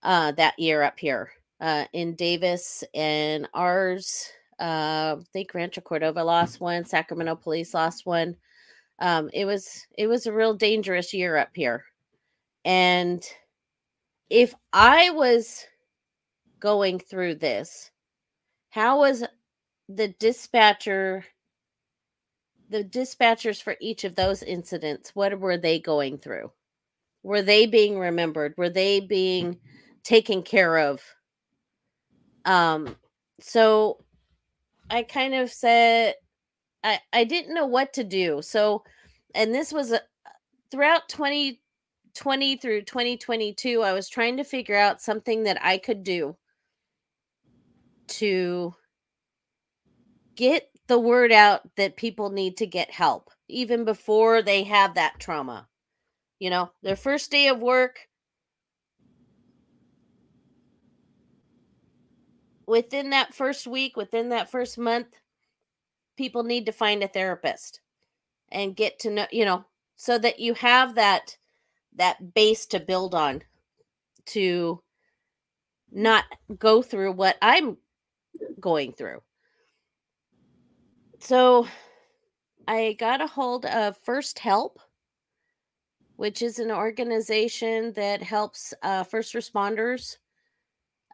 uh, 0.02 0.32
that 0.32 0.58
year 0.58 0.82
up 0.82 0.98
here 0.98 1.30
uh, 1.60 1.84
in 1.92 2.14
Davis 2.14 2.82
and 2.94 3.46
ours. 3.52 4.30
Uh, 4.60 5.16
I 5.18 5.24
think 5.32 5.54
Rancho 5.54 5.80
Cordova 5.80 6.22
lost 6.24 6.60
one. 6.60 6.84
Sacramento 6.84 7.36
Police 7.36 7.74
lost 7.74 8.06
one. 8.06 8.36
Um, 8.98 9.30
it 9.32 9.44
was 9.44 9.86
it 9.96 10.06
was 10.08 10.26
a 10.26 10.32
real 10.32 10.54
dangerous 10.54 11.14
year 11.14 11.36
up 11.36 11.50
here, 11.54 11.84
and 12.64 13.24
if 14.28 14.54
I 14.72 15.10
was 15.10 15.64
going 16.58 16.98
through 16.98 17.36
this, 17.36 17.90
how 18.70 18.98
was 18.98 19.24
the 19.88 20.08
dispatcher 20.18 21.24
the 22.70 22.84
dispatchers 22.84 23.62
for 23.62 23.76
each 23.80 24.04
of 24.04 24.14
those 24.14 24.42
incidents 24.42 25.10
what 25.14 25.38
were 25.40 25.56
they 25.56 25.78
going 25.78 26.18
through 26.18 26.50
were 27.22 27.42
they 27.42 27.66
being 27.66 27.98
remembered 27.98 28.54
were 28.56 28.68
they 28.68 29.00
being 29.00 29.58
taken 30.02 30.42
care 30.42 30.76
of 30.78 31.02
um 32.44 32.94
so 33.40 34.04
i 34.90 35.02
kind 35.02 35.34
of 35.34 35.50
said 35.50 36.14
i 36.84 36.98
i 37.12 37.24
didn't 37.24 37.54
know 37.54 37.66
what 37.66 37.92
to 37.92 38.04
do 38.04 38.40
so 38.42 38.82
and 39.34 39.54
this 39.54 39.72
was 39.72 39.92
a, 39.92 40.00
throughout 40.70 41.08
2020 41.08 42.56
through 42.56 42.82
2022 42.82 43.82
i 43.82 43.92
was 43.92 44.08
trying 44.08 44.36
to 44.36 44.44
figure 44.44 44.76
out 44.76 45.00
something 45.00 45.44
that 45.44 45.58
i 45.62 45.78
could 45.78 46.02
do 46.02 46.36
to 48.06 48.74
get 50.34 50.70
the 50.86 50.98
word 50.98 51.30
out 51.30 51.60
that 51.76 51.96
people 51.96 52.30
need 52.30 52.56
to 52.56 52.66
get 52.66 52.90
help 52.90 53.30
even 53.48 53.84
before 53.84 54.42
they 54.42 54.62
have 54.64 54.94
that 54.94 55.18
trauma. 55.18 55.68
You 56.38 56.50
know, 56.50 56.70
their 56.82 56.96
first 56.96 57.30
day 57.30 57.48
of 57.48 57.60
work, 57.60 58.08
within 62.68 63.10
that 63.10 63.34
first 63.34 63.66
week, 63.66 63.96
within 63.96 64.28
that 64.28 64.50
first 64.50 64.78
month, 64.78 65.08
people 66.16 66.42
need 66.42 66.66
to 66.66 66.72
find 66.72 67.02
a 67.02 67.08
therapist 67.08 67.80
and 68.50 68.76
get 68.76 68.98
to 69.00 69.10
know, 69.10 69.26
you 69.30 69.44
know, 69.44 69.64
so 69.96 70.18
that 70.18 70.38
you 70.38 70.54
have 70.54 70.94
that 70.94 71.36
that 71.96 72.34
base 72.34 72.66
to 72.66 72.78
build 72.78 73.14
on 73.14 73.42
to 74.26 74.80
not 75.90 76.24
go 76.58 76.82
through 76.82 77.12
what 77.12 77.36
I'm 77.42 77.76
going 78.60 78.92
through. 78.92 79.22
So 81.20 81.66
I 82.68 82.94
got 82.98 83.20
a 83.20 83.26
hold 83.26 83.64
of 83.66 83.96
First 84.04 84.38
Help, 84.38 84.78
which 86.16 86.42
is 86.42 86.58
an 86.58 86.70
organization 86.70 87.92
that 87.94 88.22
helps 88.22 88.74
uh, 88.82 89.02
first 89.04 89.34
responders. 89.34 90.18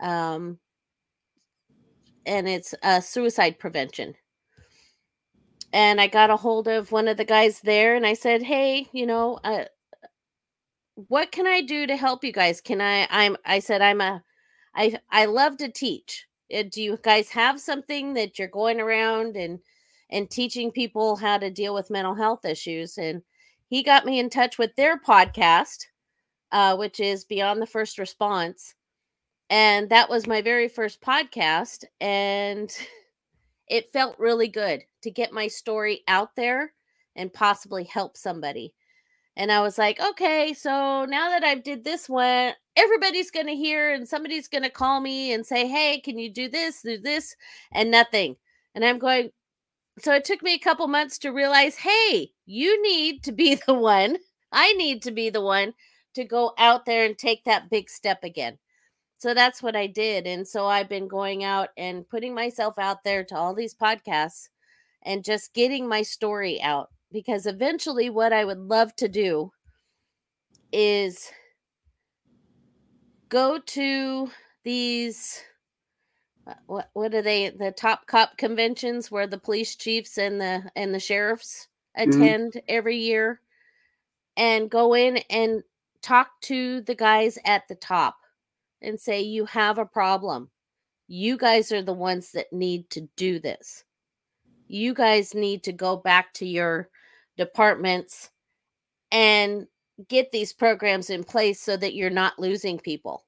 Um, 0.02 0.58
and 2.26 2.48
it's 2.48 2.74
uh, 2.82 3.00
suicide 3.00 3.58
prevention. 3.58 4.14
And 5.72 6.00
I 6.00 6.06
got 6.06 6.30
a 6.30 6.36
hold 6.36 6.68
of 6.68 6.92
one 6.92 7.08
of 7.08 7.16
the 7.16 7.24
guys 7.24 7.60
there 7.60 7.96
and 7.96 8.06
I 8.06 8.14
said, 8.14 8.42
Hey, 8.42 8.88
you 8.92 9.06
know, 9.06 9.40
uh, 9.42 9.64
what 10.94 11.32
can 11.32 11.46
I 11.46 11.60
do 11.62 11.86
to 11.86 11.96
help 11.96 12.22
you 12.22 12.32
guys? 12.32 12.60
Can 12.60 12.80
I, 12.80 13.08
I'm, 13.10 13.36
I 13.44 13.58
said, 13.58 13.82
I'm 13.82 14.00
a, 14.00 14.22
I, 14.74 14.98
I 15.10 15.24
love 15.24 15.56
to 15.58 15.70
teach. 15.70 16.26
Uh, 16.54 16.62
do 16.70 16.82
you 16.82 16.98
guys 17.02 17.28
have 17.30 17.60
something 17.60 18.14
that 18.14 18.38
you're 18.38 18.48
going 18.48 18.80
around 18.80 19.36
and 19.36 19.60
and 20.10 20.30
teaching 20.30 20.70
people 20.70 21.16
how 21.16 21.38
to 21.38 21.50
deal 21.50 21.74
with 21.74 21.90
mental 21.90 22.14
health 22.14 22.44
issues 22.44 22.98
and 22.98 23.22
he 23.68 23.82
got 23.82 24.04
me 24.04 24.18
in 24.18 24.28
touch 24.28 24.58
with 24.58 24.76
their 24.76 24.98
podcast 24.98 25.86
uh, 26.52 26.76
which 26.76 27.00
is 27.00 27.24
beyond 27.24 27.60
the 27.60 27.66
first 27.66 27.98
response 27.98 28.74
and 29.54 29.88
that 29.90 30.10
was 30.10 30.26
my 30.26 30.42
very 30.42 30.68
first 30.68 31.00
podcast 31.00 31.84
and 32.00 32.76
it 33.68 33.92
felt 33.92 34.18
really 34.18 34.48
good 34.48 34.82
to 35.02 35.10
get 35.10 35.32
my 35.32 35.46
story 35.46 36.02
out 36.08 36.34
there 36.36 36.72
and 37.16 37.32
possibly 37.32 37.84
help 37.84 38.16
somebody 38.16 38.74
and 39.36 39.52
i 39.52 39.60
was 39.60 39.78
like 39.78 40.00
okay 40.00 40.52
so 40.52 41.04
now 41.04 41.30
that 41.30 41.44
i've 41.44 41.62
did 41.62 41.84
this 41.84 42.08
one 42.08 42.52
everybody's 42.76 43.30
going 43.30 43.46
to 43.46 43.54
hear 43.54 43.92
and 43.92 44.08
somebody's 44.08 44.48
going 44.48 44.62
to 44.62 44.70
call 44.70 45.00
me 45.00 45.32
and 45.32 45.46
say, 45.46 45.66
Hey, 45.66 46.00
can 46.00 46.18
you 46.18 46.30
do 46.30 46.48
this, 46.48 46.82
do 46.82 46.98
this, 46.98 47.36
and 47.72 47.90
nothing. 47.90 48.36
And 48.74 48.84
I'm 48.84 48.98
going, 48.98 49.30
so 49.98 50.12
it 50.12 50.24
took 50.24 50.42
me 50.42 50.54
a 50.54 50.58
couple 50.58 50.86
months 50.88 51.18
to 51.18 51.30
realize, 51.30 51.76
Hey, 51.76 52.32
you 52.46 52.82
need 52.82 53.22
to 53.24 53.32
be 53.32 53.54
the 53.66 53.74
one. 53.74 54.16
I 54.52 54.72
need 54.74 55.02
to 55.02 55.10
be 55.10 55.30
the 55.30 55.42
one 55.42 55.74
to 56.14 56.24
go 56.24 56.52
out 56.58 56.86
there 56.86 57.04
and 57.04 57.18
take 57.18 57.44
that 57.44 57.70
big 57.70 57.90
step 57.90 58.22
again. 58.22 58.58
So 59.24 59.32
that's 59.32 59.62
what 59.62 59.74
I 59.74 59.86
did. 59.86 60.26
And 60.26 60.46
so 60.46 60.66
I've 60.66 60.90
been 60.90 61.08
going 61.08 61.44
out 61.44 61.70
and 61.78 62.06
putting 62.06 62.34
myself 62.34 62.78
out 62.78 63.04
there 63.04 63.24
to 63.24 63.34
all 63.34 63.54
these 63.54 63.74
podcasts 63.74 64.50
and 65.00 65.24
just 65.24 65.54
getting 65.54 65.88
my 65.88 66.02
story 66.02 66.60
out 66.60 66.90
because 67.10 67.46
eventually 67.46 68.10
what 68.10 68.34
I 68.34 68.44
would 68.44 68.58
love 68.58 68.94
to 68.96 69.08
do 69.08 69.50
is 70.74 71.30
go 73.30 73.58
to 73.58 74.30
these 74.62 75.40
uh, 76.46 76.52
what 76.66 76.90
what 76.92 77.14
are 77.14 77.22
they 77.22 77.48
the 77.48 77.72
top 77.72 78.06
cop 78.06 78.36
conventions 78.36 79.10
where 79.10 79.26
the 79.26 79.38
police 79.38 79.74
chiefs 79.74 80.18
and 80.18 80.38
the 80.38 80.70
and 80.76 80.92
the 80.92 81.00
sheriffs 81.00 81.68
mm-hmm. 81.98 82.10
attend 82.10 82.52
mm-hmm. 82.52 82.66
every 82.68 82.98
year 82.98 83.40
and 84.36 84.70
go 84.70 84.92
in 84.92 85.16
and 85.30 85.62
talk 86.02 86.28
to 86.42 86.82
the 86.82 86.94
guys 86.94 87.38
at 87.46 87.66
the 87.68 87.74
top 87.74 88.16
and 88.82 88.98
say 88.98 89.20
you 89.20 89.44
have 89.44 89.78
a 89.78 89.86
problem 89.86 90.50
you 91.06 91.36
guys 91.36 91.70
are 91.70 91.82
the 91.82 91.92
ones 91.92 92.32
that 92.32 92.52
need 92.52 92.88
to 92.90 93.08
do 93.16 93.38
this 93.38 93.84
you 94.68 94.94
guys 94.94 95.34
need 95.34 95.62
to 95.62 95.72
go 95.72 95.96
back 95.96 96.32
to 96.32 96.46
your 96.46 96.88
departments 97.36 98.30
and 99.12 99.66
get 100.08 100.32
these 100.32 100.52
programs 100.52 101.10
in 101.10 101.24
place 101.24 101.60
so 101.60 101.76
that 101.76 101.94
you're 101.94 102.10
not 102.10 102.38
losing 102.38 102.78
people. 102.78 103.24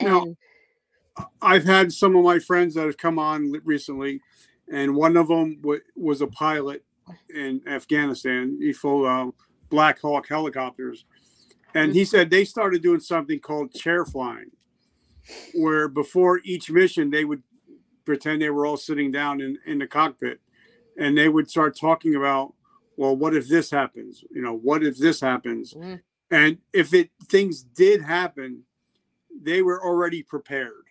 And 0.00 0.08
now, 0.08 1.26
I've 1.40 1.64
had 1.64 1.92
some 1.92 2.16
of 2.16 2.24
my 2.24 2.38
friends 2.38 2.74
that 2.74 2.86
have 2.86 2.98
come 2.98 3.18
on 3.18 3.52
recently, 3.64 4.20
and 4.70 4.94
one 4.94 5.16
of 5.16 5.28
them 5.28 5.58
w- 5.62 5.80
was 5.94 6.20
a 6.20 6.26
pilot 6.26 6.84
in 7.34 7.62
Afghanistan. 7.66 8.58
He 8.60 8.72
flew 8.72 9.06
uh, 9.06 9.30
Black 9.70 10.00
Hawk 10.00 10.28
helicopters, 10.28 11.04
and 11.76 11.94
he 11.94 12.04
said 12.04 12.30
they 12.30 12.44
started 12.44 12.82
doing 12.82 13.00
something 13.00 13.38
called 13.38 13.72
chair 13.74 14.04
flying, 14.04 14.50
where 15.54 15.88
before 15.88 16.40
each 16.44 16.70
mission 16.70 17.10
they 17.10 17.24
would 17.24 17.42
pretend 18.04 18.40
they 18.40 18.50
were 18.50 18.66
all 18.66 18.76
sitting 18.76 19.10
down 19.10 19.40
in, 19.40 19.58
in 19.66 19.78
the 19.78 19.86
cockpit, 19.86 20.40
and 20.98 21.16
they 21.16 21.28
would 21.28 21.50
start 21.50 21.76
talking 21.78 22.14
about 22.14 22.54
well, 22.96 23.14
what 23.14 23.36
if 23.36 23.46
this 23.46 23.70
happens? 23.70 24.24
You 24.30 24.40
know, 24.40 24.56
what 24.56 24.82
if 24.82 24.96
this 24.96 25.20
happens? 25.20 25.74
Mm. 25.74 26.00
And 26.30 26.58
if 26.72 26.94
it 26.94 27.10
things 27.28 27.62
did 27.62 28.00
happen, 28.00 28.62
they 29.42 29.60
were 29.60 29.84
already 29.84 30.22
prepared. 30.22 30.84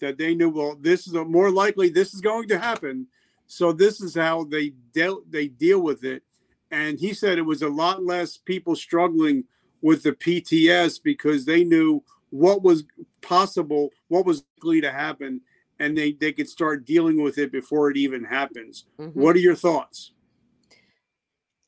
that 0.00 0.18
they 0.18 0.34
knew 0.34 0.50
well 0.50 0.76
this 0.80 1.06
is 1.06 1.14
a, 1.14 1.24
more 1.24 1.50
likely 1.50 1.88
this 1.88 2.12
is 2.12 2.20
going 2.20 2.48
to 2.48 2.58
happen 2.58 3.06
so 3.46 3.72
this 3.72 4.00
is 4.00 4.14
how 4.14 4.44
they 4.44 4.70
dealt 4.92 5.30
they 5.30 5.46
deal 5.46 5.80
with 5.80 6.04
it 6.04 6.22
and 6.70 6.98
he 6.98 7.14
said 7.14 7.38
it 7.38 7.42
was 7.42 7.62
a 7.62 7.68
lot 7.68 8.04
less 8.04 8.36
people 8.36 8.74
struggling 8.74 9.44
with 9.82 10.02
the 10.02 10.12
pts 10.12 11.02
because 11.02 11.44
they 11.44 11.64
knew 11.64 12.02
what 12.30 12.62
was 12.62 12.84
possible 13.20 13.90
what 14.08 14.24
was 14.24 14.42
likely 14.58 14.80
to 14.80 14.90
happen 14.90 15.40
and 15.82 15.98
they 15.98 16.12
they 16.12 16.32
could 16.32 16.48
start 16.48 16.86
dealing 16.86 17.22
with 17.22 17.38
it 17.38 17.50
before 17.50 17.90
it 17.90 17.96
even 17.96 18.24
happens. 18.24 18.86
Mm-hmm. 18.98 19.20
what 19.20 19.36
are 19.36 19.40
your 19.40 19.56
thoughts? 19.56 20.12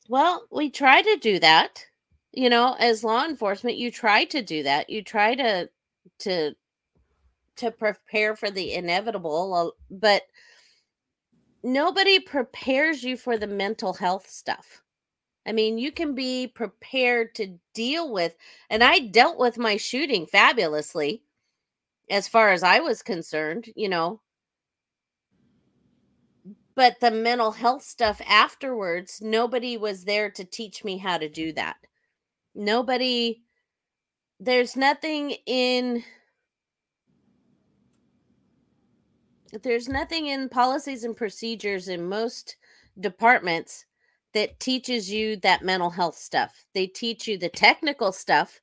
Well 0.07 0.45
we 0.51 0.69
try 0.69 1.01
to 1.01 1.17
do 1.17 1.39
that. 1.39 1.85
You 2.31 2.49
know 2.49 2.75
as 2.79 3.03
law 3.03 3.25
enforcement 3.25 3.77
you 3.77 3.91
try 3.91 4.25
to 4.25 4.41
do 4.41 4.63
that. 4.63 4.89
You 4.89 5.03
try 5.03 5.35
to 5.35 5.69
to 6.19 6.55
to 7.57 7.71
prepare 7.71 8.35
for 8.35 8.49
the 8.49 8.73
inevitable 8.73 9.53
uh, 9.53 9.69
but 9.91 10.23
nobody 11.63 12.19
prepares 12.19 13.03
you 13.03 13.17
for 13.17 13.37
the 13.37 13.47
mental 13.47 13.93
health 13.93 14.29
stuff 14.29 14.81
i 15.45 15.51
mean 15.51 15.77
you 15.77 15.91
can 15.91 16.15
be 16.15 16.47
prepared 16.47 17.33
to 17.35 17.57
deal 17.73 18.11
with 18.11 18.35
and 18.69 18.83
i 18.83 18.99
dealt 18.99 19.37
with 19.37 19.57
my 19.57 19.77
shooting 19.77 20.25
fabulously 20.25 21.23
as 22.09 22.27
far 22.27 22.51
as 22.51 22.63
i 22.63 22.79
was 22.79 23.01
concerned 23.01 23.71
you 23.75 23.89
know. 23.89 24.21
But 26.75 26.99
the 26.99 27.09
mental 27.09 27.51
health 27.51 27.83
stuff 27.83 28.21
afterwards 28.27 29.21
nobody 29.21 29.77
was 29.77 30.03
there 30.03 30.29
to 30.31 30.43
teach 30.43 30.83
me 30.83 30.97
how 30.97 31.17
to 31.17 31.29
do 31.29 31.53
that. 31.53 31.77
Nobody 32.53 33.43
there's 34.39 34.75
nothing 34.75 35.31
in 35.45 36.03
there's 39.63 39.87
nothing 39.87 40.27
in 40.27 40.49
policies 40.49 41.05
and 41.05 41.15
procedures 41.15 41.87
in 41.87 42.09
most 42.09 42.57
departments 42.99 43.85
that 44.35 44.59
teaches 44.59 45.09
you 45.09 45.37
that 45.37 45.63
mental 45.63 45.89
health 45.89 46.17
stuff. 46.17 46.65
They 46.73 46.87
teach 46.87 47.25
you 47.25 47.37
the 47.37 47.47
technical 47.47 48.11
stuff. 48.11 48.59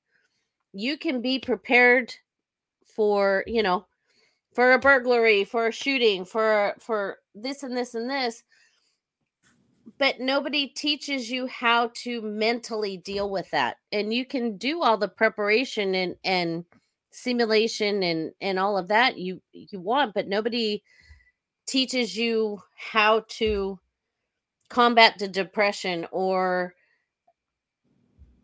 You 0.74 0.98
can 0.98 1.22
be 1.22 1.38
prepared 1.38 2.14
for, 2.86 3.42
you 3.46 3.62
know, 3.62 3.86
for 4.54 4.74
a 4.74 4.78
burglary, 4.78 5.44
for 5.44 5.68
a 5.68 5.72
shooting, 5.72 6.26
for 6.26 6.74
for 6.78 7.16
this 7.34 7.62
and 7.62 7.74
this 7.74 7.94
and 7.94 8.08
this. 8.08 8.44
But 9.98 10.20
nobody 10.20 10.68
teaches 10.68 11.30
you 11.30 11.46
how 11.46 11.90
to 12.02 12.20
mentally 12.20 12.98
deal 12.98 13.30
with 13.30 13.50
that. 13.50 13.78
And 13.92 14.12
you 14.12 14.26
can 14.26 14.58
do 14.58 14.82
all 14.82 14.98
the 14.98 15.08
preparation 15.08 15.94
and 15.94 16.16
and 16.22 16.66
simulation 17.12 18.02
and 18.02 18.32
and 18.42 18.58
all 18.58 18.76
of 18.76 18.88
that 18.88 19.18
you 19.18 19.40
you 19.52 19.78
want 19.78 20.14
but 20.14 20.28
nobody 20.28 20.82
teaches 21.66 22.16
you 22.16 22.58
how 22.74 23.22
to 23.28 23.78
combat 24.72 25.18
the 25.18 25.28
depression 25.28 26.06
or 26.10 26.74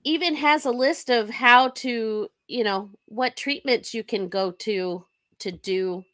even 0.04 0.34
has 0.34 0.64
a 0.64 0.70
list 0.70 1.10
of 1.10 1.30
how 1.30 1.68
to 1.68 2.28
you 2.46 2.64
know 2.64 2.90
what 3.06 3.36
treatments 3.36 3.94
you 3.94 4.04
can 4.04 4.28
go 4.28 4.50
to 4.50 5.04
to 5.38 5.50
do 5.50 6.04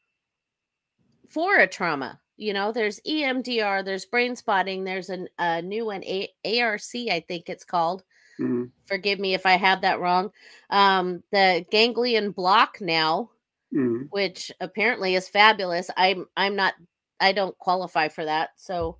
for 1.28 1.58
a 1.58 1.66
trauma 1.66 2.20
you 2.36 2.52
know 2.52 2.72
there's 2.72 3.00
emdr 3.00 3.84
there's 3.84 4.04
brain 4.04 4.36
spotting 4.36 4.84
there's 4.84 5.10
an, 5.10 5.28
a 5.38 5.60
new 5.62 5.86
one 5.86 6.02
a- 6.04 6.32
arc 6.60 6.80
i 7.10 7.24
think 7.26 7.48
it's 7.48 7.64
called 7.64 8.04
Mm-hmm. 8.40 8.64
Forgive 8.86 9.18
me 9.18 9.34
if 9.34 9.46
I 9.46 9.56
have 9.56 9.82
that 9.82 10.00
wrong. 10.00 10.30
Um, 10.70 11.22
the 11.30 11.64
ganglion 11.70 12.32
block 12.32 12.80
now, 12.80 13.30
mm-hmm. 13.72 14.04
which 14.10 14.50
apparently 14.60 15.14
is 15.14 15.28
fabulous. 15.28 15.90
I'm 15.96 16.26
I'm 16.36 16.56
not 16.56 16.74
I 17.20 17.32
don't 17.32 17.56
qualify 17.58 18.08
for 18.08 18.24
that. 18.24 18.50
So 18.56 18.98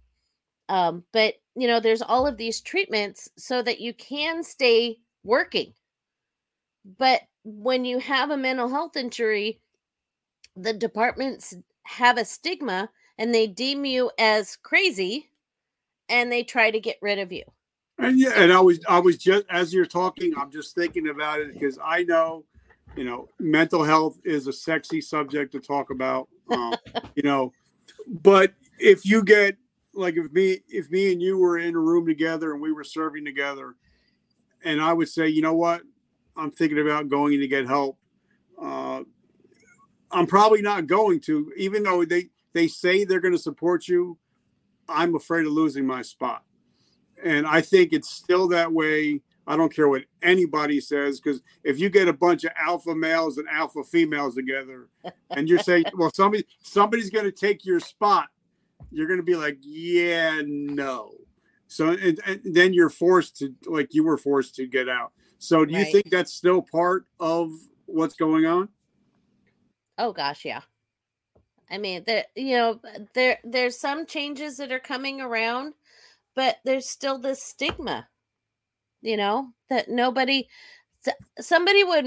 um, 0.69 1.05
but 1.13 1.35
you 1.57 1.69
know, 1.69 1.81
there's 1.81 2.03
all 2.03 2.27
of 2.27 2.37
these 2.37 2.61
treatments 2.61 3.29
so 3.37 3.63
that 3.63 3.81
you 3.81 3.95
can 3.95 4.43
stay 4.43 4.99
working. 5.23 5.73
But 6.99 7.23
when 7.45 7.85
you 7.85 7.99
have 7.99 8.31
a 8.31 8.37
mental 8.37 8.69
health 8.69 8.97
injury, 8.97 9.61
the 10.57 10.73
departments 10.73 11.55
have 11.85 12.19
a 12.19 12.25
stigma 12.25 12.91
and 13.19 13.35
they 13.35 13.47
deem 13.47 13.85
you 13.85 14.11
as 14.19 14.57
crazy 14.57 15.31
and 16.09 16.31
they 16.31 16.43
try 16.43 16.71
to 16.71 16.81
get 16.81 16.97
rid 17.01 17.19
of 17.19 17.33
you. 17.33 17.45
And 17.99 18.19
yeah, 18.19 18.33
and 18.35 18.53
I 18.53 18.61
was 18.61 18.81
I 18.89 18.99
was 18.99 19.19
just 19.19 19.45
as 19.49 19.73
you're 19.73 19.87
talking, 19.87 20.33
I'm 20.37 20.51
just 20.51 20.75
thinking 20.75 21.09
about 21.09 21.41
it 21.41 21.53
because 21.53 21.79
I 21.83 22.03
know, 22.03 22.45
you 22.97 23.05
know, 23.05 23.29
mental 23.39 23.85
health 23.85 24.19
is 24.25 24.49
a 24.49 24.53
sexy 24.53 25.01
subject 25.01 25.53
to 25.53 25.61
talk 25.61 25.91
about. 25.91 26.29
Um, 26.51 26.75
you 27.15 27.23
know, 27.23 27.53
but 28.09 28.53
if 28.81 29.07
you 29.07 29.23
get 29.23 29.57
like 29.95 30.17
if 30.17 30.33
me 30.33 30.61
if 30.69 30.91
me 30.91 31.13
and 31.13 31.23
you 31.23 31.39
were 31.39 31.59
in 31.59 31.75
a 31.75 31.79
room 31.79 32.07
together 32.07 32.53
and 32.53 32.61
we 32.61 32.73
were 32.73 32.85
serving 32.85 33.25
together, 33.25 33.77
and 34.65 34.81
I 34.81 34.93
would 34.93 35.09
say, 35.09 35.29
you 35.29 35.43
know 35.43 35.55
what, 35.55 35.83
I'm 36.37 36.51
thinking 36.51 36.81
about 36.81 37.09
going 37.09 37.39
to 37.39 37.49
get 37.49 37.67
help. 37.67 37.99
Uh, 38.61 39.03
I'm 40.11 40.27
probably 40.27 40.63
not 40.63 40.87
going 40.87 41.21
to, 41.21 41.53
even 41.57 41.83
though 41.83 42.05
they 42.05 42.31
they 42.53 42.69
say 42.69 43.05
they're 43.05 43.21
going 43.21 43.35
to 43.35 43.39
support 43.39 43.89
you. 43.89 44.19
I'm 44.89 45.15
afraid 45.15 45.47
of 45.47 45.53
losing 45.53 45.87
my 45.87 46.03
spot 46.03 46.45
and 47.25 47.47
I 47.47 47.61
think 47.61 47.93
it's 47.93 48.11
still 48.11 48.47
that 48.49 48.71
way. 48.73 49.21
I 49.47 49.57
don't 49.57 49.75
care 49.75 49.89
what 49.89 50.05
anybody 50.23 50.81
says 50.81 51.21
because 51.21 51.43
if 51.65 51.79
you 51.79 51.91
get 51.91 52.09
a 52.09 52.13
bunch 52.13 52.45
of 52.45 52.53
alpha 52.57 52.95
males 52.95 53.37
and 53.37 53.47
alpha 53.49 53.83
females 53.85 54.35
together, 54.35 54.89
and 55.31 55.49
you're 55.49 55.59
saying, 55.59 55.85
"Well, 55.97 56.11
somebody 56.15 56.47
somebody's 56.63 57.11
going 57.11 57.27
to 57.27 57.33
take 57.33 57.65
your 57.65 57.81
spot," 57.81 58.29
you're 58.91 59.07
going 59.07 59.21
to 59.21 59.25
be 59.25 59.37
like, 59.37 59.59
"Yeah, 59.63 60.43
no." 60.45 61.13
So 61.67 61.89
and, 61.89 62.21
and, 62.27 62.41
then 62.45 62.73
you're 62.73 62.91
forced 62.91 63.39
to, 63.39 63.55
like 63.67 63.95
you 63.95 64.05
were 64.05 64.19
forced 64.19 64.55
to 64.57 64.67
get 64.67 64.89
out. 64.89 65.13
So 65.39 65.65
do 65.65 65.75
right. 65.75 65.87
you 65.87 65.93
think 65.93 66.11
that's 66.11 66.33
still 66.33 66.63
part 66.63 67.07
of 67.19 67.51
what's 67.87 68.15
going 68.15 68.47
on? 68.47 68.69
Oh 69.99 70.13
gosh, 70.13 70.45
yeah. 70.45 70.61
I 71.71 71.79
mean, 71.79 72.05
there 72.07 72.25
you 72.35 72.57
know 72.57 72.81
there 73.15 73.39
there's 73.45 73.79
some 73.79 74.07
changes 74.07 74.57
that 74.59 74.73
are 74.73 74.81
coming 74.81 75.21
around 75.21 75.75
but 76.35 76.57
there's 76.65 76.89
still 76.89 77.19
this 77.19 77.43
stigma 77.43 78.09
you 79.03 79.17
know 79.17 79.49
that 79.71 79.89
nobody 79.89 80.49
somebody 81.41 81.85
would 81.85 82.07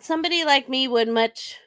somebody 0.00 0.44
like 0.44 0.68
me 0.68 0.88
would 0.88 1.08
much 1.08 1.58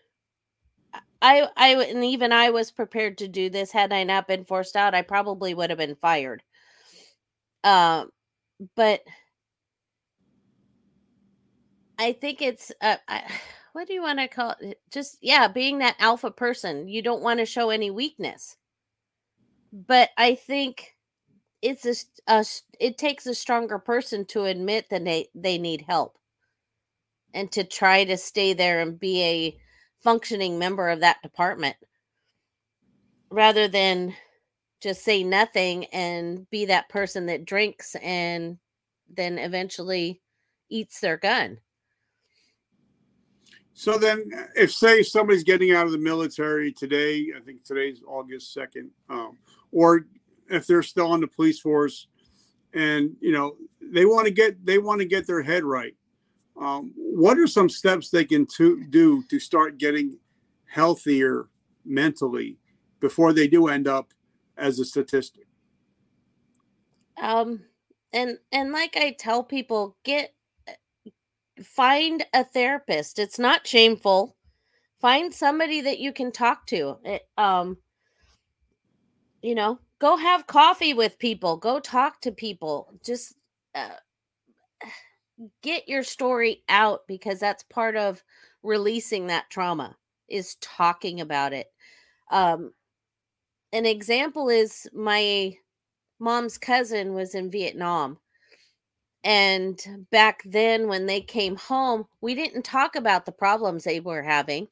i 1.21 1.47
i 1.57 1.69
and 1.83 2.03
even 2.03 2.31
i 2.31 2.49
was 2.49 2.71
prepared 2.71 3.17
to 3.17 3.27
do 3.27 3.49
this 3.49 3.71
had 3.71 3.91
i 3.93 4.03
not 4.03 4.27
been 4.27 4.45
forced 4.45 4.75
out 4.75 4.95
i 4.95 5.01
probably 5.01 5.53
would 5.53 5.69
have 5.69 5.79
been 5.79 5.95
fired. 5.95 6.43
Um 7.63 8.11
but 8.75 9.01
i 11.97 12.13
think 12.13 12.41
it's 12.41 12.71
uh, 12.81 12.97
I, 13.07 13.23
what 13.73 13.87
do 13.87 13.93
you 13.93 14.01
want 14.01 14.19
to 14.19 14.27
call 14.27 14.55
it 14.59 14.79
just 14.91 15.17
yeah 15.21 15.47
being 15.47 15.79
that 15.79 15.95
alpha 15.99 16.31
person 16.31 16.87
you 16.87 17.01
don't 17.01 17.21
want 17.21 17.39
to 17.39 17.45
show 17.45 17.69
any 17.69 17.91
weakness. 17.91 18.57
But 19.71 20.09
I 20.17 20.35
think 20.35 20.95
it's 21.61 21.85
a, 21.85 21.95
a 22.27 22.45
it 22.79 22.97
takes 22.97 23.25
a 23.25 23.35
stronger 23.35 23.79
person 23.79 24.25
to 24.27 24.45
admit 24.45 24.89
that 24.89 25.05
they 25.05 25.29
they 25.35 25.57
need 25.57 25.85
help 25.87 26.17
and 27.33 27.51
to 27.51 27.63
try 27.63 28.03
to 28.05 28.17
stay 28.17 28.53
there 28.53 28.79
and 28.81 28.99
be 28.99 29.23
a 29.23 29.59
functioning 30.03 30.57
member 30.57 30.89
of 30.89 31.01
that 31.01 31.21
department 31.21 31.75
rather 33.29 33.67
than 33.67 34.13
just 34.81 35.03
say 35.03 35.23
nothing 35.23 35.85
and 35.85 36.49
be 36.49 36.65
that 36.65 36.89
person 36.89 37.25
that 37.25 37.45
drinks 37.45 37.95
and 37.95 38.57
then 39.13 39.37
eventually 39.37 40.21
eats 40.69 40.99
their 40.99 41.17
gun. 41.17 41.57
So 43.73 43.97
then, 43.97 44.29
if 44.55 44.73
say 44.73 45.03
somebody's 45.03 45.43
getting 45.43 45.71
out 45.71 45.85
of 45.85 45.93
the 45.93 45.97
military 45.97 46.73
today, 46.73 47.27
I 47.35 47.39
think 47.39 47.63
today's 47.63 48.01
August 48.05 48.53
second, 48.53 48.91
um, 49.09 49.37
or 49.71 50.05
if 50.49 50.67
they're 50.67 50.83
still 50.83 51.07
on 51.07 51.21
the 51.21 51.27
police 51.27 51.59
force 51.59 52.07
and 52.73 53.15
you 53.19 53.31
know 53.31 53.55
they 53.81 54.05
want 54.05 54.25
to 54.25 54.31
get 54.31 54.63
they 54.65 54.77
want 54.77 54.99
to 54.99 55.05
get 55.05 55.25
their 55.25 55.41
head 55.41 55.63
right 55.63 55.95
um, 56.59 56.93
what 56.95 57.37
are 57.37 57.47
some 57.47 57.69
steps 57.69 58.09
they 58.09 58.25
can 58.25 58.45
to, 58.57 58.83
do 58.85 59.23
to 59.29 59.39
start 59.39 59.77
getting 59.77 60.17
healthier 60.65 61.47
mentally 61.85 62.57
before 62.99 63.33
they 63.33 63.47
do 63.47 63.67
end 63.67 63.87
up 63.87 64.13
as 64.57 64.79
a 64.79 64.85
statistic? 64.85 65.47
Um 67.17 67.61
and 68.13 68.37
and 68.51 68.71
like 68.71 68.97
i 68.97 69.11
tell 69.11 69.43
people 69.43 69.95
get 70.03 70.33
find 71.63 72.25
a 72.33 72.43
therapist. 72.43 73.19
It's 73.19 73.37
not 73.37 73.67
shameful. 73.67 74.35
Find 75.01 75.33
somebody 75.33 75.81
that 75.81 75.99
you 75.99 76.13
can 76.13 76.31
talk 76.31 76.65
to. 76.67 76.97
It, 77.03 77.27
um 77.37 77.77
you 79.41 79.55
know 79.55 79.79
go 79.99 80.17
have 80.17 80.47
coffee 80.47 80.93
with 80.93 81.19
people. 81.19 81.57
Go 81.57 81.79
talk 81.79 82.21
to 82.21 82.31
people. 82.31 82.93
Just 83.05 83.35
uh, 83.75 83.89
get 85.61 85.87
your 85.87 86.03
story 86.03 86.63
out 86.69 87.01
because 87.07 87.39
that's 87.39 87.63
part 87.63 87.95
of 87.95 88.23
releasing 88.63 89.27
that 89.27 89.49
trauma 89.49 89.95
is 90.27 90.55
talking 90.55 91.21
about 91.21 91.53
it. 91.53 91.67
Um, 92.31 92.73
an 93.71 93.85
example 93.85 94.49
is 94.49 94.87
my 94.93 95.55
mom's 96.19 96.57
cousin 96.57 97.13
was 97.13 97.35
in 97.35 97.49
Vietnam. 97.49 98.17
And 99.23 100.07
back 100.11 100.43
then, 100.45 100.87
when 100.87 101.05
they 101.05 101.21
came 101.21 101.57
home, 101.57 102.05
we 102.21 102.35
didn't 102.35 102.63
talk 102.63 102.95
about 102.95 103.25
the 103.25 103.31
problems 103.33 103.83
they 103.83 103.99
were 103.99 104.23
having. 104.23 104.69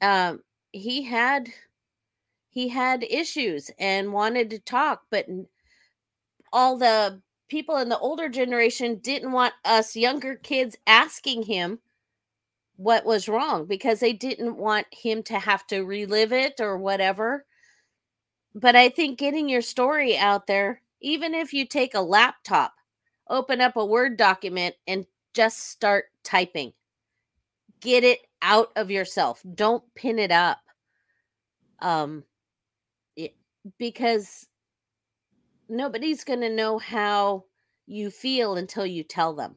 Um, 0.00 0.42
he 0.72 1.02
had 1.02 1.48
he 2.50 2.68
had 2.68 3.02
issues 3.02 3.70
and 3.78 4.12
wanted 4.12 4.50
to 4.50 4.58
talk, 4.60 5.02
but 5.10 5.26
all 6.52 6.78
the 6.78 7.20
people 7.48 7.76
in 7.76 7.88
the 7.88 7.98
older 7.98 8.28
generation 8.28 8.96
didn't 8.96 9.32
want 9.32 9.54
us 9.64 9.96
younger 9.96 10.34
kids 10.36 10.76
asking 10.86 11.44
him 11.44 11.78
what 12.76 13.06
was 13.06 13.28
wrong 13.28 13.66
because 13.66 14.00
they 14.00 14.12
didn't 14.12 14.56
want 14.56 14.86
him 14.92 15.22
to 15.22 15.38
have 15.38 15.66
to 15.68 15.82
relive 15.82 16.32
it 16.32 16.60
or 16.60 16.76
whatever. 16.76 17.46
But 18.54 18.76
I 18.76 18.88
think 18.88 19.18
getting 19.18 19.48
your 19.48 19.62
story 19.62 20.16
out 20.16 20.46
there, 20.46 20.82
even 21.00 21.34
if 21.34 21.52
you 21.52 21.66
take 21.66 21.94
a 21.94 22.00
laptop, 22.00 22.74
open 23.28 23.60
up 23.60 23.76
a 23.76 23.84
Word 23.84 24.16
document 24.16 24.74
and 24.86 25.06
just 25.34 25.70
start 25.70 26.06
typing, 26.22 26.72
get 27.80 28.04
it 28.04 28.20
out 28.42 28.70
of 28.76 28.90
yourself. 28.90 29.42
Don't 29.54 29.84
pin 29.94 30.18
it 30.18 30.32
up. 30.32 30.58
Um, 31.80 32.24
because 33.78 34.46
nobody's 35.68 36.24
going 36.24 36.40
to 36.40 36.50
know 36.50 36.78
how 36.78 37.44
you 37.86 38.10
feel 38.10 38.56
until 38.56 38.86
you 38.86 39.02
tell 39.02 39.34
them. 39.34 39.56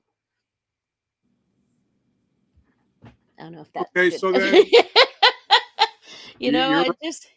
I 3.05 3.43
don't 3.43 3.53
know 3.53 3.61
if 3.61 3.71
that's 3.71 3.89
okay. 3.95 4.09
Good. 4.09 4.19
So 4.19 4.31
then, 4.31 4.65
you 6.39 6.51
know, 6.51 6.71
I 6.71 6.89
just 7.03 7.27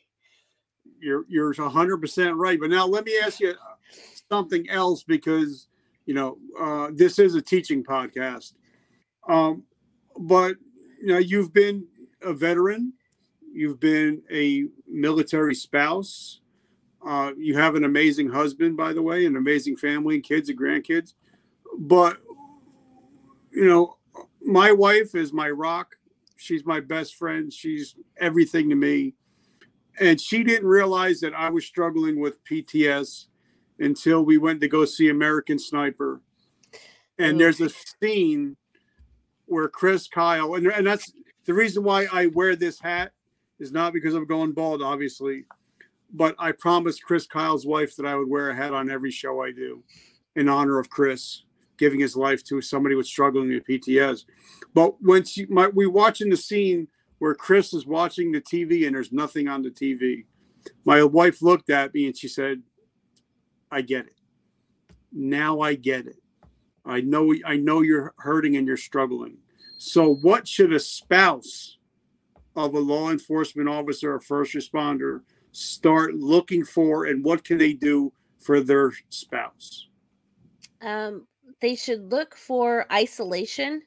you're 1.01 1.25
you're 1.29 1.53
hundred 1.69 1.99
percent 1.99 2.37
right. 2.37 2.59
But 2.59 2.71
now 2.71 2.87
let 2.87 3.05
me 3.05 3.19
ask 3.23 3.41
you 3.41 3.55
something 4.29 4.69
else 4.69 5.03
because 5.03 5.69
you 6.07 6.15
know 6.15 6.39
uh, 6.61 6.89
this 6.93 7.19
is 7.19 7.35
a 7.35 7.43
teaching 7.43 7.85
podcast. 7.85 8.55
Um, 9.29 9.63
but 10.19 10.57
you 11.01 11.09
know 11.09 11.19
you've 11.19 11.53
been 11.53 11.87
a 12.23 12.33
veteran, 12.33 12.93
you've 13.53 13.81
been 13.81 14.23
a 14.31 14.65
military 14.89 15.55
spouse, 15.55 16.41
uh, 17.05 17.33
you 17.37 17.57
have 17.57 17.75
an 17.75 17.85
amazing 17.85 18.29
husband, 18.29 18.77
by 18.77 18.93
the 18.93 19.03
way, 19.03 19.27
an 19.27 19.37
amazing 19.37 19.77
family 19.77 20.17
and 20.17 20.25
kids 20.25 20.49
and 20.49 20.59
grandkids. 20.59 21.15
But, 21.79 22.19
you 23.51 23.67
know, 23.67 23.97
my 24.41 24.73
wife 24.73 25.15
is 25.15 25.33
my 25.33 25.51
rock. 25.51 25.97
She's 26.37 26.65
my 26.65 26.81
best 26.81 27.15
friend. 27.17 27.53
She's 27.53 27.97
everything 28.17 28.69
to 28.71 28.77
me. 28.77 29.15
And 30.01 30.21
she 30.21 30.43
didn't 30.43 30.67
realize 30.67 31.21
that 31.21 31.35
I 31.35 31.51
was 31.51 31.67
struggling 31.67 32.21
with 32.21 32.43
PTS 32.45 33.27
until 33.79 34.25
we 34.25 34.39
went 34.39 34.61
to 34.61 34.69
go 34.69 34.85
see 34.85 35.09
American 35.09 35.59
Sniper. 35.59 36.21
And 37.19 37.39
there's 37.39 37.61
a 37.61 37.69
scene 37.69 38.57
where 39.47 39.69
Chris 39.69 40.09
Kyle, 40.09 40.55
and, 40.55 40.67
and 40.67 40.87
that's 40.87 41.13
the 41.45 41.55
reason 41.55 41.83
why 41.83 42.07
I 42.13 42.27
wear 42.29 42.57
this 42.57 42.81
hat 42.81 43.13
is 43.59 43.71
not 43.71 43.93
because 43.93 44.15
I'm 44.15 44.27
going 44.27 44.53
bald, 44.53 44.83
obviously 44.83 45.45
but 46.13 46.35
I 46.39 46.53
promised 46.53 47.03
Chris 47.03 47.27
Kyle's 47.27 47.67
wife 47.67 47.97
that 47.97 48.07
I 48.07 48.15
would 48.15 48.29
wear 48.29 48.51
a 48.51 48.55
hat 48.55 48.75
on 48.75 48.91
every 48.91 49.11
show 49.11 49.43
I 49.43 49.53
do 49.53 49.83
in 50.37 50.49
honor 50.49 50.79
of 50.79 50.91
Chris 50.91 51.45
giving 51.79 52.01
his 52.01 52.17
life 52.17 52.45
to 52.45 52.61
somebody 52.61 52.95
with 52.95 53.07
struggling 53.07 53.49
with 53.49 53.67
PTS. 53.67 54.25
But 54.75 55.03
when 55.03 55.25
she, 55.25 55.47
my, 55.47 55.69
we 55.69 55.87
watching 55.87 56.31
the 56.31 56.37
scene 56.37 56.87
where 57.19 57.35
Chris 57.35 57.73
is 57.73 57.87
watching 57.87 58.31
the 58.31 58.41
TV 58.41 58.87
and 58.87 58.95
there's 58.95 59.13
nothing 59.13 59.49
on 59.49 59.63
the 59.63 59.71
TV, 59.71 60.25
my 60.85 61.03
wife 61.03 61.43
looked 61.43 61.71
at 61.71 61.93
me 61.95 62.07
and 62.07 62.17
she 62.17 62.29
said, 62.29 62.63
"I 63.71 63.81
get 63.81 64.07
it. 64.07 64.17
Now 65.13 65.61
I 65.61 65.75
get 65.75 66.07
it. 66.07 66.23
I 66.85 67.01
know 67.01 67.35
I 67.45 67.57
know 67.57 67.81
you're 67.81 68.15
hurting 68.19 68.57
and 68.57 68.67
you're 68.67 68.77
struggling. 68.77 69.39
So 69.79 70.15
what 70.17 70.47
should 70.47 70.73
a 70.73 70.79
spouse 70.79 71.79
of 72.55 72.75
a 72.75 72.79
law 72.79 73.11
enforcement 73.11 73.69
officer 73.69 74.15
or 74.15 74.21
first 74.21 74.55
responder 74.55 75.23
start 75.53 76.15
looking 76.15 76.65
for 76.65 77.05
and 77.07 77.25
what 77.25 77.45
can 77.45 77.59
they 77.59 77.75
do 77.75 78.13
for 78.39 78.61
their 78.61 78.93
spouse? 79.11 79.89
Um, 80.81 81.27
they 81.61 81.77
should 81.77 82.11
look 82.11 82.35
for 82.37 82.87
isolation, 82.93 83.83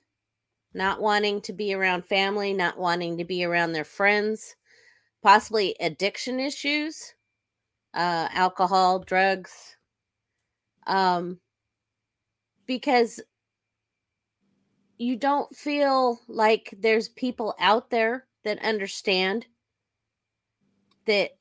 not 0.74 1.01
wanting 1.01 1.41
to 1.41 1.53
be 1.53 1.74
around 1.74 2.05
family, 2.05 2.53
not 2.53 2.78
wanting 2.78 3.18
to 3.18 3.26
be 3.26 3.43
around 3.43 3.74
their 3.74 3.84
friends, 3.84 4.55
possibly 5.22 5.76
addiction 5.80 6.39
issues, 6.39 7.13
uh, 7.93 8.30
alcohol, 8.32 8.99
drugs. 8.99 9.76
Um, 10.88 11.39
because 12.68 13.20
you 14.97 15.16
don't 15.16 15.53
feel 15.55 16.20
like 16.28 16.74
there's 16.80 17.09
people 17.09 17.55
out 17.59 17.89
there 17.89 18.28
that 18.43 18.63
understand 18.63 19.45
that 21.05 21.32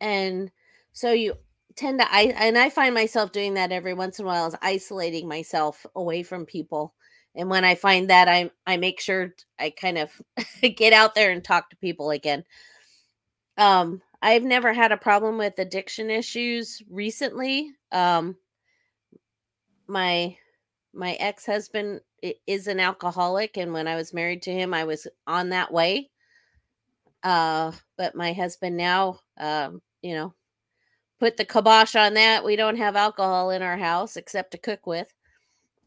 and 0.00 0.50
so 0.92 1.12
you 1.12 1.34
tend 1.76 2.00
to 2.00 2.14
i 2.14 2.34
and 2.38 2.56
i 2.56 2.70
find 2.70 2.94
myself 2.94 3.32
doing 3.32 3.54
that 3.54 3.72
every 3.72 3.94
once 3.94 4.18
in 4.18 4.24
a 4.24 4.28
while 4.28 4.46
is 4.46 4.56
isolating 4.62 5.28
myself 5.28 5.84
away 5.94 6.22
from 6.22 6.46
people 6.46 6.94
and 7.34 7.50
when 7.50 7.64
i 7.64 7.74
find 7.74 8.08
that 8.10 8.28
i 8.28 8.50
i 8.66 8.76
make 8.76 8.98
sure 9.00 9.34
i 9.58 9.70
kind 9.70 9.98
of 9.98 10.10
get 10.76 10.92
out 10.92 11.14
there 11.14 11.30
and 11.30 11.44
talk 11.44 11.70
to 11.70 11.76
people 11.76 12.10
again. 12.10 12.42
Um 13.58 14.00
i've 14.22 14.44
never 14.44 14.72
had 14.72 14.92
a 14.92 14.96
problem 14.96 15.36
with 15.38 15.58
addiction 15.58 16.08
issues 16.10 16.82
recently 16.90 17.70
um 17.92 18.36
my 19.86 20.34
my 20.94 21.12
ex-husband 21.14 22.00
is 22.46 22.66
an 22.66 22.80
alcoholic 22.80 23.58
and 23.58 23.72
when 23.72 23.86
i 23.86 23.94
was 23.94 24.14
married 24.14 24.42
to 24.42 24.50
him 24.52 24.72
i 24.72 24.84
was 24.84 25.06
on 25.26 25.50
that 25.50 25.70
way. 25.72 26.10
Uh 27.22 27.72
but 27.98 28.14
my 28.14 28.32
husband 28.32 28.76
now 28.76 29.20
um 29.38 29.82
you 30.06 30.14
know, 30.14 30.32
put 31.18 31.36
the 31.36 31.44
kibosh 31.44 31.96
on 31.96 32.14
that. 32.14 32.44
We 32.44 32.54
don't 32.54 32.76
have 32.76 32.94
alcohol 32.94 33.50
in 33.50 33.60
our 33.60 33.76
house 33.76 34.16
except 34.16 34.52
to 34.52 34.58
cook 34.58 34.86
with. 34.86 35.08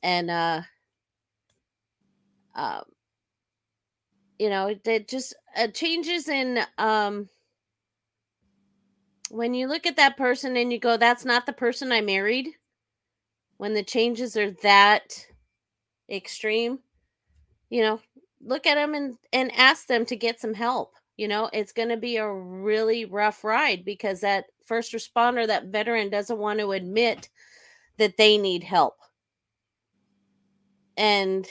And, 0.04 0.30
uh, 0.30 0.62
um, 2.54 2.84
you 4.38 4.50
know, 4.50 4.76
it 4.84 5.08
just 5.08 5.36
uh, 5.56 5.68
changes 5.68 6.28
in, 6.28 6.60
um, 6.78 7.30
when 9.30 9.54
you 9.54 9.68
look 9.68 9.86
at 9.86 9.96
that 9.96 10.18
person 10.18 10.58
and 10.58 10.74
you 10.74 10.80
go, 10.80 10.98
that's 10.98 11.24
not 11.24 11.46
the 11.46 11.54
person 11.54 11.92
I 11.92 12.02
married, 12.02 12.50
when 13.58 13.74
the 13.74 13.84
changes 13.84 14.36
are 14.36 14.52
that 14.64 15.26
extreme, 16.10 16.80
you 17.70 17.84
know, 17.84 18.02
look 18.42 18.68
at 18.68 18.76
them 18.76 18.96
and, 18.96 19.16
and 19.32 19.52
ask 19.56 19.88
them 19.88 20.06
to 20.08 20.16
get 20.16 20.42
some 20.42 20.54
help 20.54 20.94
you 21.20 21.28
know 21.28 21.50
it's 21.52 21.74
going 21.74 21.90
to 21.90 21.98
be 21.98 22.16
a 22.16 22.32
really 22.32 23.04
rough 23.04 23.44
ride 23.44 23.84
because 23.84 24.22
that 24.22 24.46
first 24.66 24.94
responder 24.94 25.46
that 25.46 25.66
veteran 25.66 26.10
doesn't 26.10 26.40
want 26.40 26.60
to 26.60 26.72
admit 26.72 27.30
that 27.98 28.16
they 28.16 28.38
need 28.38 28.64
help. 28.64 28.96
And 30.96 31.46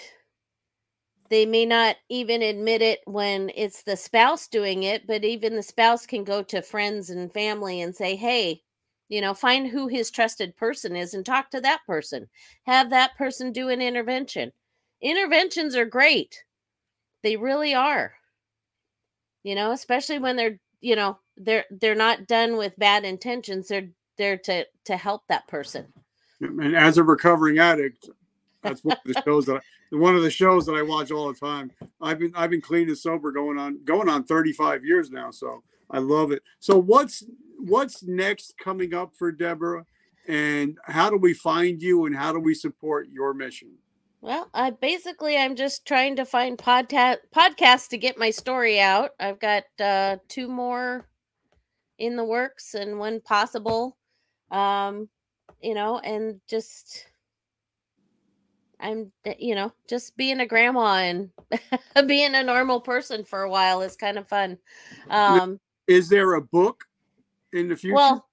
they 1.28 1.44
may 1.44 1.66
not 1.66 1.96
even 2.08 2.40
admit 2.40 2.80
it 2.80 3.00
when 3.04 3.50
it's 3.54 3.82
the 3.82 3.96
spouse 3.96 4.48
doing 4.48 4.84
it 4.84 5.06
but 5.06 5.24
even 5.24 5.54
the 5.54 5.62
spouse 5.62 6.06
can 6.06 6.24
go 6.24 6.42
to 6.42 6.62
friends 6.62 7.10
and 7.10 7.32
family 7.32 7.82
and 7.82 7.94
say 7.94 8.16
hey 8.16 8.62
you 9.08 9.20
know 9.20 9.34
find 9.34 9.66
who 9.68 9.88
his 9.88 10.10
trusted 10.10 10.56
person 10.56 10.96
is 10.96 11.12
and 11.14 11.24
talk 11.24 11.50
to 11.50 11.60
that 11.60 11.80
person. 11.86 12.28
Have 12.64 12.90
that 12.90 13.16
person 13.16 13.52
do 13.52 13.68
an 13.68 13.82
intervention. 13.82 14.52
Interventions 15.02 15.76
are 15.76 15.84
great. 15.84 16.44
They 17.22 17.36
really 17.36 17.74
are 17.74 18.17
you 19.48 19.54
know 19.54 19.72
especially 19.72 20.18
when 20.18 20.36
they're 20.36 20.58
you 20.80 20.94
know 20.94 21.18
they're 21.38 21.64
they're 21.80 21.94
not 21.94 22.26
done 22.26 22.56
with 22.56 22.78
bad 22.78 23.04
intentions 23.04 23.68
they're 23.68 23.88
there 24.18 24.36
to 24.36 24.64
to 24.84 24.96
help 24.96 25.22
that 25.28 25.48
person 25.48 25.86
and 26.40 26.76
as 26.76 26.98
a 26.98 27.02
recovering 27.02 27.58
addict 27.58 28.10
that's 28.62 28.84
one 28.84 28.96
of 29.04 29.14
the 29.14 29.22
shows 29.24 29.46
that 29.46 29.56
I, 29.56 29.96
one 29.96 30.16
of 30.16 30.22
the 30.22 30.30
shows 30.30 30.66
that 30.66 30.74
I 30.74 30.82
watch 30.82 31.10
all 31.10 31.32
the 31.32 31.38
time. 31.38 31.70
I've 32.00 32.18
been 32.18 32.32
I've 32.34 32.50
been 32.50 32.60
clean 32.60 32.88
and 32.88 32.98
sober 32.98 33.32
going 33.32 33.58
on 33.58 33.82
going 33.84 34.08
on 34.08 34.24
35 34.24 34.84
years 34.84 35.10
now, 35.10 35.30
so 35.30 35.62
I 35.90 35.98
love 35.98 36.32
it. 36.32 36.42
So 36.60 36.78
what's 36.78 37.24
what's 37.58 38.02
next 38.02 38.54
coming 38.58 38.94
up 38.94 39.14
for 39.14 39.32
Deborah, 39.32 39.84
and 40.26 40.76
how 40.84 41.10
do 41.10 41.16
we 41.16 41.34
find 41.34 41.80
you, 41.80 42.06
and 42.06 42.16
how 42.16 42.32
do 42.32 42.40
we 42.40 42.54
support 42.54 43.08
your 43.08 43.32
mission? 43.32 43.70
Well, 44.20 44.50
I 44.52 44.70
basically 44.70 45.36
I'm 45.36 45.54
just 45.54 45.86
trying 45.86 46.16
to 46.16 46.24
find 46.24 46.58
podcast 46.58 47.18
podcasts 47.34 47.88
to 47.88 47.98
get 47.98 48.18
my 48.18 48.30
story 48.30 48.80
out. 48.80 49.10
I've 49.20 49.38
got 49.38 49.64
uh 49.80 50.16
two 50.28 50.48
more 50.48 51.08
in 51.98 52.16
the 52.16 52.24
works 52.24 52.74
and 52.74 52.98
one 52.98 53.20
possible. 53.20 53.96
Um, 54.50 55.08
you 55.62 55.74
know, 55.74 55.98
and 55.98 56.40
just 56.48 57.06
I'm, 58.80 59.10
you 59.38 59.54
know, 59.54 59.72
just 59.88 60.16
being 60.16 60.40
a 60.40 60.46
grandma 60.46 60.94
and 60.96 61.30
being 62.06 62.34
a 62.34 62.42
normal 62.42 62.80
person 62.80 63.24
for 63.24 63.42
a 63.42 63.50
while 63.50 63.82
is 63.82 63.96
kind 63.96 64.18
of 64.18 64.28
fun. 64.28 64.58
Um, 65.10 65.58
is 65.86 66.08
there 66.08 66.34
a 66.34 66.42
book 66.42 66.84
in 67.52 67.68
the 67.68 67.76
future? 67.76 67.94
Well, 67.94 68.28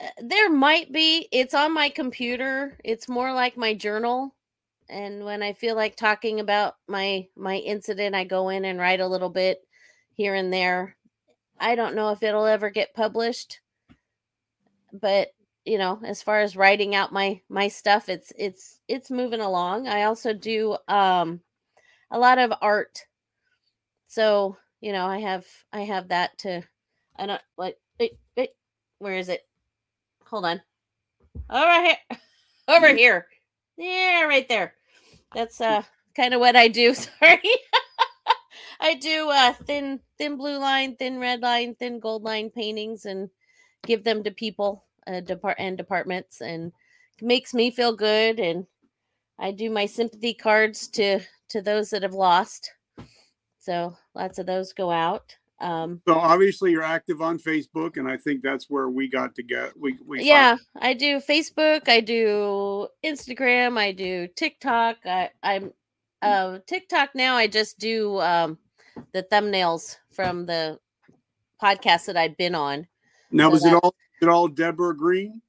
uh, 0.00 0.06
there 0.22 0.50
might 0.50 0.92
be. 0.92 1.28
It's 1.32 1.54
on 1.54 1.74
my 1.74 1.88
computer. 1.88 2.78
It's 2.84 3.08
more 3.08 3.32
like 3.32 3.56
my 3.56 3.74
journal. 3.74 4.34
And 4.88 5.24
when 5.24 5.42
I 5.42 5.52
feel 5.52 5.76
like 5.76 5.96
talking 5.96 6.40
about 6.40 6.74
my 6.86 7.26
my 7.36 7.56
incident, 7.56 8.14
I 8.14 8.24
go 8.24 8.48
in 8.48 8.64
and 8.64 8.78
write 8.78 9.00
a 9.00 9.06
little 9.06 9.28
bit 9.28 9.60
here 10.14 10.34
and 10.34 10.52
there. 10.52 10.96
I 11.60 11.74
don't 11.74 11.94
know 11.94 12.10
if 12.10 12.22
it'll 12.22 12.46
ever 12.46 12.70
get 12.70 12.94
published, 12.94 13.60
but 14.92 15.28
you 15.64 15.76
know, 15.76 16.00
as 16.04 16.22
far 16.22 16.40
as 16.40 16.56
writing 16.56 16.94
out 16.94 17.12
my 17.12 17.40
my 17.48 17.68
stuff, 17.68 18.08
it's 18.08 18.32
it's 18.38 18.80
it's 18.88 19.10
moving 19.10 19.40
along. 19.40 19.88
I 19.88 20.04
also 20.04 20.32
do 20.32 20.76
um 20.88 21.40
a 22.10 22.18
lot 22.18 22.38
of 22.38 22.52
art. 22.62 23.06
So, 24.06 24.56
you 24.80 24.92
know, 24.92 25.06
I 25.06 25.18
have 25.18 25.46
I 25.72 25.82
have 25.82 26.08
that 26.08 26.38
to 26.38 26.62
I 27.16 27.26
don't 27.26 27.42
like 27.58 27.76
where 28.98 29.16
is 29.16 29.28
it? 29.28 29.42
Hold 30.26 30.44
on. 30.44 30.62
Over 31.50 31.82
here. 31.84 31.96
Over 32.68 32.88
here. 32.94 33.26
Yeah, 33.76 34.24
right 34.24 34.48
there. 34.48 34.74
That's 35.34 35.60
uh 35.60 35.82
kind 36.16 36.34
of 36.34 36.40
what 36.40 36.56
I 36.56 36.68
do. 36.68 36.94
Sorry. 36.94 37.40
I 38.80 38.94
do 38.94 39.30
uh 39.30 39.52
thin 39.52 40.00
thin 40.18 40.36
blue 40.36 40.58
line, 40.58 40.96
thin 40.96 41.18
red 41.18 41.40
line, 41.42 41.74
thin 41.74 42.00
gold 42.00 42.22
line 42.22 42.50
paintings 42.50 43.04
and 43.06 43.30
give 43.86 44.04
them 44.04 44.24
to 44.24 44.30
people 44.30 44.84
uh, 45.06 45.20
depart 45.20 45.56
and 45.58 45.76
departments 45.76 46.40
and 46.40 46.72
makes 47.20 47.54
me 47.54 47.70
feel 47.70 47.94
good 47.96 48.38
and 48.40 48.66
I 49.38 49.52
do 49.52 49.70
my 49.70 49.86
sympathy 49.86 50.34
cards 50.34 50.88
to 50.88 51.20
to 51.50 51.62
those 51.62 51.90
that 51.90 52.02
have 52.02 52.14
lost. 52.14 52.72
So 53.58 53.96
lots 54.14 54.38
of 54.38 54.46
those 54.46 54.72
go 54.74 54.90
out. 54.90 55.37
Um, 55.60 56.00
so 56.06 56.14
obviously 56.14 56.70
you're 56.70 56.82
active 56.82 57.20
on 57.20 57.38
Facebook, 57.38 57.96
and 57.96 58.08
I 58.08 58.16
think 58.16 58.42
that's 58.42 58.66
where 58.68 58.88
we 58.88 59.08
got 59.08 59.34
to 59.36 59.42
get. 59.42 59.78
We, 59.78 59.98
we 60.06 60.22
yeah, 60.22 60.56
I 60.76 60.94
do 60.94 61.18
Facebook, 61.18 61.88
I 61.88 62.00
do 62.00 62.88
Instagram, 63.04 63.76
I 63.76 63.92
do 63.92 64.28
TikTok. 64.28 64.98
I, 65.04 65.30
I'm 65.42 65.72
uh, 66.22 66.58
TikTok 66.66 67.10
now. 67.14 67.36
I 67.36 67.48
just 67.48 67.78
do 67.78 68.20
um, 68.20 68.58
the 69.12 69.24
thumbnails 69.24 69.96
from 70.12 70.46
the 70.46 70.78
podcast 71.62 72.06
that 72.06 72.16
I've 72.16 72.36
been 72.36 72.54
on. 72.54 72.86
Now, 73.30 73.48
so 73.48 73.50
was 73.50 73.64
it 73.64 73.74
all 73.74 73.94
it 74.20 74.28
all 74.28 74.48
Deborah 74.48 74.96
Green? 74.96 75.42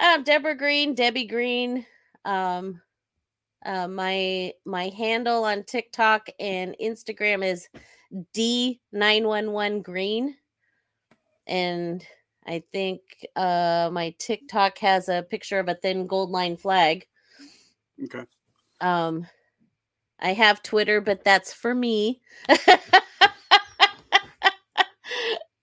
Um, 0.00 0.22
Deborah 0.22 0.56
Green, 0.56 0.94
Debbie 0.94 1.26
Green. 1.26 1.84
Um, 2.24 2.80
uh, 3.66 3.88
my 3.88 4.52
my 4.64 4.88
handle 4.96 5.44
on 5.44 5.64
TikTok 5.64 6.28
and 6.38 6.76
Instagram 6.80 7.44
is 7.44 7.68
D911 8.34 9.82
Green. 9.82 10.36
And 11.46 12.04
I 12.46 12.62
think 12.72 13.00
uh, 13.36 13.90
my 13.92 14.14
TikTok 14.18 14.78
has 14.78 15.08
a 15.08 15.26
picture 15.28 15.58
of 15.58 15.68
a 15.68 15.74
thin 15.74 16.06
gold 16.06 16.30
line 16.30 16.56
flag. 16.56 17.06
Okay. 18.04 18.24
Um, 18.80 19.26
I 20.20 20.32
have 20.32 20.62
Twitter, 20.62 21.00
but 21.00 21.24
that's 21.24 21.52
for 21.52 21.74
me. 21.74 22.20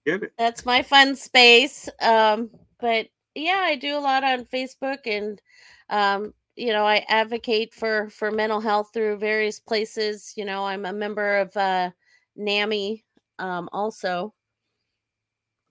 Get 0.06 0.22
it. 0.24 0.34
That's 0.38 0.66
my 0.66 0.84
fun 0.84 1.16
space. 1.16 1.90
Um, 2.02 2.52
but 2.80 3.08
yeah, 3.34 3.64
I 3.66 3.76
do 3.76 3.98
a 3.98 4.00
lot 4.00 4.24
on 4.24 4.46
Facebook 4.46 5.00
and 5.06 5.42
um, 5.90 6.34
you 6.56 6.72
know, 6.72 6.86
I 6.86 7.06
advocate 7.10 7.74
for 7.74 8.10
for 8.10 8.32
mental 8.32 8.62
health 8.62 8.92
through 8.94 9.18
various 9.18 9.60
places. 9.60 10.34
You 10.38 10.46
know, 10.46 10.66
I'm 10.66 10.86
a 10.86 10.94
member 10.94 11.38
of 11.38 11.56
uh 11.58 11.92
NAMI 12.36 13.04
um 13.40 13.70
also 13.72 14.34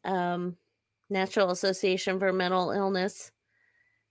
um 0.05 0.57
National 1.11 1.51
Association 1.51 2.19
for 2.19 2.33
Mental 2.33 2.71
Illness 2.71 3.31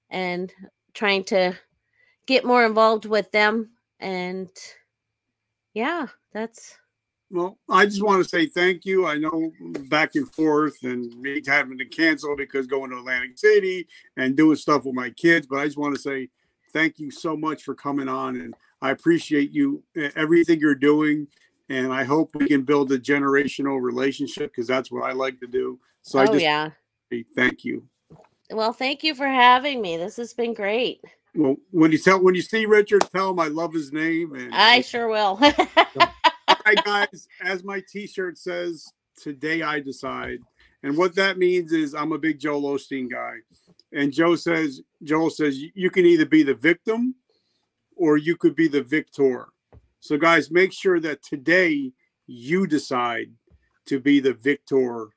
and 0.10 0.54
trying 0.94 1.24
to 1.26 1.54
get 2.28 2.46
more 2.46 2.66
involved 2.66 3.06
with 3.06 3.32
them 3.32 3.72
and 4.00 4.50
yeah, 5.74 6.08
that's 6.34 6.78
well, 7.32 7.58
I 7.68 7.86
just 7.86 8.04
want 8.04 8.22
to 8.22 8.30
say 8.30 8.46
thank 8.46 8.86
you. 8.86 9.08
I 9.08 9.18
know 9.18 9.52
back 9.90 10.12
and 10.14 10.32
forth 10.36 10.78
and 10.84 11.20
me 11.20 11.42
having 11.48 11.80
to 11.80 11.86
cancel 11.86 12.36
because 12.36 12.68
going 12.68 12.92
to 12.92 12.98
Atlantic 12.98 13.40
City 13.40 13.88
and 14.18 14.38
doing 14.38 14.56
stuff 14.56 14.86
with 14.86 14.94
my 14.94 15.10
kids, 15.10 15.48
but 15.48 15.58
I 15.58 15.66
just 15.66 15.78
want 15.78 15.96
to 15.96 16.02
say 16.02 16.30
thank 16.74 17.00
you 17.00 17.10
so 17.10 17.36
much 17.36 17.64
for 17.64 17.74
coming 17.74 18.08
on 18.08 18.36
and 18.40 18.54
I 18.84 18.92
appreciate 18.92 19.52
you 19.52 19.82
everything 20.16 20.60
you're 20.60 20.76
doing 20.76 21.28
and 21.74 21.92
I 21.92 22.04
hope 22.04 22.36
we 22.36 22.48
can 22.48 22.62
build 22.62 22.92
a 22.92 23.00
generational 23.00 23.82
relationship 23.82 24.52
because 24.52 24.68
that's 24.68 24.92
what 24.92 25.04
I 25.04 25.14
like 25.14 25.40
to 25.40 25.48
do. 25.48 25.80
So 26.04 26.20
oh, 26.20 26.22
I 26.22 26.26
just 26.28 26.42
yeah. 26.42 26.70
thank 27.36 27.66
you. 27.66 27.88
Well, 28.52 28.74
thank 28.74 29.04
you 29.04 29.16
for 29.16 29.28
having 29.28 29.82
me. 29.82 29.98
This 29.98 30.18
has 30.18 30.34
been 30.34 30.54
great. 30.54 31.02
Well, 31.36 31.56
when 31.72 31.92
you 31.92 31.98
tell 31.98 32.22
when 32.22 32.36
you 32.36 32.42
see 32.42 32.66
Richard, 32.66 33.10
tell 33.12 33.32
him 33.32 33.40
I 33.40 33.48
love 33.48 33.74
his 33.74 33.92
name. 33.92 34.36
And 34.36 34.54
I 34.54 34.82
sure 34.82 35.08
will. 35.08 35.40
All 35.42 36.58
right, 36.66 36.84
guys, 36.84 37.28
as 37.44 37.64
my 37.64 37.82
t-shirt 37.90 38.38
says, 38.38 38.86
today 39.20 39.64
I 39.64 39.80
decide. 39.80 40.40
And 40.84 40.98
what 40.98 41.16
that 41.16 41.38
means 41.38 41.72
is 41.72 41.96
I'm 41.96 42.12
a 42.12 42.18
big 42.18 42.40
Joel 42.40 42.78
Osteen 42.78 43.10
guy. 43.10 43.38
And 43.92 44.12
Joe 44.12 44.36
says, 44.36 44.82
Joel 45.02 45.30
says, 45.30 45.58
you 45.74 45.90
can 45.90 46.06
either 46.06 46.26
be 46.26 46.44
the 46.44 46.54
victim 46.54 47.16
or 47.96 48.18
you 48.18 48.36
could 48.36 48.56
be 48.56 48.68
the 48.68 48.84
victor. 48.84 49.48
So, 50.04 50.18
guys, 50.18 50.52
make 50.52 50.74
sure 50.74 51.00
that 51.00 51.24
today 51.24 51.94
you 52.28 52.68
decide 52.68 53.32
to 53.86 54.02
be 54.02 54.20
the 54.20 54.34
victor 54.34 55.08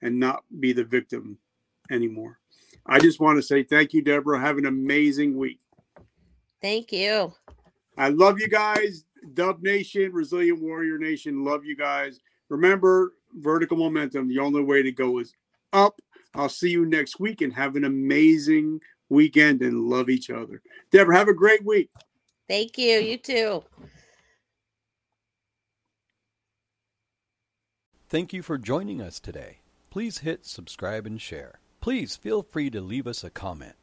and 0.00 0.18
not 0.18 0.42
be 0.58 0.72
the 0.72 0.84
victim 0.84 1.36
anymore. 1.90 2.38
I 2.86 2.98
just 2.98 3.20
want 3.20 3.36
to 3.36 3.42
say 3.42 3.62
thank 3.62 3.92
you, 3.92 4.00
Deborah. 4.00 4.40
Have 4.40 4.56
an 4.56 4.64
amazing 4.64 5.36
week. 5.36 5.60
Thank 6.62 6.92
you. 6.92 7.34
I 7.98 8.08
love 8.08 8.40
you 8.40 8.48
guys. 8.48 9.04
Dub 9.34 9.62
Nation, 9.62 10.10
Resilient 10.14 10.62
Warrior 10.62 10.96
Nation, 10.96 11.44
love 11.44 11.66
you 11.66 11.76
guys. 11.76 12.18
Remember, 12.48 13.12
vertical 13.34 13.76
momentum, 13.76 14.28
the 14.28 14.38
only 14.38 14.64
way 14.64 14.82
to 14.82 14.92
go 14.92 15.18
is 15.18 15.34
up. 15.74 16.00
I'll 16.34 16.48
see 16.48 16.70
you 16.70 16.86
next 16.86 17.20
week 17.20 17.42
and 17.42 17.52
have 17.52 17.76
an 17.76 17.84
amazing 17.84 18.80
weekend 19.10 19.60
and 19.60 19.90
love 19.90 20.08
each 20.08 20.30
other. 20.30 20.62
Deborah, 20.90 21.18
have 21.18 21.28
a 21.28 21.34
great 21.34 21.66
week. 21.66 21.90
Thank 22.48 22.78
you. 22.78 22.98
You 22.98 23.18
too. 23.18 23.64
Thank 28.12 28.34
you 28.34 28.42
for 28.42 28.58
joining 28.58 29.00
us 29.00 29.18
today. 29.18 29.60
Please 29.88 30.18
hit 30.18 30.44
subscribe 30.44 31.06
and 31.06 31.18
share. 31.18 31.60
Please 31.80 32.14
feel 32.14 32.42
free 32.42 32.68
to 32.68 32.82
leave 32.82 33.06
us 33.06 33.24
a 33.24 33.30
comment. 33.30 33.76